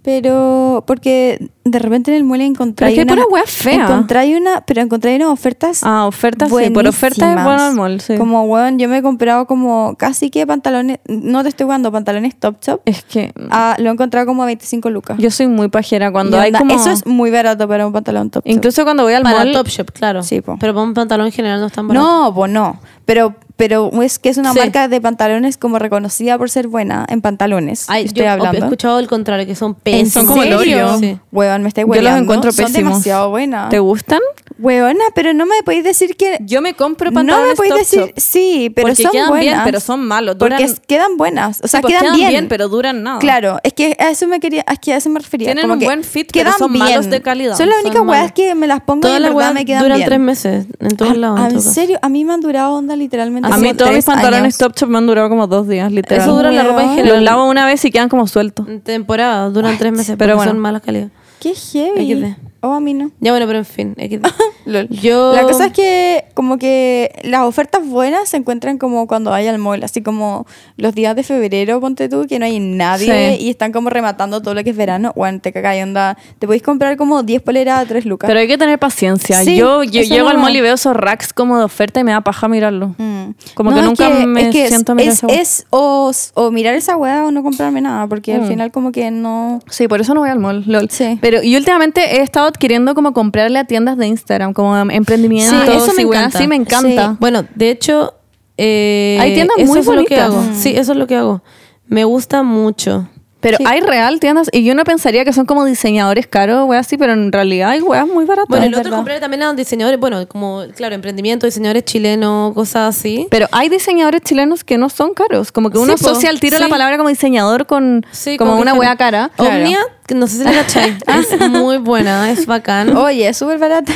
[0.08, 5.14] Pero porque de repente en el muelle encontré Pero es que una, una, pero encontré
[5.16, 6.70] unas ofertas Ah, ofertas, sí.
[6.70, 8.16] Por ofertas es bueno al mall, sí.
[8.16, 12.36] Como, weón, yo me he comprado como casi que pantalones, no te estoy jugando, pantalones
[12.40, 12.80] Top Top.
[12.86, 15.18] Es que Ah, lo he encontrado como a 25 lucas.
[15.18, 16.74] yo soy muy pajera cuando Y hay onda, como...
[16.74, 18.50] Eso es muy barato para un pantalón Top Top.
[18.50, 19.52] Incluso cuando voy al Para mall...
[19.52, 20.22] Topshop, claro.
[20.22, 20.56] Sí, po.
[20.58, 22.06] Pero para un pantalón en general no es tan barato.
[22.06, 22.80] No, pues no.
[23.04, 24.58] Pero, pero es que es una Sí.
[24.60, 27.84] marca de pantalones como reconocida por ser buena en pantalones.
[27.88, 28.56] Ay, estoy yo hablando.
[28.56, 30.12] he escuchado el contrario, que son ¿En pésimos.
[30.12, 30.98] Son como el.
[31.00, 31.18] Sí.
[31.32, 32.22] Weón, me estáis Yo los hueleando.
[32.22, 32.92] encuentro Son pésimos.
[32.92, 33.68] demasiado buenas.
[33.68, 34.20] ¿Te gustan?
[34.60, 36.38] Weona, pero no me podéis decir que...
[36.40, 38.12] Yo me compro No me podéis decir...
[38.16, 39.44] Sí, pero porque son quedan buenas.
[39.44, 40.34] bien, pero son malos.
[40.36, 41.60] Porque Duran, es- quedan buenas.
[41.62, 42.48] O sea, Sí, pues quedan, bien.
[42.48, 43.18] pero duran nada.
[43.20, 45.46] Claro, es que a eso me quería, es que a eso me refería.
[45.48, 46.84] Tienen como un que buen fit, pero quedan son bien.
[46.84, 47.56] malos de calidad.
[47.56, 48.32] Son las Son únicas malos.
[48.32, 50.08] que me las pongo y Todas en las verdad me quedan duran bien.
[50.08, 51.38] tres meses en todos Ah, lados.
[51.40, 51.70] ah, en en caso.
[51.72, 53.47] serio, a mí me han durado onda literalmente.
[53.54, 54.58] A mí todos mis pantalones años.
[54.58, 56.22] Top Shop me han durado como dos días, literal.
[56.22, 57.14] Eso dura la ropa en general.
[57.16, 58.68] Los lavo una vez y quedan como sueltos.
[58.68, 60.52] En temporada, duran tres meses, Pero pero bueno.
[60.52, 61.08] son malas calidad.
[61.40, 62.36] Qué heavy.
[62.60, 63.10] Oh, a mí no.
[63.20, 63.94] Ya bueno, pero en fin.
[64.66, 64.88] Lol.
[64.88, 65.32] Yo...
[65.34, 69.58] La cosa es que como que las ofertas buenas se encuentran como cuando hay al
[69.58, 70.46] mall, así como
[70.76, 73.44] los días de febrero, ponte tú, que no hay nadie Sí.
[73.44, 75.12] y están como rematando todo lo que es verano.
[75.16, 76.18] Bueno, te caga y onda.
[76.38, 78.26] Te podéis comprar como 10 poleras a 3 lucas.
[78.28, 79.42] Pero hay que tener paciencia.
[79.44, 82.04] Sí, yo yo llego al no- mall y veo esos racks como de oferta y
[82.04, 82.94] me da paja mirarlo.
[82.98, 83.30] Mm.
[83.54, 86.10] Como que es nunca me es que es- siento a mirar es, esa es o,
[86.34, 88.48] o mirar esa weá o no comprarme nada, porque al Mm.
[88.48, 89.60] final como que no...
[89.70, 90.88] Sí, por eso no voy al mall, lol.
[90.90, 91.18] Sí.
[91.20, 95.70] Pero y últimamente he estado queriendo como comprarle a tiendas de Instagram, como emprendimientos Sí,
[95.76, 96.38] eso me encanta.
[96.38, 97.10] así, me encanta.
[97.10, 97.16] Sí.
[97.20, 98.14] Bueno, de hecho,
[98.56, 100.20] eh, Hay tiendas eso muy es lo que bonitas.
[100.20, 100.40] hago.
[100.42, 100.54] Mm.
[100.54, 101.42] Sí, eso es lo que hago.
[101.86, 103.08] Me gusta mucho.
[103.40, 103.64] Pero Sí.
[103.68, 107.12] hay real tiendas, y yo no pensaría que son como diseñadores caros, weas así, pero
[107.12, 108.48] en realidad hay weas muy baratas.
[108.48, 113.28] Bueno, el otro compré también a diseñadores, bueno, como, claro, emprendimiento, diseñadores chilenos, cosas así.
[113.30, 115.52] Pero hay diseñadores chilenos que no son caros.
[115.52, 118.04] Como que uno Sí, asocia al tiro la palabra como diseñador con
[118.38, 119.30] como una wea cara.
[119.36, 120.98] Omnia, que no sé si la cachai.
[121.06, 122.96] es muy buena, es bacán.
[122.96, 123.92] Oye, es súper barata.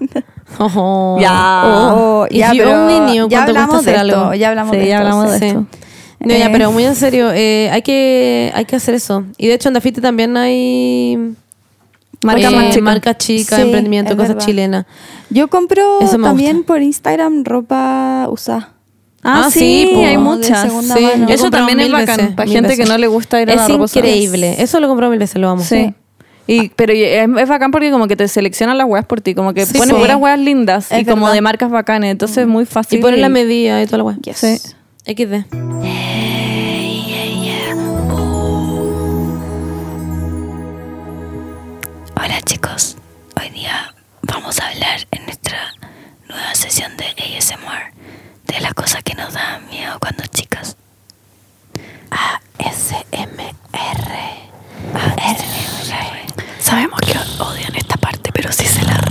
[0.58, 1.16] Ojo.
[1.20, 1.62] Ya.
[1.64, 4.00] Oh, If ya, pero only knew ya hablamos de esto.
[4.00, 4.34] algo.
[4.34, 5.66] Ya hablamos de ya hablamos de esto.
[6.20, 6.50] No, ya, Eh.
[6.52, 9.24] pero muy en serio, eh, hay, que, hay que hacer eso.
[9.38, 11.16] Y de hecho en Dafiti también hay
[12.22, 12.84] Marca eh, más chica.
[12.84, 14.46] marca chica, Sí, emprendimiento, es cosas verdad.
[14.46, 14.86] chilenas.
[15.30, 16.66] Yo compro también gusta.
[16.66, 18.74] por Instagram ropa usada.
[19.22, 20.04] Ah, Ah, sí, sí, po.
[20.04, 20.70] hay muchas.
[20.72, 22.16] Sí, Eso también es bacán.
[22.18, 22.84] veces, para gente veces.
[22.84, 24.06] que no le gusta ir a Es la ropa usada.
[24.06, 24.56] increíble.
[24.62, 25.62] Eso lo he comprado mil veces, lo amo.
[25.62, 25.94] Sí.
[26.46, 29.34] Y, pero y- es, es bacán porque como que te seleccionan las weas por ti,
[29.34, 30.00] como que Sí, ponen sí.
[30.00, 33.00] puras weas lindas Es y como de marcas bacanes, entonces es muy Y fácil.
[33.00, 34.16] ponen la medida y toda la weá.
[34.22, 34.38] Yes.
[34.38, 34.58] Sí.
[35.04, 35.46] XD.
[42.16, 42.96] Hola chicos,
[43.40, 45.72] hoy día vamos a hablar en nuestra
[46.28, 47.92] nueva sesión de ASMR
[48.46, 50.76] de las cosas que nos dan miedo cuando chicas.
[52.10, 53.50] ASMR.
[55.16, 56.60] ASMR.
[56.60, 59.09] Sabemos que odian esta parte, pero si se la...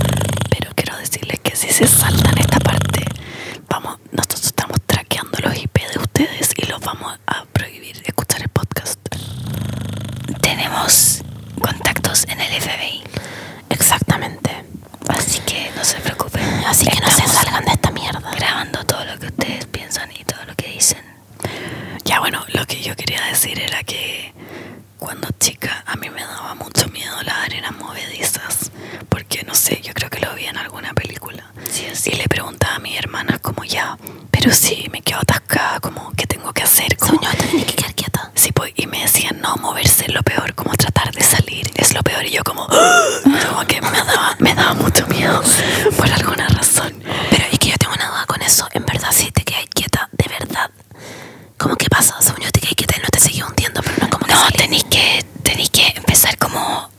[10.70, 11.24] Tenemos
[11.60, 13.02] contactos en el FBI.
[13.70, 14.64] Exactamente.
[15.08, 16.44] Así que no se preocupen.
[16.64, 18.30] Así que no se salgan de esta mierda.
[18.36, 21.02] Grabando todo lo que ustedes piensan y todo lo que dicen.
[22.04, 24.32] Ya bueno, lo que yo quería decir era que
[25.00, 28.70] cuando chica a mí me daba mucho miedo las arenas movedizas.
[29.08, 31.50] Porque no sé, yo creo que lo vi en alguna película.
[32.06, 33.98] Y le preguntaba a mis hermanas como ya,
[34.30, 36.96] pero si me quedo atascada, como ¿qué tengo que hacer?
[36.96, 37.89] Como, tienes que.
[38.40, 41.92] Sí, pues, y me decían, no, moverse es lo peor, como tratar de salir es
[41.92, 42.24] lo peor.
[42.24, 45.42] Y yo como, como que me daba, me daba mucho miedo
[45.98, 47.02] por alguna razón.
[47.30, 48.66] Pero es que yo tengo una duda con eso.
[48.72, 50.70] En verdad, si te quedas quieta, de verdad.
[51.58, 52.16] ¿Cómo que pasa?
[52.22, 54.50] Según yo te quedas quieta y no te seguís hundiendo, pero no como que No,
[54.56, 56.89] tenéis que, tenéis que empezar como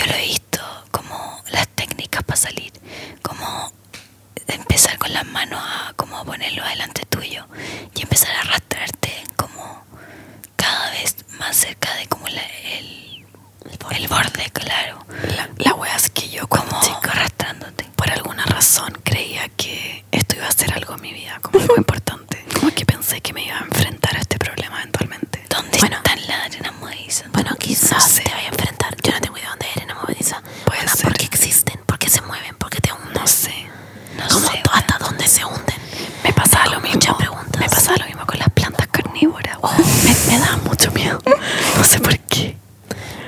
[0.00, 2.72] yo lo he visto, como las técnicas para salir,
[3.22, 3.72] como
[4.46, 7.46] empezar con las manos a como ponerlo adelante tuyo
[7.94, 9.84] y empezar a arrastrarte como
[10.56, 12.42] cada vez más cerca de como la-
[12.78, 13.26] el,
[13.90, 15.04] el borde, claro.
[15.36, 17.84] La, la wea es que yo como chico arrastrándote.
[17.96, 21.76] Por alguna razón creía que esto iba a ser algo en mi vida, como algo
[21.76, 22.44] importante.
[22.58, 25.44] Como que pensé que me iba a enfrentar a este problema eventualmente.
[25.48, 26.70] ¿Dónde están las arenas?
[27.32, 28.96] Bueno, quizás te vaya a enfrentar.
[29.02, 29.29] Yo no tengo
[30.10, 30.42] movediza.
[30.64, 31.04] Puede ser.
[31.04, 31.80] ¿Por qué existen?
[31.86, 32.54] ¿Por qué se mueven?
[32.56, 33.12] ¿Por qué te hunden?
[33.14, 33.54] No sé.
[34.18, 34.62] No sé.
[34.72, 35.76] ¿Hasta dónde se hunden?
[36.24, 37.16] Me pasaba lo mismo.
[37.58, 39.58] Me pasaba lo mismo con las plantas carnívoras.
[39.58, 41.18] me, me da mucho miedo.
[41.76, 42.56] No sé por qué.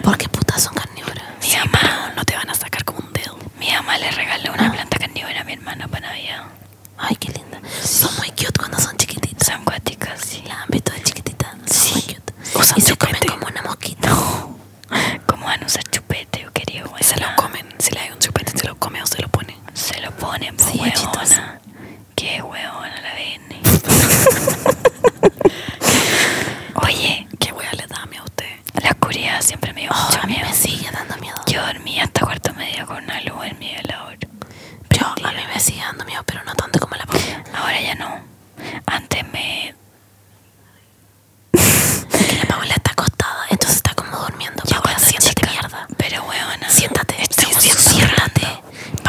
[0.03, 1.25] ¿Por qué putas son carnívoras?
[1.41, 2.13] Mi mamá.
[2.17, 3.37] No te van a sacar como un dedo.
[3.59, 6.45] Mi mamá le regaló una planta carnívora a mi hermano para Navidad.
[6.99, 7.61] Ay, qué linda.
[7.83, 9.47] Son muy cute cuando son chiquititas.
[9.49, 10.43] Son cuáticas, sí.
[10.47, 11.51] La han visto de chiquititas.
[11.67, 12.33] Son muy cute.
[12.77, 14.09] y se comen como una mosquita.
[15.27, 16.02] ¿Cómo van a usar chupete?
[16.73, 17.67] Quería Se lo comen.
[17.79, 19.57] Si le hay un chupete, se lo come o se lo pone.
[19.75, 21.61] Se lo ponen, pues, huevona.
[22.17, 23.43] Qué huevona la ven.
[26.75, 28.47] Oye, ¿qué hueá le da miedo a usted?
[28.83, 31.37] La oscuridad siempre me dio mucho a mí me sigue dando miedo.
[31.47, 34.17] Yo dormí hasta cuarto medio con una luz en mi velador.
[34.89, 37.45] Pero a mí me sigue dando miedo, pero no tanto como la Paula.
[37.55, 38.21] Ahora ya no.
[38.87, 39.75] Antes me...
[41.53, 44.63] Es que la Paula está acostada, entonces está como durmiendo.
[44.65, 45.87] Paula, siéntate, mierda.
[45.97, 46.69] Pero huevona.
[46.71, 48.63] Siéntate, estamos siéntate.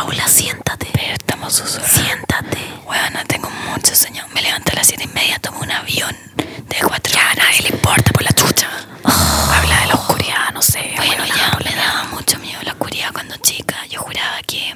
[0.04, 0.88] Paula, siéntate.
[0.92, 1.96] Pero estamos susurrando.
[1.96, 2.58] Siéntate.
[2.86, 4.26] Huevona, tengo mucho sueño.
[4.34, 7.62] Me levanto a las siete y media, tomo un avión de cuatro Ya, a nadie
[7.62, 8.68] le importa por la chucha.
[9.06, 10.92] Habla de la oscuridad, no sé.
[10.98, 13.78] Bueno, ya me daba mucho miedo la oscuridad cuando chica.
[13.90, 14.76] Yo juraba que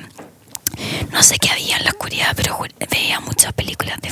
[1.11, 2.57] no sé qué había en la oscuridad, pero
[2.89, 4.06] veía muchas películas de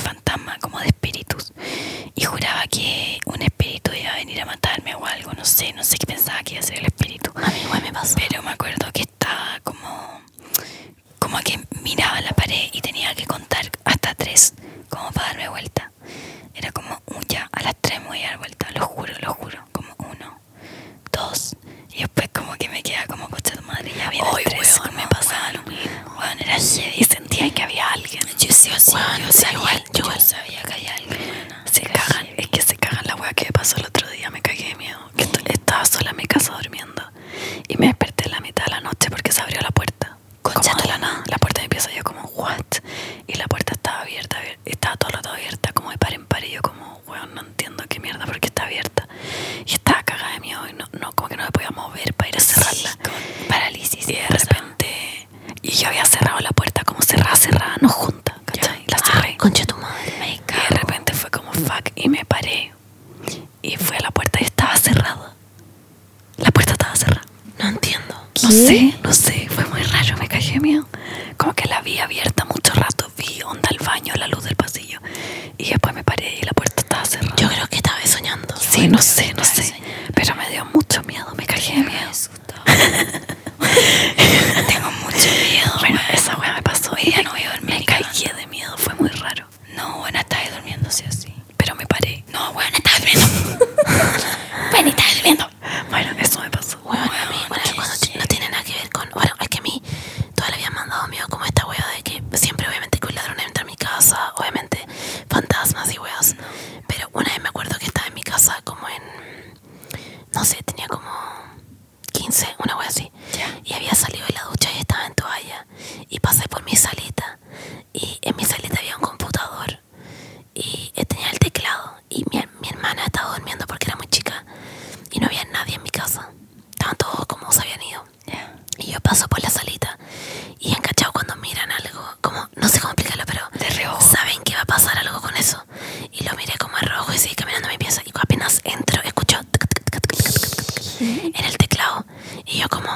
[141.34, 142.04] en el teclado.
[142.44, 142.90] Y yo como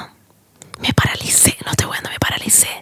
[0.79, 2.80] me paralicé, no estoy bueno, me paralicé.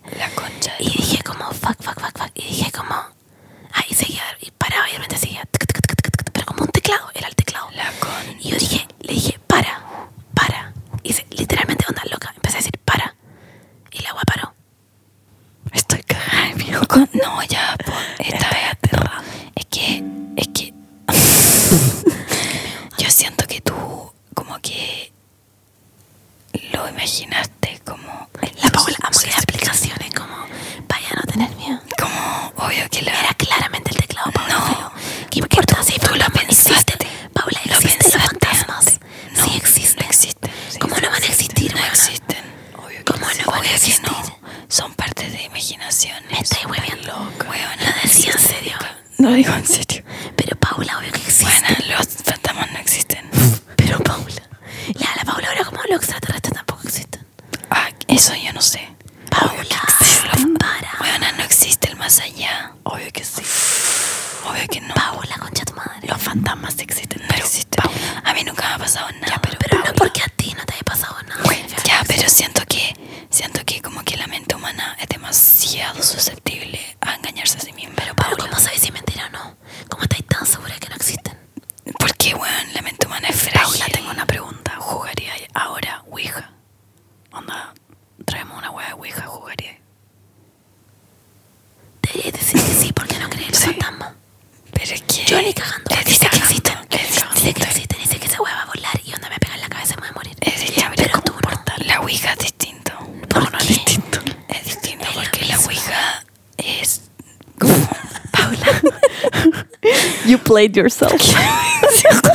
[110.49, 111.21] played yourself.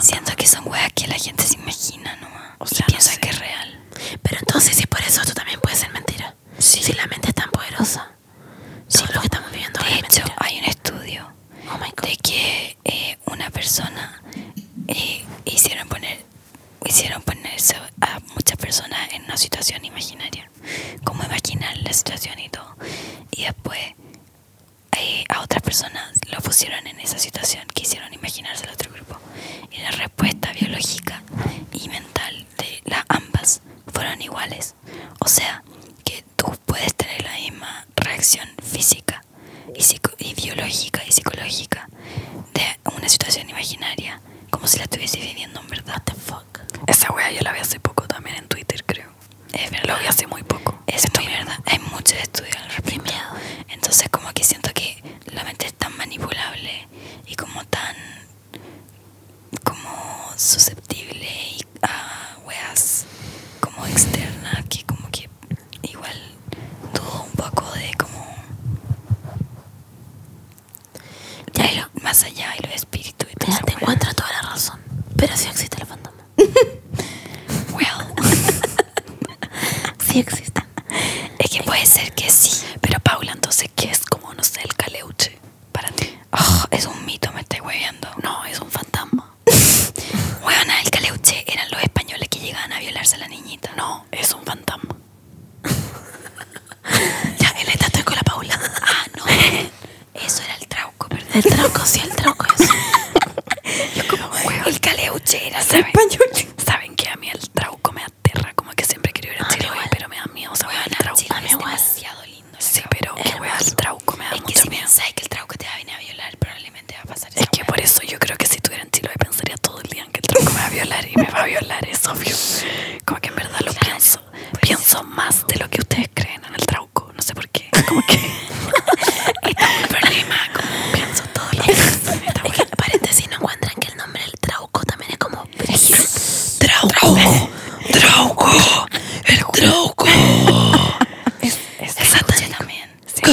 [0.00, 2.54] siento que son weas que la gente se imagina nomás.
[2.58, 3.20] O y sea, no piensa sé.
[3.20, 3.80] que es real.
[4.22, 6.34] Pero entonces, si por eso, esto también puede ser mentira.
[6.58, 6.82] Sí.
[6.82, 8.10] Si la mente es tan poderosa.
[8.92, 10.34] Todo lo que estamos viviendo De es hecho, mentira.
[10.38, 11.32] hay un estudio
[11.72, 12.08] Oh my God.
[12.08, 14.20] de que eh, una persona
[14.88, 16.24] eh, hicieron poner
[16.84, 19.79] hicieron ponerse a muchas personas en una situación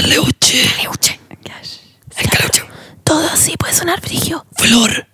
[0.07, 0.63] Caleuche.
[0.77, 1.19] Caleuche.
[2.15, 2.63] El caleuche.
[3.03, 4.45] Todo así puede sonar frigio.
[4.55, 5.05] Flor.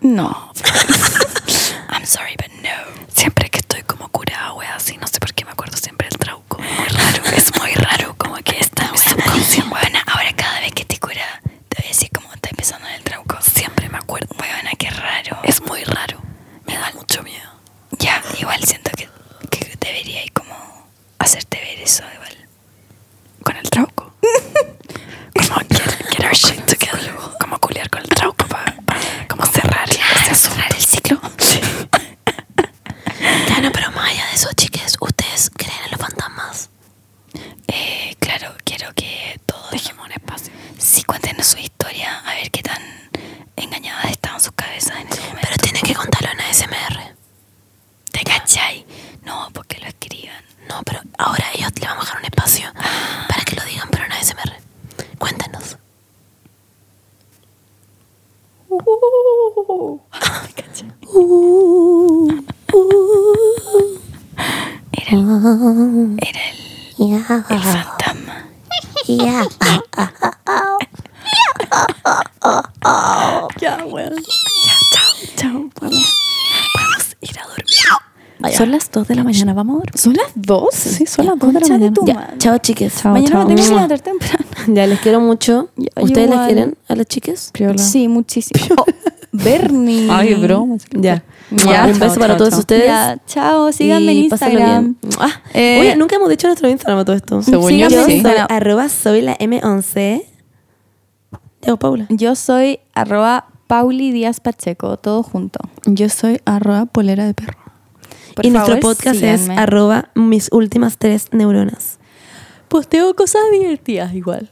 [0.00, 0.52] No.
[1.90, 3.04] I'm sorry, but no.
[3.14, 6.18] Siempre que estoy como curada, wea, así, no sé por qué me acuerdo siempre del
[6.18, 6.56] trauco.
[6.62, 9.68] Muy raro, es muy raro, como que está mi subconsciente.
[9.68, 12.94] Bueno, ahora cada vez que te cura, te voy a decir cómo está empezando en
[12.94, 13.36] el trauco.
[13.42, 14.34] Siempre me acuerdo.
[14.38, 15.40] Bueno, qué raro.
[15.44, 16.22] Es muy raro.
[16.66, 17.50] Me da mucho miedo.
[17.98, 19.10] Ya, igual siento que,
[19.50, 20.88] que debería ir como
[21.18, 22.48] hacerte ver eso igual.
[23.42, 23.87] Con el trauco.
[25.34, 27.12] Como get, get our shit together.
[27.40, 28.74] Como culiar con el trauco para
[29.28, 30.34] como cerrar asunto.
[30.34, 31.20] cerrar el ciclo.
[31.38, 31.60] Sí.
[33.48, 36.70] Ya no, pero más allá de eso, chiques, ¿ustedes creen en los fantasmas?
[37.66, 40.52] Eh, claro, quiero que todos Dejemos un espacio.
[40.78, 42.82] sí cuenten su historia, a ver qué tan
[43.56, 45.40] engañadas estaban sus cabezas en ese momento.
[45.50, 47.14] Pero tienen que contarlo en ASMR.
[48.12, 48.86] ¿Te cachai?
[49.22, 50.42] No, porque lo escriban.
[50.68, 52.72] No, pero ahora ellos le vamos a dejar un espacio
[53.28, 54.52] para que lo digan, pero en ASMR.
[55.18, 55.76] Cuéntanos.
[64.92, 68.46] Era el, era el, el fantasma.
[73.60, 74.14] Ya, weón.
[75.36, 75.70] Chao.
[75.74, 77.64] Podemos ir a dormir.
[78.56, 79.98] Son las 2 de la mañana, vamos a dormir.
[79.98, 80.68] ¿Son las dos?
[80.74, 81.94] Sí, son las 2 de la mañana.
[82.04, 82.34] Ya.
[82.38, 82.94] Chao, chiques.
[83.02, 83.48] Chao, Mañana chao.
[83.48, 84.44] me tengo que levantar temprano.
[84.68, 85.70] Ya, les quiero mucho.
[85.76, 87.50] Ya, ¿Ustedes las quieren a las chiques?
[87.52, 87.78] Piola.
[87.78, 88.74] Sí, muchísimo.
[88.78, 88.84] Oh,
[89.32, 90.08] Bernie.
[90.10, 90.76] Ay, broma.
[90.92, 91.24] Ya.
[91.50, 92.58] Ya, un chao, beso para chao, todos chao.
[92.60, 92.86] ustedes.
[92.86, 93.72] Ya, chao.
[93.72, 94.96] Síganme en Instagram.
[95.02, 95.16] bien.
[95.18, 97.42] Ah, Eh, oye, nunca hemos dicho nuestro Instagram a todo esto.
[97.42, 98.12] Según Síganme yo, sí.
[98.12, 98.46] Instagram.
[98.50, 100.22] Arroba soy la M11.
[101.62, 102.06] Ya, Paula.
[102.10, 105.58] Yo soy arroba Pauli Díaz Pacheco, todo junto.
[105.86, 107.58] Yo soy arroba polera de perro.
[108.38, 111.98] Por y nuestro podcast es arroba mis últimas tres neuronas.
[112.68, 114.48] Posteo cosas divertidas igual.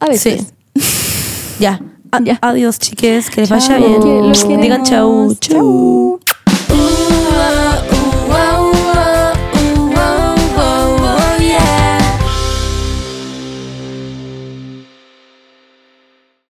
[0.00, 0.52] A veces.
[0.74, 1.56] Sí.
[1.60, 1.80] ya.
[2.12, 2.38] A- Ya.
[2.42, 3.30] Adiós, chiques.
[3.30, 4.60] Que les vaya bien.
[4.60, 5.34] Digan chau.
[5.36, 6.20] Chau.